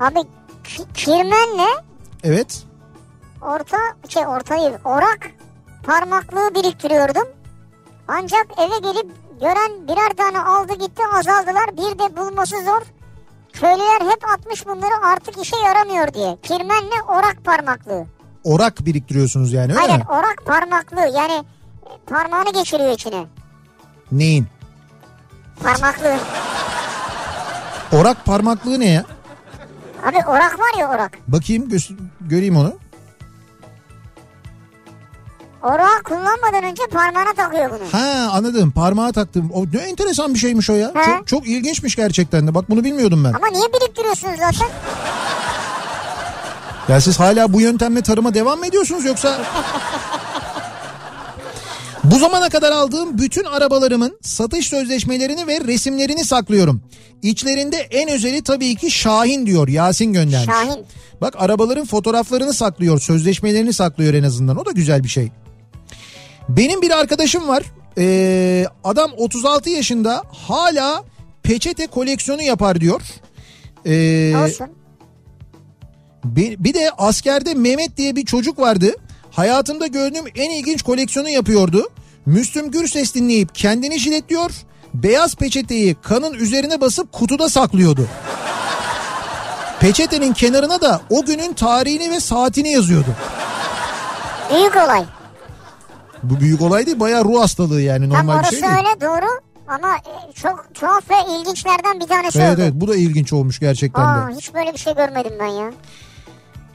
[0.00, 0.18] Abi
[0.64, 1.66] ki- kirmenle
[2.24, 2.62] evet
[3.42, 3.76] orta
[4.08, 5.30] şey ortayı orak
[5.82, 7.28] parmaklığı biriktiriyordum.
[8.08, 11.66] Ancak eve gelip gören birer tane aldı gitti azaldılar.
[11.72, 12.82] Bir de bulması zor.
[13.52, 16.36] Köylüler hep atmış bunları artık işe yaramıyor diye.
[16.42, 18.06] Kirmenle orak parmaklığı.
[18.44, 20.04] Orak biriktiriyorsunuz yani öyle Hayır mi?
[20.08, 21.44] orak parmaklığı yani
[22.06, 23.24] parmağını geçiriyor içine.
[30.04, 31.18] Abi orak var ya orak.
[31.28, 32.74] Bakayım gö- göreyim onu.
[35.62, 37.88] Orağı kullanmadan önce parmağına takıyor bunu.
[38.00, 39.50] Ha anladım parmağa taktım.
[39.54, 40.92] O ne enteresan bir şeymiş o ya.
[40.94, 41.04] He.
[41.04, 42.54] Çok, çok ilginçmiş gerçekten de.
[42.54, 43.32] Bak bunu bilmiyordum ben.
[43.32, 44.68] Ama niye biriktiriyorsunuz zaten?
[46.88, 49.40] Ya siz hala bu yöntemle tarıma devam mı ediyorsunuz yoksa?
[52.04, 56.82] Bu zamana kadar aldığım bütün arabalarımın satış sözleşmelerini ve resimlerini saklıyorum.
[57.22, 60.54] İçlerinde en özeli tabii ki Şahin diyor Yasin göndermiş.
[60.54, 60.84] Şahin.
[61.20, 64.56] Bak arabaların fotoğraflarını saklıyor, sözleşmelerini saklıyor en azından.
[64.56, 65.30] O da güzel bir şey.
[66.48, 67.62] Benim bir arkadaşım var.
[67.98, 71.04] Ee, adam 36 yaşında hala
[71.42, 73.00] peçete koleksiyonu yapar diyor.
[73.86, 74.66] Ee, Olsun.
[76.24, 78.92] Bir, bir de askerde Mehmet diye bir çocuk vardı.
[79.30, 81.88] Hayatımda gördüğüm en ilginç koleksiyonu yapıyordu.
[82.26, 84.50] Müslüm Gürses dinleyip kendini jiletliyor.
[84.94, 88.06] Beyaz peçeteyi kanın üzerine basıp kutuda saklıyordu.
[89.80, 93.08] Peçetenin kenarına da o günün tarihini ve saatini yazıyordu.
[94.54, 95.04] Büyük olay.
[96.22, 98.72] Bu büyük olay değil bayağı ruh hastalığı yani Tam normal bir orası şey değil.
[98.76, 99.26] öyle doğru
[99.68, 102.60] ama e, çok tuhaf ve ilginçlerden bir tanesi Evet oldu.
[102.62, 104.34] evet bu da ilginç olmuş gerçekten Aa, de.
[104.34, 105.70] hiç böyle bir şey görmedim ben ya.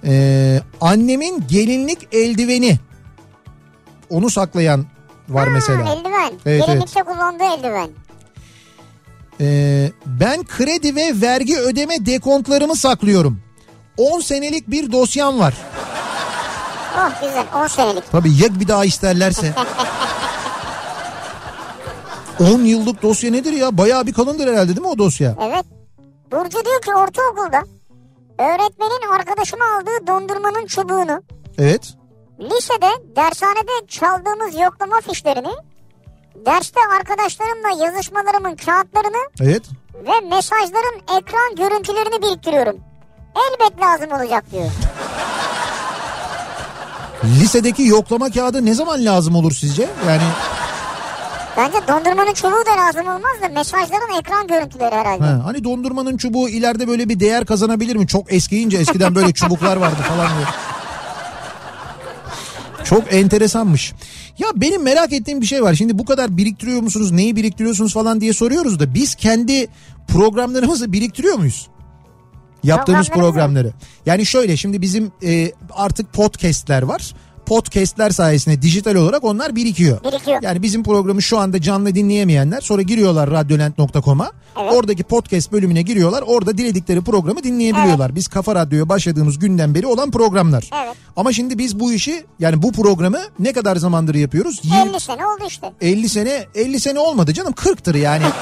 [0.05, 2.79] Ee, annemin gelinlik eldiveni.
[4.09, 4.85] Onu saklayan
[5.29, 5.85] var mesela.
[5.85, 6.31] Ha, eldiven.
[6.45, 7.89] Evet, Gelinlikte kullandığı eldiven.
[9.41, 13.41] Ee, ben kredi ve vergi ödeme dekontlarımı saklıyorum.
[13.97, 15.53] 10 senelik bir dosyam var.
[16.97, 18.11] Oh güzel 10 senelik.
[18.11, 19.53] Tabii ya bir daha isterlerse.
[22.39, 23.77] 10 yıllık dosya nedir ya?
[23.77, 25.35] Bayağı bir kalındır herhalde değil mi o dosya?
[25.41, 25.65] Evet.
[26.31, 27.63] Burcu diyor ki ortaokulda
[28.43, 31.23] öğretmenin arkadaşıma aldığı dondurmanın çubuğunu
[31.57, 31.93] Evet.
[32.39, 35.53] lisede dershanede çaldığımız yoklama fişlerini
[36.45, 39.63] derste arkadaşlarımla yazışmalarımın kağıtlarını Evet.
[39.95, 42.75] ve mesajların ekran görüntülerini biriktiriyorum.
[43.35, 44.71] Elbet lazım olacak diyor.
[47.23, 49.89] Lisedeki yoklama kağıdı ne zaman lazım olur sizce?
[50.07, 50.21] Yani
[51.57, 55.23] Bence dondurmanın çubuğu da lazım olmaz da mesajların ekran görüntüleri herhalde.
[55.23, 58.07] ha, hani dondurmanın çubuğu ileride böyle bir değer kazanabilir mi?
[58.07, 60.45] Çok eskiyince eskiden böyle çubuklar vardı falan diye.
[62.83, 63.93] Çok enteresanmış.
[64.39, 65.73] Ya benim merak ettiğim bir şey var.
[65.73, 67.11] Şimdi bu kadar biriktiriyor musunuz?
[67.11, 69.67] Neyi biriktiriyorsunuz falan diye soruyoruz da biz kendi
[70.07, 71.67] programlarımızı biriktiriyor muyuz?
[72.63, 73.73] Yaptığımız programları.
[74.05, 77.13] Yani şöyle şimdi bizim e, artık podcastler var.
[77.45, 80.03] Podcastler sayesinde dijital olarak onlar birikiyor.
[80.03, 80.39] Birikiyor.
[80.43, 84.31] Yani bizim programı şu anda canlı dinleyemeyenler sonra giriyorlar radyolent.com'a.
[84.61, 84.73] Evet.
[84.73, 86.23] Oradaki podcast bölümüne giriyorlar.
[86.27, 88.15] Orada diledikleri programı dinleyebiliyorlar.
[88.15, 90.69] Biz Kafa Radyo'ya başladığımız günden beri olan programlar.
[90.85, 90.95] Evet.
[91.15, 94.61] Ama şimdi biz bu işi yani bu programı ne kadar zamandır yapıyoruz?
[94.63, 95.73] Yirmi- 50 sene oldu işte.
[95.81, 98.23] 50 sene 50 sene olmadı canım 40'tır yani.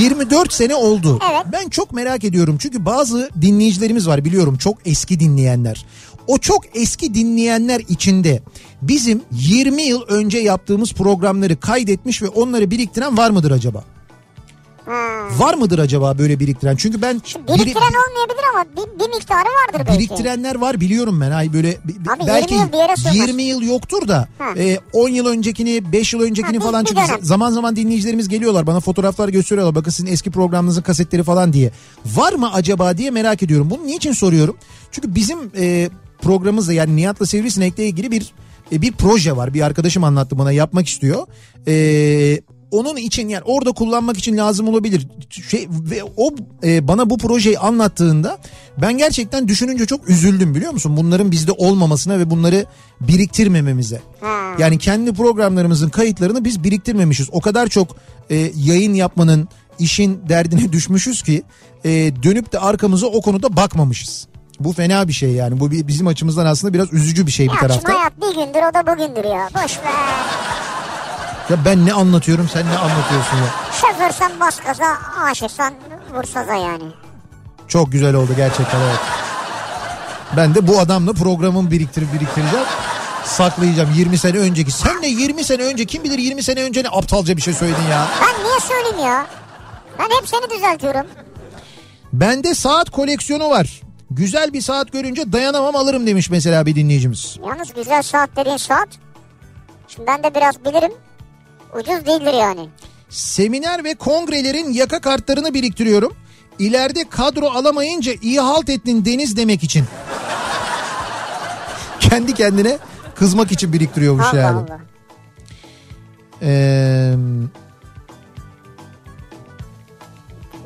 [0.00, 1.18] 24 sene oldu.
[1.32, 1.42] Evet.
[1.52, 5.86] Ben çok merak ediyorum çünkü bazı dinleyicilerimiz var biliyorum çok eski dinleyenler.
[6.28, 8.42] O çok eski dinleyenler içinde
[8.82, 13.84] bizim 20 yıl önce yaptığımız programları kaydetmiş ve onları biriktiren var mıdır acaba?
[14.86, 14.94] Ha.
[15.38, 16.76] Var mıdır acaba böyle biriktiren?
[16.76, 19.98] Çünkü ben biri- Biriktiren olmayabilir ama bir, bir miktarı vardır belki.
[19.98, 21.30] Biriktirenler var biliyorum ben.
[21.30, 23.16] Ay böyle bi- bi- Abi belki 20 yıl bir yere sığmaz.
[23.16, 24.44] 20 yıl yoktur da Ha.
[24.56, 27.18] e, 10 yıl öncekini 5 yıl öncekini Ha, falan çünkü dönem.
[27.22, 29.74] zaman zaman dinleyicilerimiz geliyorlar bana fotoğraflar gösteriyorlar.
[29.74, 31.70] Bakın sizin eski programınızın kasetleri falan diye.
[32.06, 33.70] Var mı acaba diye merak ediyorum.
[33.70, 34.56] Bunu niçin soruyorum?
[34.92, 35.88] Çünkü bizim e,
[36.22, 38.32] programımızda yani Nihat'la Sivrisinek'le ilgili bir
[38.72, 39.54] e, bir proje var.
[39.54, 41.26] Bir arkadaşım anlattı bana yapmak istiyor.
[41.66, 42.40] Eee
[42.70, 45.08] onun için yani orada kullanmak için lazım olabilir.
[45.50, 46.30] Şey ve o
[46.64, 48.38] e, bana bu projeyi anlattığında
[48.82, 50.96] ben gerçekten düşününce çok üzüldüm biliyor musun?
[50.96, 52.66] Bunların bizde olmamasına ve bunları
[53.00, 54.00] biriktirmememize.
[54.58, 57.28] Yani kendi programlarımızın kayıtlarını biz biriktirmemişiz.
[57.32, 57.96] O kadar çok
[58.30, 61.42] e, yayın yapmanın işin derdine düşmüşüz ki
[61.84, 61.90] e,
[62.22, 64.28] dönüp de arkamıza o konuda bakmamışız.
[64.60, 65.60] Bu fena bir şey yani.
[65.60, 67.80] Bu bi- bizim açımızdan aslında biraz üzücü bir şey bir Ya tarafta.
[67.80, 69.48] şimdi hayat bir gündür o da bugündür ya.
[69.54, 69.92] Boş ver.
[71.50, 73.44] Ya ben ne anlatıyorum sen ne anlatıyorsun ya.
[73.80, 74.98] Şoförsen bas gaza,
[75.30, 75.74] aşıksan
[76.14, 76.84] vur saza yani.
[77.68, 78.98] Çok güzel oldu gerçekten evet.
[80.36, 82.66] Ben de bu adamla programımı biriktirip biriktireceğim.
[83.24, 84.70] Saklayacağım 20 sene önceki.
[84.72, 87.82] Sen de 20 sene önce kim bilir 20 sene önce ne aptalca bir şey söyledin
[87.90, 88.06] ya.
[88.22, 89.26] Ben niye söyleyeyim ya?
[89.98, 91.06] Ben hep seni düzeltiyorum.
[92.12, 93.80] Bende saat koleksiyonu var.
[94.10, 97.38] Güzel bir saat görünce dayanamam alırım demiş mesela bir dinleyicimiz.
[97.46, 98.88] Yalnız güzel saat dediğin saat.
[99.88, 100.92] Şimdi ben de biraz bilirim.
[101.74, 102.68] Ucuz değildir yani.
[103.08, 106.16] Seminer ve kongrelerin yaka kartlarını biriktiriyorum.
[106.58, 109.84] İleride kadro alamayınca iyi halt ettin Deniz demek için.
[112.00, 112.78] Kendi kendine
[113.14, 114.56] kızmak için biriktiriyormuş Allah yani.
[114.56, 114.80] Allah.
[116.42, 117.14] Ee,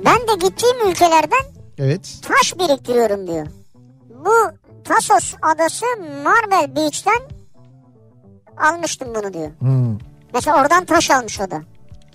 [0.04, 2.20] Ben de gittiğim ülkelerden Evet.
[2.22, 3.46] taş biriktiriyorum diyor.
[4.24, 4.34] Bu
[4.84, 5.86] Tasos adası
[6.24, 7.20] Marbel Beach'ten
[8.56, 9.50] almıştım bunu diyor.
[9.58, 9.98] Hmm.
[10.34, 11.62] Mesela oradan taş almış o da.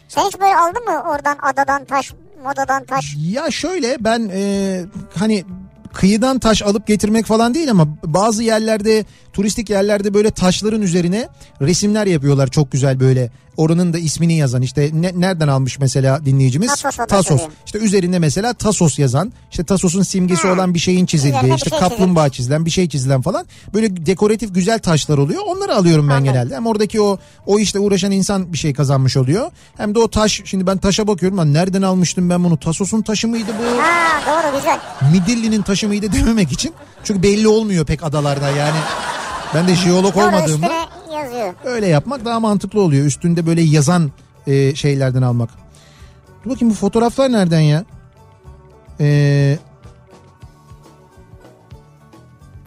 [0.07, 2.13] Sen hiç böyle aldın mı oradan adadan taş,
[2.43, 3.15] modadan taş?
[3.17, 4.81] Ya şöyle ben e,
[5.15, 5.43] hani
[5.93, 11.27] kıyıdan taş alıp getirmek falan değil ama bazı yerlerde turistik yerlerde böyle taşların üzerine
[11.61, 16.83] resimler yapıyorlar çok güzel böyle oranın da ismini yazan işte ne- nereden almış mesela dinleyicimiz
[17.07, 17.49] Tasos diyor.
[17.65, 20.53] işte üzerinde mesela Tasos yazan işte Tasos'un simgesi Ha.
[20.53, 24.55] olan bir şeyin çizildiği Üzerine işte şey kaplumbağa çizilen bir şey çizilen falan böyle dekoratif
[24.55, 26.33] güzel taşlar oluyor onları alıyorum ben Anladım.
[26.33, 30.07] genelde hem oradaki o o işte uğraşan insan bir şey kazanmış oluyor hem de o
[30.07, 34.21] taş şimdi ben taşa bakıyorum lan nereden almıştım ben bunu Tasos'un taşı mıydı bu Ha
[34.27, 34.79] doğru güzel.
[35.11, 36.73] Midilli'nin taşı mıydı dememek için.
[37.03, 38.77] Çünkü belli olmuyor pek adalarda yani.
[39.55, 40.85] Ben de jeolog Doğru olmadığımda üstüne
[41.23, 41.53] yazıyor.
[41.65, 43.05] öyle yapmak daha mantıklı oluyor.
[43.05, 44.11] Üstünde böyle yazan
[44.47, 45.49] e, şeylerden almak.
[46.45, 47.83] Dur bakayım bu fotoğraflar nereden ya?
[48.99, 49.57] Ee,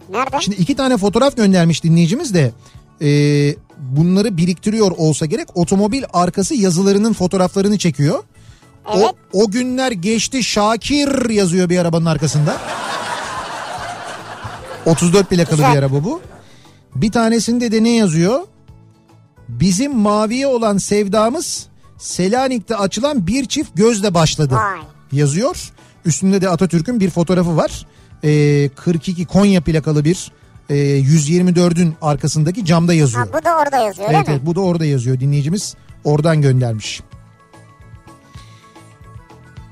[0.09, 0.37] Nerede?
[0.41, 2.51] şimdi iki tane fotoğraf göndermiş dinleyicimiz de.
[3.01, 3.09] e,
[3.77, 5.47] bunları biriktiriyor olsa gerek.
[5.57, 8.23] Otomobil arkası yazılarının fotoğraflarını çekiyor.
[8.95, 9.05] Evet.
[9.33, 12.57] O, o günler geçti Şakir yazıyor bir arabanın arkasında.
[14.85, 15.73] 34 plakalı Güzel.
[15.73, 16.21] bir araba bu.
[16.95, 18.39] Bir tanesinde de ne yazıyor?
[19.49, 24.57] Bizim maviye olan sevdamız Selanik'te açılan bir çift gözle başladı.
[25.11, 25.71] Yazıyor.
[26.05, 27.85] Üstünde de Atatürk'ün bir fotoğrafı var.
[28.23, 30.31] Ee, 42 Konya plakalı bir
[30.69, 33.27] e, 124'ün arkasındaki camda yazıyor.
[33.27, 34.33] Ha, bu da orada yazıyor öyle Evet, mi?
[34.33, 35.19] evet bu da orada yazıyor.
[35.19, 37.01] Dinleyicimiz oradan göndermiş.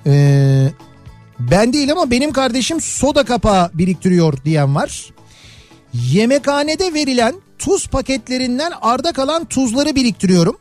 [0.05, 0.71] Ee,
[1.39, 5.13] ben değil ama benim kardeşim soda kapağı biriktiriyor diyen var.
[5.93, 10.57] Yemekhanede verilen tuz paketlerinden arda kalan tuzları biriktiriyorum.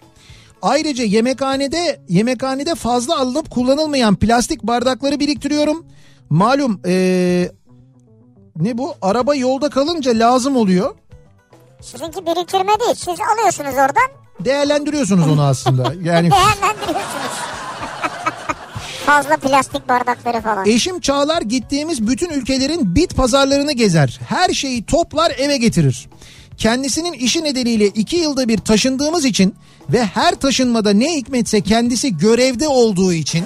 [0.62, 5.86] Ayrıca yemekhanede yemekhanede fazla alınıp kullanılmayan plastik bardakları biriktiriyorum.
[6.30, 7.50] Malum ee,
[8.56, 8.94] ne bu?
[9.02, 10.94] Araba yolda kalınca lazım oluyor.
[11.80, 12.94] Sizinki biriktirme değil.
[12.94, 15.82] Siz alıyorsunuz oradan Değerlendiriyorsunuz onu aslında.
[16.02, 17.27] Yani değerlendiriyorsunuz.
[19.08, 20.66] Fazla plastik bardakları falan.
[20.66, 24.20] Eşim Çağlar gittiğimiz bütün ülkelerin bit pazarlarını gezer.
[24.28, 26.08] Her şeyi toplar eve getirir.
[26.56, 29.54] Kendisinin işi nedeniyle iki yılda bir taşındığımız için
[29.90, 33.44] ve her taşınmada ne hikmetse kendisi görevde olduğu için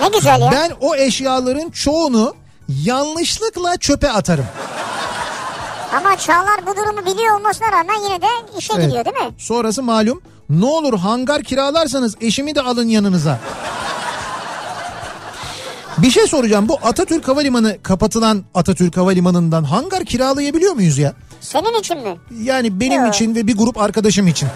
[0.00, 0.50] Ne güzel ya.
[0.52, 2.34] ben o eşyaların çoğunu
[2.68, 4.46] yanlışlıkla çöpe atarım.
[5.96, 8.26] Ama Çağlar bu durumu biliyor olmasına rağmen yine de
[8.58, 8.86] işe Evet.
[8.86, 9.34] gidiyor değil mi?
[9.38, 13.38] Sonrası malum ne olur hangar kiralarsanız eşimi de alın yanınıza.
[15.98, 21.12] Bir şey soracağım bu Atatürk Havalimanı kapatılan Atatürk Havalimanı'ndan hangar kiralayabiliyor muyuz ya?
[21.40, 22.16] Senin için mi?
[22.42, 23.14] Yani benim Yok.
[23.14, 24.48] için ve bir grup arkadaşım için.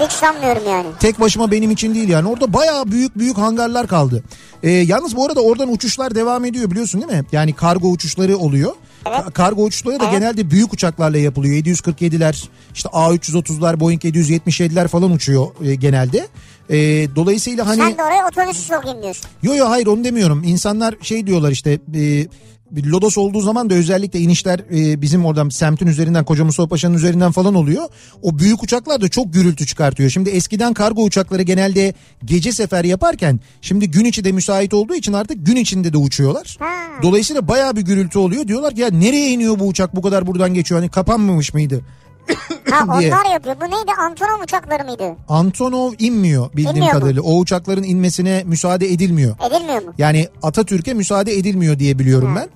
[0.00, 0.86] Hiç sanmıyorum yani.
[1.00, 2.28] Tek başıma benim için değil yani.
[2.28, 4.22] Orada bayağı büyük büyük hangarlar kaldı.
[4.62, 7.26] Ee, yalnız bu arada oradan uçuşlar devam ediyor biliyorsun değil mi?
[7.32, 8.72] Yani kargo uçuşları oluyor.
[9.06, 10.12] Ka- Kargo uçuşları da Evet.
[10.12, 11.54] genelde büyük uçaklarla yapılıyor.
[11.56, 16.28] 747'ler, işte A330'lar, Boeing 777'ler falan uçuyor e, genelde.
[16.70, 16.76] E,
[17.16, 17.80] dolayısıyla hani...
[17.80, 19.26] Sen de oraya otobüsü sokayım diyorsun.
[19.42, 20.42] Yo yo hayır onu demiyorum.
[20.44, 22.26] İnsanlar şey diyorlar işte e,
[22.70, 26.94] bir Lodos olduğu zaman da özellikle inişler e, bizim oradan semtin üzerinden Koca Mustafa Paşa'nın
[26.94, 27.82] üzerinden falan oluyor.
[28.22, 30.10] O büyük uçaklar da çok gürültü çıkartıyor.
[30.10, 35.12] Şimdi eskiden kargo uçakları genelde gece sefer yaparken şimdi gün içi de müsait olduğu için
[35.12, 36.56] artık gün içinde de uçuyorlar.
[36.60, 36.66] Ha.
[37.02, 38.48] Dolayısıyla bayağı bir gürültü oluyor.
[38.48, 41.80] Diyorlar ki ya nereye iniyor bu uçak bu kadar buradan geçiyor hani kapanmamış mıydı?
[42.70, 43.14] Ha diye.
[43.14, 43.56] onlar yapıyor.
[43.60, 43.90] Bu neydi?
[44.00, 45.16] Antonov uçakları mıydı?
[45.28, 47.00] Antonov inmiyor bildiğim İnmiyor mu?
[47.00, 47.22] kadarıyla.
[47.22, 49.36] O uçakların inmesine müsaade edilmiyor.
[49.50, 49.92] Edilmiyor mu?
[49.98, 52.48] Yani Atatürk'e müsaade edilmiyor diye biliyorum ben.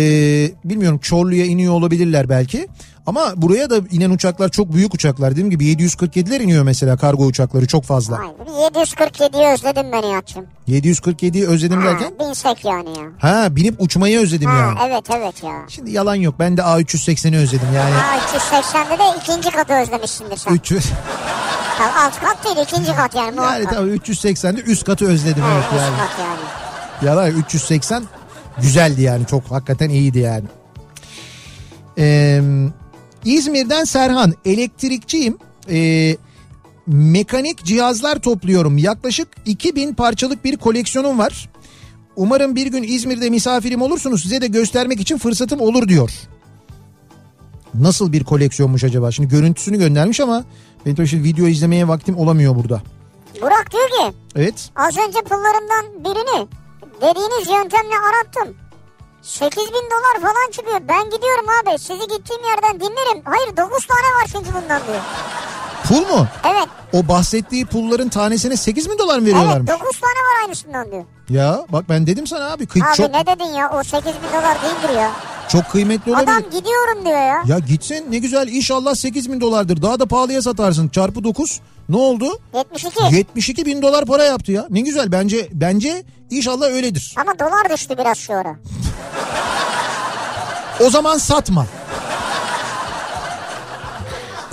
[0.00, 2.68] Ee, bilmiyorum Çorlu'ya iniyor olabilirler belki.
[3.06, 5.30] Ama buraya da inen uçaklar çok büyük uçaklar.
[5.30, 8.18] Dediğim gibi 747'ler iniyor mesela kargo uçakları çok fazla.
[8.18, 8.24] Be,
[8.80, 10.46] 747'yi özledim ben Nihat'cığım.
[10.68, 12.04] 747'yi özledim derken.
[12.18, 13.04] Ha, binsek yani ya.
[13.18, 14.78] Ha binip uçmayı özledim Ha, yani.
[14.88, 15.52] evet evet ya.
[15.68, 17.94] Şimdi yalan yok ben de A380'i özledim yani.
[17.94, 20.52] Ha 380'de de ikinci katı özlemişsindir sen.
[20.54, 20.84] 300
[21.80, 23.70] Ya, alt kat değil ikinci kat yani yani muhakkak.
[23.74, 25.96] tabii 380'de üst katı özledim Ha, evet üst yani.
[25.96, 26.40] kat yani.
[27.10, 28.04] Yalan 380
[28.62, 30.44] güzeldi yani çok hakikaten iyiydi yani.
[31.98, 32.40] Ee,
[33.26, 35.38] İzmir'den Serhan elektrikçiyim.
[35.70, 36.16] Ee,
[36.86, 38.78] mekanik cihazlar topluyorum.
[38.78, 41.50] Yaklaşık 2000 parçalık bir koleksiyonum var.
[42.16, 44.22] Umarım bir gün İzmir'de misafirim olursunuz.
[44.22, 46.10] Size de göstermek için fırsatım olur diyor.
[47.74, 49.10] Nasıl bir koleksiyonmuş acaba?
[49.10, 50.44] Şimdi görüntüsünü göndermiş ama
[50.86, 52.82] benim tabii şimdi video izlemeye vaktim olamıyor burada.
[53.42, 54.70] Burak diyor ki Evet.
[54.76, 56.48] az önce pullarımdan birini
[56.96, 58.56] dediğiniz yöntemle arattım.
[59.22, 60.80] 8 bin dolar falan çıkıyor.
[60.88, 61.78] Ben gidiyorum abi.
[61.78, 63.22] Sizi gittiğim yerden dinlerim.
[63.24, 65.00] Hayır 9 tane var çünkü bundan diyor.
[65.88, 66.26] Pul mu?
[66.44, 66.68] Evet.
[66.92, 69.70] O bahsettiği pulların tanesine 8 bin dolar mı Evet veriyorlarmış?
[69.70, 71.04] 9 tane var aynısından diyor.
[71.28, 72.64] Ya bak ben dedim sana abi.
[72.64, 75.12] kıy- Abi çok, ne dedin ya o 8 bin dolar değildir ya.
[75.48, 76.28] çok kıymetli olabilir.
[76.28, 77.42] Adam gidiyorum diyor ya.
[77.46, 79.82] Ya gitsin ne güzel inşallah 8 bin dolardır.
[79.82, 80.88] Daha da pahalıya satarsın.
[80.88, 82.38] Çarpı 9 ne oldu?
[82.54, 83.16] 72.
[83.16, 84.66] 72 bin dolar para yaptı ya.
[84.70, 87.14] Ne güzel bence bence inşallah öyledir.
[87.20, 88.56] Ama dolar düştü biraz şu ara.
[90.80, 91.66] O zaman satma.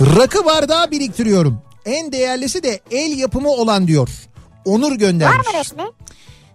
[0.00, 1.58] Rakı bardağı biriktiriyorum.
[1.84, 4.08] En değerlisi de el yapımı olan diyor.
[4.64, 5.46] Onur Var göndermiş.
[5.46, 5.82] mı resmi?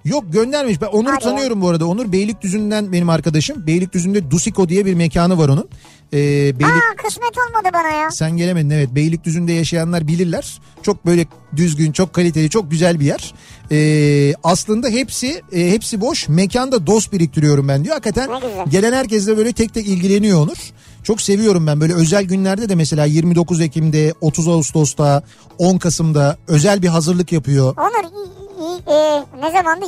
[0.06, 0.82] Yok göndermiş.
[0.82, 1.88] Ben Onur'u Hadi tanıyorum bu arada.
[1.88, 3.68] Onur Beylikdüzü'nden benim arkadaşım.
[3.68, 5.70] Beylikdüzü'nde Dusiko diye bir mekanı var onun.
[6.14, 6.18] Ee,
[6.60, 6.66] Beylik...
[6.66, 8.12] Aa kısmet olmadı bana ya.
[8.12, 8.90] Sen gelemedin evet.
[8.96, 10.62] Beylikdüzü'nde yaşayanlar bilirler.
[10.84, 11.26] Çok böyle
[11.56, 13.34] düzgün, çok kaliteli, çok güzel bir yer.
[13.72, 16.30] Ee, aslında hepsi e, hepsi boş.
[16.30, 17.96] Mekanda dost biriktiriyorum ben diyor.
[17.96, 18.30] Hakikaten
[18.70, 20.58] gelen herkesle böyle tek tek ilgileniyor Onur.
[21.04, 25.24] Çok seviyorum ben böyle özel günlerde de mesela 29 Ekim'de, 30 Ağustos'ta,
[25.58, 27.78] 10 Kasım'da özel bir hazırlık yapıyor.
[27.78, 28.10] Onur
[28.88, 29.86] e, ne zamandı?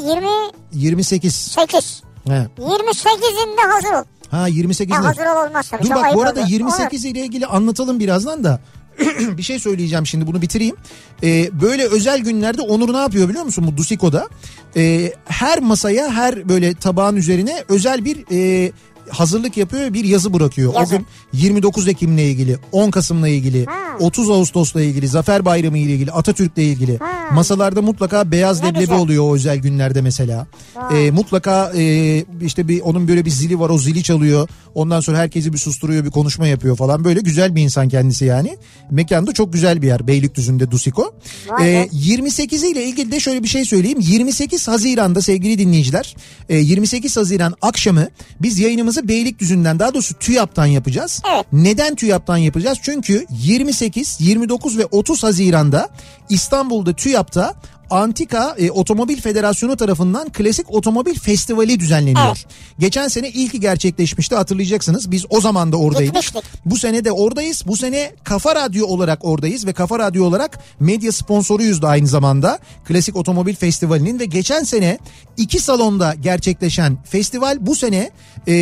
[0.74, 1.56] 28.
[1.58, 2.04] 28.
[2.28, 2.48] He.
[2.60, 4.04] 28'inde hazır ol.
[4.32, 5.84] Ha 28 Ya hazır ol olmaz tabii.
[5.84, 6.50] Dur bak bu arada oldu.
[6.50, 8.60] 28 ile ilgili anlatalım birazdan da.
[9.38, 10.76] bir şey söyleyeceğim şimdi bunu bitireyim.
[11.24, 14.30] Ee, böyle özel günlerde Onur ne yapıyor biliyor musun bu Dusiko'da?
[14.76, 18.72] Ee, her masaya her böyle tabağın üzerine özel bir e,
[19.10, 20.74] hazırlık yapıyor bir yazı bırakıyor.
[20.74, 20.96] Yazı.
[20.96, 23.74] O gün 29 Ekim'le ilgili, 10 Kasım'la ilgili, Ha.
[24.00, 26.98] 30 Ağustos'la ilgili, Zafer Bayramı ile ilgili, Atatürk'le ilgili.
[26.98, 27.06] Ha.
[27.34, 28.98] Masalarda mutlaka beyaz Ne leblebi güzel.
[28.98, 30.48] oluyor o özel günlerde mesela.
[30.94, 34.50] Ee, mutlaka e, işte bir onun böyle bir zili var o zili çalıyor.
[34.76, 37.04] Ondan sonra herkesi bir susturuyor bir konuşma yapıyor falan.
[37.04, 38.58] Böyle güzel bir insan kendisi yani.
[38.92, 41.14] Mekanda çok güzel bir yer Beylikdüzü'nde Dusiko.
[41.50, 41.70] Vay be.
[41.72, 44.00] Ee, 28 ile ilgili de şöyle bir şey söyleyeyim.
[44.02, 46.16] 28 Haziran'da sevgili dinleyiciler
[46.50, 48.08] e, 28 Haziran akşamı
[48.42, 51.22] biz yayınımızı Beylikdüzü'nden daha doğrusu TÜYAP'tan yapacağız.
[51.34, 51.46] Evet.
[51.52, 52.78] Neden TÜYAP'tan yapacağız?
[52.82, 55.90] Çünkü 28, 29 ve 30 Haziran'da
[56.30, 57.56] İstanbul'da TÜYAP'ta
[57.92, 62.26] Antika e, Otomobil Federasyonu tarafından Klasik Otomobil Festivali düzenleniyor.
[62.28, 62.46] Evet.
[62.80, 65.12] Geçen sene ilki gerçekleşmişti hatırlayacaksınız.
[65.12, 66.14] Biz o zaman da oradaydık.
[66.14, 66.44] Gitmiştik.
[66.66, 67.64] Bu sene de oradayız.
[67.68, 72.60] Bu sene Kafa Radyo olarak oradayız ve Kafa Radyo olarak medya sponsoruyuz da aynı zamanda.
[72.86, 74.98] Klasik Otomobil Festivali'nin ve geçen sene
[75.38, 78.12] iki salonda gerçekleşen festival bu sene
[78.48, 78.54] e,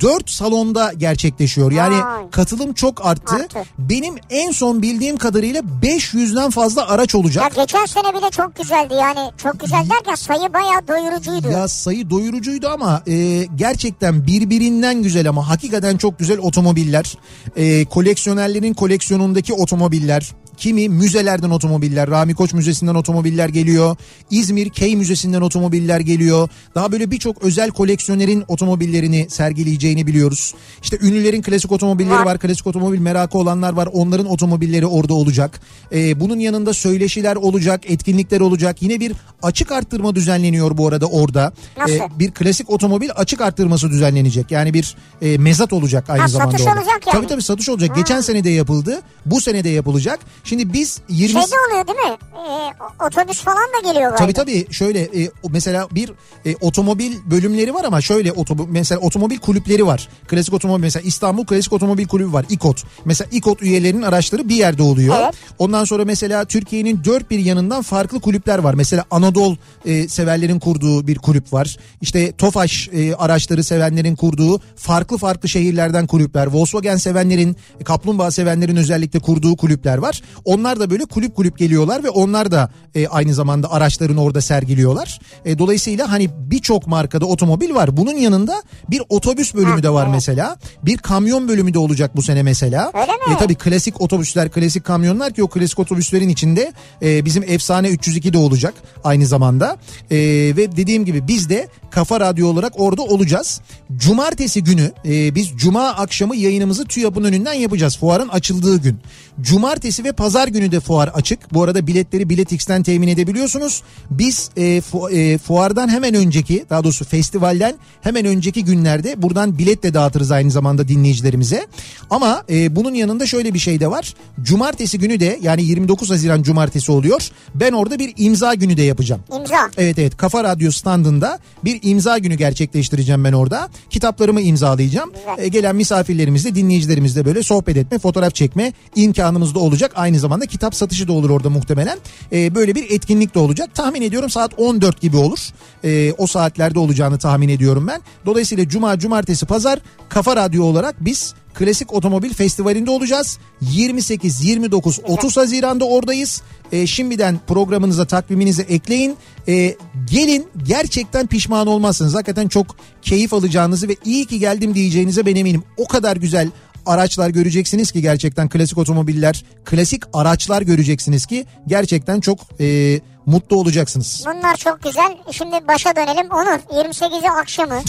[0.00, 1.72] dört salonda gerçekleşiyor.
[1.72, 2.30] Yani Vay.
[2.30, 3.34] katılım çok arttı.
[3.34, 3.58] Arttı.
[3.78, 7.56] Benim en son bildiğim kadarıyla 500'den fazla araç olacak.
[7.56, 9.30] Ya geçen sene bile çok güzeldi yani.
[9.42, 11.48] Çok güzel derken sayı bayağı doyurucuydu.
[11.50, 17.14] Ya sayı doyurucuydu ama e, gerçekten birbirinden güzel ama hakikaten çok güzel otomobiller.
[17.56, 20.32] E, koleksiyonerlerin koleksiyonundaki otomobiller.
[20.58, 23.96] Kimi müzelerden otomobiller, Rami Koç Müzesi'nden otomobiller geliyor.
[24.30, 26.48] İzmir Key Müzesi'nden otomobiller geliyor.
[26.74, 30.54] Daha böyle birçok özel koleksiyonerin otomobillerini sergileyeceğini biliyoruz.
[30.82, 32.38] İşte ünlülerin klasik otomobilleri Var.
[32.38, 33.88] Klasik otomobil merakı olanlar var.
[33.92, 35.60] Onların otomobilleri orada olacak.
[35.92, 38.82] Ee, bunun yanında söyleşiler olacak, etkinlikler olacak.
[38.82, 39.12] Yine bir
[39.42, 41.52] açık arttırma düzenleniyor bu arada orada.
[41.78, 41.94] Nasıl?
[41.94, 44.50] Ee, bir klasik otomobil açık arttırması düzenlenecek.
[44.50, 46.50] Yani bir e, mezat olacak aynı Ha, zamanda.
[46.50, 46.80] satış orada.
[46.80, 47.12] olacak yani.
[47.16, 47.96] Tabii tabii satış olacak.
[47.96, 49.00] Geçen sene de yapıldı.
[49.26, 50.18] Bu sene de yapılacak.
[50.48, 52.16] Şimdi biz 20 Şeyde oluyor değil mi?
[52.36, 54.16] Ee, otobüs falan da geliyor galiba.
[54.16, 56.12] Tabii tabii şöyle e, mesela bir
[56.46, 60.08] e, otomobil bölümleri var ama şöyle otomo, mesela otomobil kulüpleri var.
[60.28, 62.84] Klasik otomobil mesela İstanbul Klasik Otomobil Kulübü var İKOT.
[63.04, 65.14] Mesela İKOT üyelerinin araçları bir yerde oluyor.
[65.18, 65.34] Evet.
[65.58, 68.74] Ondan sonra mesela Türkiye'nin dört bir yanından farklı kulüpler var.
[68.74, 71.76] Mesela Anadolu e, severlerin kurduğu bir kulüp var.
[72.00, 76.46] İşte Tofaş e, araçları sevenlerin kurduğu farklı farklı şehirlerden kulüpler.
[76.46, 80.22] Volkswagen sevenlerin, kaplumbağa sevenlerin özellikle kurduğu kulüpler var.
[80.44, 85.20] Onlar da böyle kulüp kulüp geliyorlar ve onlar da e, aynı zamanda araçlarını orada sergiliyorlar.
[85.44, 87.96] E, dolayısıyla hani birçok markada otomobil var.
[87.96, 90.56] Bunun yanında bir otobüs bölümü de var mesela.
[90.82, 92.92] Bir kamyon bölümü de olacak bu sene mesela.
[92.94, 93.34] Öyle mi?
[93.34, 98.32] E, tabii klasik otobüsler, klasik kamyonlar ki o klasik otobüslerin içinde e, bizim efsane 302
[98.32, 98.74] de olacak
[99.04, 99.76] aynı zamanda.
[100.10, 100.16] E,
[100.56, 103.60] ve dediğim gibi biz de Kafa Radyo olarak orada olacağız.
[103.96, 107.98] Cumartesi günü e, biz cuma akşamı yayınımızı TÜYAP'ın önünden yapacağız.
[107.98, 109.00] Fuarın açıldığı gün.
[109.40, 111.54] Cumartesi ve pazar günü de fuar açık.
[111.54, 113.82] Bu arada biletleri Biletix'ten temin edebiliyorsunuz.
[114.10, 119.82] Biz e, fu- e, fuardan hemen önceki daha doğrusu festivalden hemen önceki günlerde buradan bilet
[119.82, 121.66] de dağıtırız aynı zamanda dinleyicilerimize.
[122.10, 124.14] Ama e, bunun yanında şöyle bir şey de var.
[124.42, 127.28] Cumartesi günü de yani 29 Haziran cumartesi oluyor.
[127.54, 129.20] Ben orada bir imza günü de yapacağım.
[129.40, 129.70] İmza.
[129.78, 133.68] Evet evet Kafa Radyo standında bir imza günü gerçekleştireceğim ben orada.
[133.90, 135.12] Kitaplarımı imzalayacağım.
[135.38, 140.46] E, gelen misafirlerimizle dinleyicilerimizle böyle sohbet etme, fotoğraf çekme imkanımız da olacak aynı aynı zamanda
[140.46, 141.98] kitap satışı da olur orada muhtemelen.
[142.32, 143.74] E, böyle bir etkinlik de olacak.
[143.74, 145.38] Tahmin ediyorum saat 14 gibi olur.
[145.84, 148.00] E, o saatlerde olacağını tahmin ediyorum ben.
[148.26, 149.78] Dolayısıyla cuma, cumartesi, pazar
[150.08, 153.38] Kafa Radyo olarak biz Klasik Otomobil Festivali'nde olacağız.
[153.60, 156.42] 28, 29, 30 Haziran'da oradayız.
[156.72, 159.16] E, şimdiden programınıza takviminize ekleyin.
[159.48, 159.76] E,
[160.10, 162.14] gelin gerçekten pişman olmazsınız.
[162.14, 162.66] Hakikaten çok
[163.02, 165.62] keyif alacağınızı ve iyi ki geldim diyeceğinize ben eminim.
[165.76, 166.50] O kadar güzel
[166.86, 174.24] araçlar göreceksiniz ki gerçekten klasik otomobiller, klasik araçlar göreceksiniz ki gerçekten çok e, mutlu olacaksınız.
[174.26, 175.16] Bunlar çok güzel.
[175.32, 176.30] Şimdi başa dönelim.
[176.30, 177.80] Onur 28'i akşamı.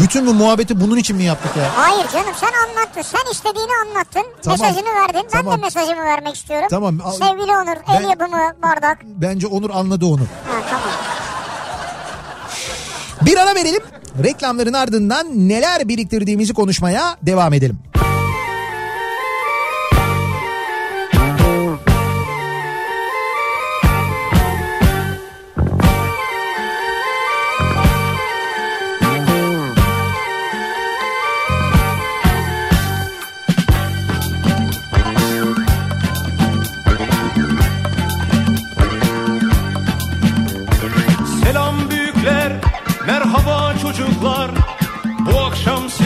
[0.00, 1.70] Bütün bu muhabbeti bunun için mi yaptık ya?
[1.76, 3.02] Hayır canım sen anlattın.
[3.02, 4.22] Sen istediğini anlattın.
[4.42, 4.58] Tamam.
[4.60, 5.28] Mesajını verdin.
[5.34, 5.58] Ben Tamam.
[5.58, 6.66] de mesajımı vermek istiyorum.
[6.70, 8.98] Tamam, Sevgili Onur Ben- el yapımı bardak.
[9.04, 10.20] Bence Onur anladı onu.
[10.20, 10.88] Ha, tamam.
[13.26, 13.80] Bir ara verelim.
[14.24, 17.78] Reklamların ardından neler biriktirdiğimizi konuşmaya devam edelim.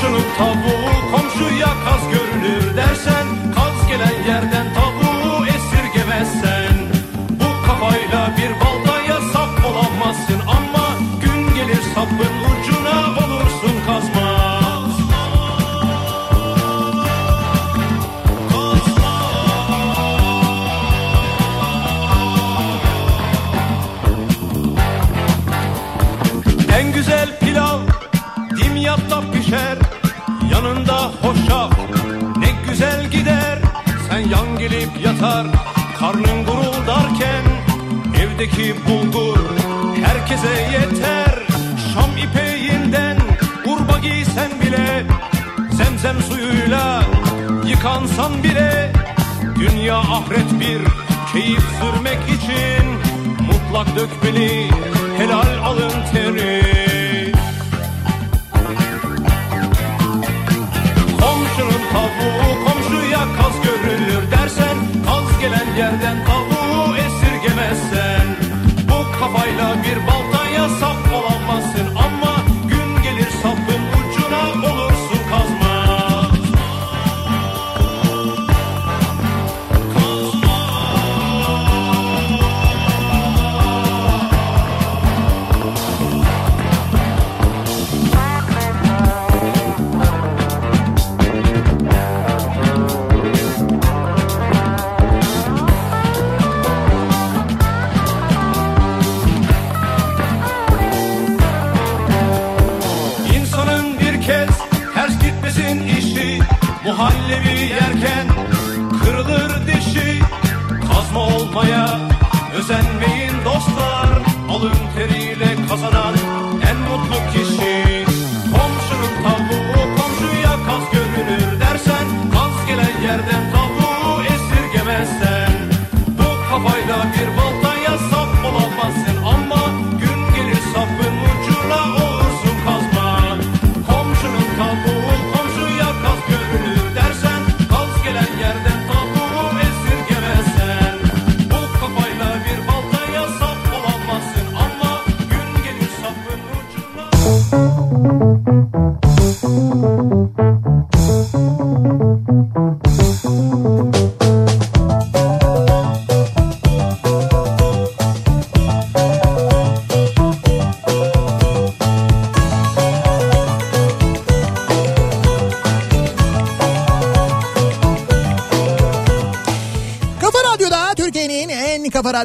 [0.00, 6.74] Komşunun tavuğu komşuya kaz görünür dersen Kaz gelen yerden tavuğu esirgemezsen.
[7.30, 10.88] Bu kafayla bir baltaya sap olamazsın Ama
[11.22, 14.60] gün gelir sapın ucuna olursun kazma.
[26.78, 27.78] En güzel pilav
[28.56, 29.79] dimyatta pişer
[31.22, 31.72] Hoşaf
[32.36, 33.58] ne güzel gider
[34.08, 35.46] Sen yan gelip yatar.
[35.98, 37.44] Karnın guruldarken
[38.22, 39.38] Evdeki bulgur
[40.04, 41.38] herkese yeter.
[41.94, 43.16] Şam ipeğinden
[43.66, 45.04] urba giysen bile
[45.72, 47.02] Zemzem suyuyla
[47.66, 48.92] yıkansan bile
[49.60, 50.80] Dünya ahiret bir
[51.32, 52.84] keyif sürmek için
[53.46, 54.70] Mutlak dökmeli
[55.18, 56.79] helal alın teri
[61.60, 64.76] Komşunun tavuğu komşuya kaz görülür dersen
[65.06, 68.26] Kaz gelen yerden tavuğu esirgemezsen.
[68.88, 70.99] Bu kafayla bir baltaya sap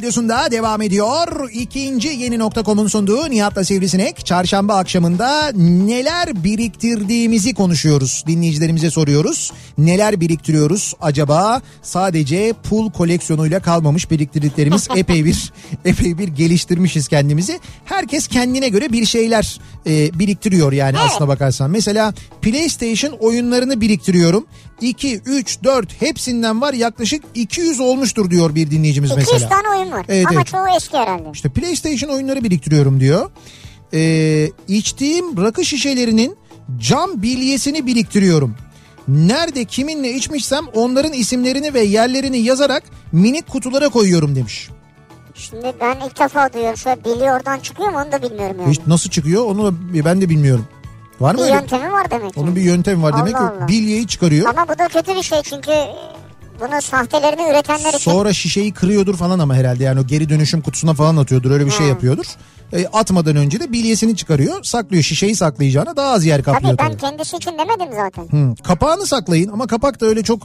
[0.06, 1.50] Radyosu'nda devam ediyor.
[1.52, 4.26] İkinci yeni nokta.com'un sunduğu Nihat'la Sivrisinek.
[4.26, 8.24] Çarşamba akşamında neler biriktirdiğimizi konuşuyoruz.
[8.28, 9.52] Dinleyicilerimize soruyoruz.
[9.78, 11.62] Neler biriktiriyoruz acaba?
[11.82, 15.54] Sadece pul koleksiyonuyla kalmamış biriktirdiklerimiz epey bir
[15.86, 17.60] epey bir geliştirmişiz kendimizi.
[17.86, 21.72] Herkes kendine göre bir şeyler e, biriktiriyor yani aslına bakarsan.
[21.72, 24.48] Mesela PlayStation oyunlarını biriktiriyorum.
[24.82, 29.50] 2, 3, 4 hepsinden var yaklaşık 200 olmuştur diyor bir dinleyicimiz 200 mesela.
[29.50, 30.06] tane oyun var.
[30.10, 30.48] Evet, Ama evet.
[30.48, 31.30] çoğu eski herhalde.
[31.34, 33.32] İşte PlayStation oyunları biriktiriyorum diyor.
[33.94, 36.36] Ee, içtiğim rakı şişelerinin
[36.80, 38.56] cam bilyesini biriktiriyorum.
[39.08, 44.70] Nerede kiminle içmişsem onların isimlerini ve yerlerini yazarak minik kutulara koyuyorum demiş.
[45.36, 46.78] Şimdi ben ilk defa duyuyorum.
[46.78, 48.72] Şöyle bili oradan çıkıyor mu onu da bilmiyorum yani.
[48.72, 49.74] Hiç nasıl çıkıyor onu da
[50.06, 50.68] ben de bilmiyorum.
[51.20, 51.54] Var mı bir öyle?
[51.56, 52.40] yöntemi var demek ki.
[52.40, 53.68] Onun bir yöntemi var demek Allah ki Allah.
[53.68, 54.50] bilyeyi çıkarıyor.
[54.50, 55.72] Ama bu da kötü bir şey çünkü
[56.60, 60.94] bunu sahtelerini üretenler için Sonra şişeyi kırıyordur falan ama herhalde yani o geri dönüşüm kutusuna
[60.94, 62.26] falan atıyordur öyle bir şey yapıyordur.
[62.74, 66.78] E, atmadan önce de bilyesini çıkarıyor saklıyor şişeyi saklayacağına daha az yer kaplıyor.
[66.78, 67.02] Tabii ben tabii.
[67.12, 68.24] kendisi için demedim zaten.
[68.24, 70.40] Hı, Kapağını saklayın ama kapak da öyle çok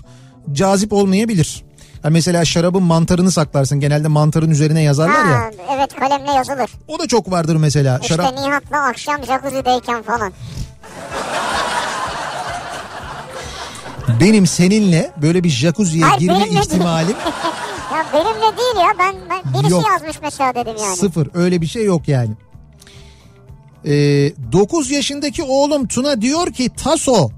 [0.53, 1.65] cazip olmayabilir.
[2.03, 3.81] Ha mesela şarabın mantarını saklarsın.
[3.81, 5.39] Genelde mantarın üzerine yazarlar ya.
[5.39, 6.71] Ha, evet kalemle yazılır.
[6.89, 7.99] O da çok vardır mesela.
[8.03, 10.33] İşte Şarap Nihat'la akşam jacuzzi'deyken falan.
[14.21, 17.17] benim seninle böyle bir jacuzziye Hayır, girme ihtimalim
[18.01, 19.85] Ya benimle değil ya ben, ben birisi Yok.
[19.89, 20.97] yazmış mesela dedim yani.
[20.97, 21.29] sıfır.
[21.35, 22.31] Öyle bir şey yok yani.
[23.85, 23.91] Ee,
[24.53, 27.31] 9 yaşındaki oğlum Tuna diyor ki taso.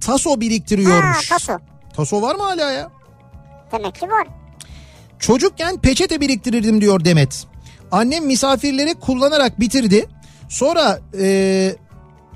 [0.00, 1.28] Taso Ha biriktiriyormuş.
[1.28, 1.52] taso.
[1.96, 2.90] Taso var mı hala ya?
[3.72, 4.26] Demek ki var.
[5.18, 7.46] Çocukken peçete biriktirirdim diyor Demet.
[7.92, 10.08] Annem misafirleri kullanarak bitirdi.
[10.48, 11.76] Sonra e,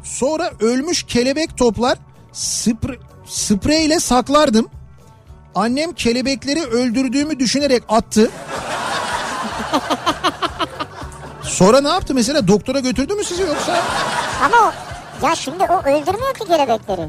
[0.02, 1.98] sonra ölmüş kelebek toplar
[2.32, 4.68] spre, spreyle saklardım.
[5.54, 8.30] Annem kelebekleri öldürdüğümü düşünerek attı.
[11.42, 13.82] Sonra ne yaptı mesela doktora götürdü mü sizi yoksa?
[14.44, 14.74] Ama
[15.22, 17.08] ya şimdi o öldürmüyor ki kelebekleri.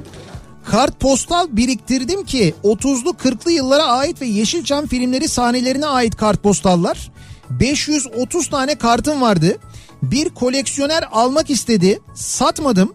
[0.72, 7.12] Kartpostal biriktirdim ki 30'lu 40'lı yıllara ait ve Yeşilçam filmleri sahnelerine ait kartpostallar.
[7.50, 9.58] 530 tane kartım vardı.
[10.02, 12.00] Bir koleksiyoner almak istedi.
[12.16, 12.94] Satmadım.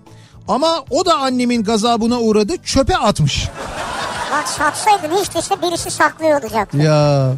[0.48, 2.56] Ama o da annemin gazabına uğradı.
[2.64, 3.48] Çöpe atmış.
[4.32, 6.76] Bak satsaydın hiç değilse birisi saklıyor olacaktı.
[6.76, 7.32] Ya.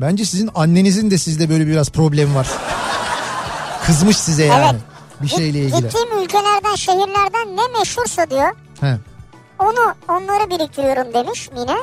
[0.00, 2.48] Bence sizin annenizin de sizde böyle biraz problem var.
[3.86, 4.64] Kızmış size yani.
[4.70, 4.82] Evet.
[5.22, 5.80] Bir şeyle ilgili.
[5.82, 8.96] Gittiğim ülkelerden şehirlerden ne meşhursa diyor He.
[9.58, 11.76] onu onları biriktiriyorum demiş Mine.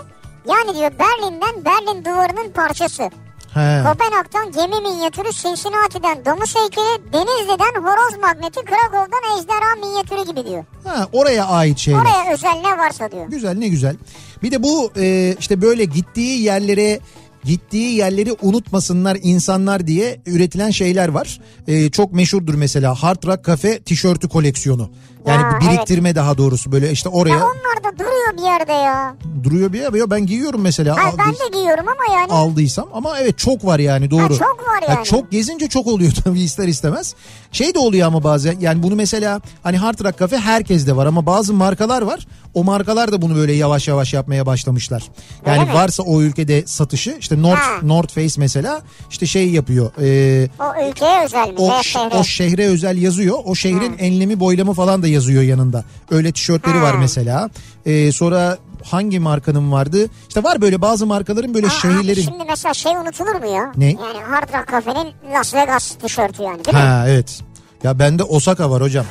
[0.48, 3.10] Yani diyor Berlin'den Berlin duvarının parçası.
[3.54, 3.84] He.
[3.84, 10.64] Kopenhag'dan gemi minyatürü, Cincinnati'den domuz heykeli, Denizli'den horoz magneti, Krakow'dan ejderha minyatürü gibi diyor.
[10.84, 12.00] Ha, oraya ait şeyler.
[12.02, 13.28] Oraya özel ne varsa diyor.
[13.28, 13.96] Güzel ne güzel.
[14.44, 17.00] Bir de bu e, işte böyle gittiği yerlere
[17.44, 21.40] gittiği yerleri unutmasınlar insanlar diye üretilen şeyler var.
[21.68, 24.90] E, çok meşhurdur mesela Hard Rock Cafe tişörtü koleksiyonu.
[25.28, 28.72] Yani Ya, bir biriktirme daha doğrusu böyle işte oraya Ya onlar da duruyor bir yerde
[28.72, 29.16] ya.
[29.44, 29.94] duruyor bir yer.
[29.94, 30.98] Ya Ben giyiyorum mesela.
[30.98, 32.32] Ha, ben de giyiyorum ama yani.
[32.32, 34.24] aldıysam ama evet çok var yani doğru.
[34.24, 35.06] Ha, çok var Ha, yani.
[35.06, 37.16] çok gezince çok oluyor tabii ister istemez.
[37.52, 41.26] Şey de oluyor ama bazen yani bunu mesela hani Hard Rock Cafe herkeste var ama
[41.26, 42.28] bazı markalar var.
[42.54, 45.04] O markalar da bunu böyle yavaş yavaş yapmaya başlamışlar.
[45.46, 45.74] Yani Öyle mi?
[45.78, 47.80] varsa o ülkede satışı işte North Ha.
[47.84, 49.92] North Face mesela işte şey yapıyor.
[50.02, 51.54] e, O ülkeye özel mi?
[51.58, 52.16] o, şehre?
[52.18, 53.38] o şehre özel yazıyor.
[53.46, 55.84] O şehrin enlemi boylamı falan da yazıyor yanında.
[56.12, 56.84] Öyle tişörtleri Ha.
[56.84, 57.50] var mesela.
[57.86, 58.58] E, sonra
[58.92, 59.98] hangi markanın vardı?
[60.28, 62.22] İşte var böyle bazı markaların böyle Aa, şehirlerin.
[62.22, 63.72] Şimdi mesela şey unutulur mu ya?
[63.78, 63.86] Ne?
[63.92, 66.84] Yani Hard Rock Cafe'nin Las Vegas tişörtü yani değil mi?
[66.84, 67.40] Ha evet.
[67.84, 69.06] Ya bende Osaka var hocam.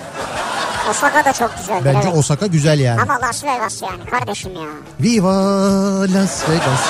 [0.91, 1.85] Osaka da çok güzel.
[1.85, 2.19] Bence evet.
[2.19, 3.01] Osaka güzel yani.
[3.01, 4.69] Ama Las Vegas yani kardeşim ya.
[5.01, 5.33] Viva
[6.15, 6.81] Las Vegas.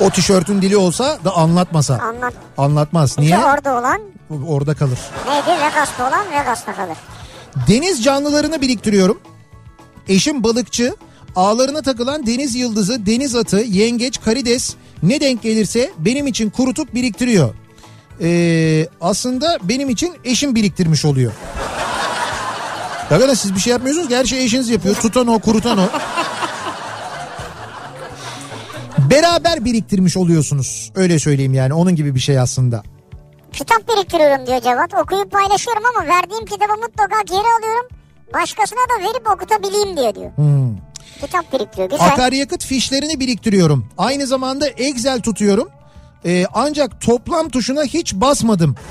[0.00, 1.98] O tişörtün dili olsa da anlatmasa.
[1.98, 2.32] Anlat.
[2.58, 3.18] Anlatmaz.
[3.18, 3.36] Niye?
[3.36, 3.46] Niye?
[3.46, 4.00] orada olan
[4.48, 4.98] Orada kalır.
[5.28, 5.60] neydi?
[5.62, 6.96] Vegas'ta olan Vegas'ta kalır.
[7.68, 9.20] Deniz canlılarını biriktiriyorum.
[10.08, 10.94] Eşim balıkçı.
[11.36, 17.54] Ağlarına takılan deniz yıldızı, deniz atı, yengeç, karides ne denk gelirse benim için kurutup biriktiriyor.
[18.20, 21.32] Ee, aslında benim için eşim biriktirmiş oluyor.
[23.08, 24.94] Hakikaten siz bir şey yapmıyorsunuz ki her şeyi eşiniz yapıyor.
[24.94, 25.88] Tutan o, kurutan o.
[29.10, 30.92] Beraber biriktirmiş oluyorsunuz.
[30.94, 32.82] Öyle söyleyeyim yani onun gibi bir şey aslında.
[33.52, 34.94] Kitap biriktiriyorum diyor Cevat.
[34.94, 37.86] Okuyup paylaşıyorum ama verdiğim kitabı mutlaka geri alıyorum.
[38.34, 40.36] Başkasına da verip okutabileyim diye diyor.
[40.36, 40.76] Hmm.
[41.20, 41.90] Kitap biriktiriyor.
[41.90, 42.06] Güzel.
[42.12, 43.88] Akaryakıt fişlerini biriktiriyorum.
[43.98, 45.68] Aynı zamanda Excel tutuyorum.
[46.24, 48.76] Ee, ancak toplam tuşuna hiç basmadım.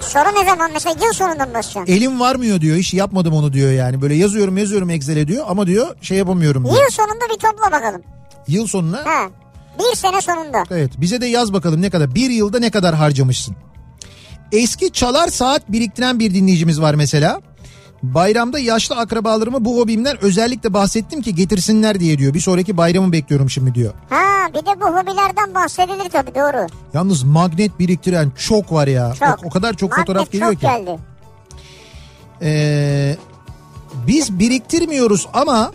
[0.00, 1.92] Sonra ne zaman mesela yıl sonunda mı basacaksın?
[1.92, 2.76] Elim varmıyor diyor.
[2.76, 4.02] Hiç yapmadım onu diyor yani.
[4.02, 6.74] Böyle yazıyorum yazıyorum Excel'e diyor ama diyor şey yapamıyorum diyor.
[6.76, 8.02] Yıl sonunda bir topla bakalım.
[8.48, 9.26] Yıl sonuna Ha.
[9.78, 10.62] Bir sene sonunda.
[10.70, 13.56] Evet bize de yaz bakalım ne kadar bir yılda ne kadar harcamışsın.
[14.52, 17.40] Eski çalar saat biriktiren bir dinleyicimiz var mesela.
[18.02, 22.34] Bayramda yaşlı akrabalarıma bu hobimden özellikle bahsettim ki getirsinler diye diyor.
[22.34, 23.92] Bir sonraki bayramı bekliyorum şimdi diyor.
[24.10, 26.66] Ha bir de bu hobilerden bahsedilir tabii doğru.
[26.94, 29.14] Yalnız magnet biriktiren çok var ya.
[29.18, 29.28] Çok.
[29.44, 30.66] O, o kadar çok Magnet fotoğraf geliyor çok ki.
[30.66, 30.98] geldi.
[32.42, 33.16] Ee,
[34.06, 35.72] biz biriktirmiyoruz ama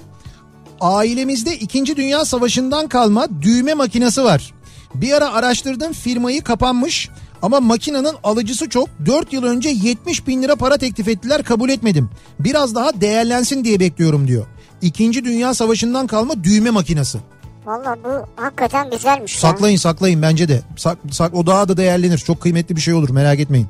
[0.82, 1.96] ailemizde 2.
[1.96, 4.54] Dünya Savaşı'ndan kalma düğme makinesi var.
[4.96, 7.10] Bir ara araştırdım firmayı kapanmış
[7.42, 8.90] ama makinenin alıcısı çok.
[9.06, 12.10] 4 yıl önce 70 bin lira para teklif ettiler kabul etmedim.
[12.40, 14.46] Biraz daha değerlensin diye bekliyorum diyor.
[14.82, 15.26] 2.
[15.26, 17.18] Dünya Savaşı'ndan kalma düğme makinesi.
[17.66, 19.36] Valla bu hakikaten güzelmiş.
[19.36, 19.42] ya.
[19.42, 20.62] Saklayın saklayın bence de.
[20.78, 22.18] Sak, sak, o daha da değerlenir.
[22.18, 23.68] Çok kıymetli bir şey olur merak etmeyin.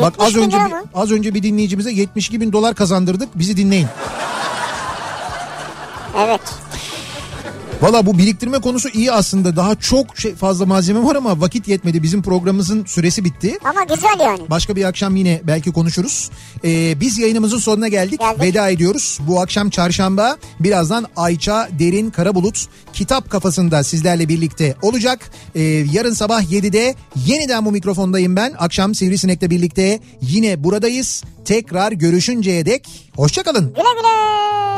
[0.00, 3.38] Bak 70 az önce bir, az önce bir dinleyicimize 72 bin dolar kazandırdık.
[3.38, 3.86] Bizi dinleyin.
[6.16, 6.40] Evet.
[7.82, 9.56] Valla bu biriktirme konusu iyi aslında.
[9.56, 12.02] Daha çok şey, fazla malzeme var ama vakit yetmedi.
[12.02, 13.58] Bizim programımızın süresi bitti.
[13.64, 14.40] Ama güzel yani.
[14.50, 16.30] Başka bir akşam yine belki konuşuruz.
[16.64, 18.20] Ee, biz yayınımızın sonuna geldik.
[18.20, 18.42] Geldik.
[18.42, 19.18] Veda ediyoruz.
[19.20, 25.30] Bu akşam çarşamba birazdan Ayça Derin Karabulut kitap kafasında sizlerle birlikte olacak.
[25.54, 25.62] Ee,
[25.92, 26.94] yarın sabah 7'de
[27.26, 28.54] yeniden bu mikrofondayım ben.
[28.58, 31.24] Akşam Sivrisinek'le birlikte yine buradayız.
[31.44, 33.66] Tekrar görüşünceye dek hoşçakalın.
[33.66, 34.77] Güle güle.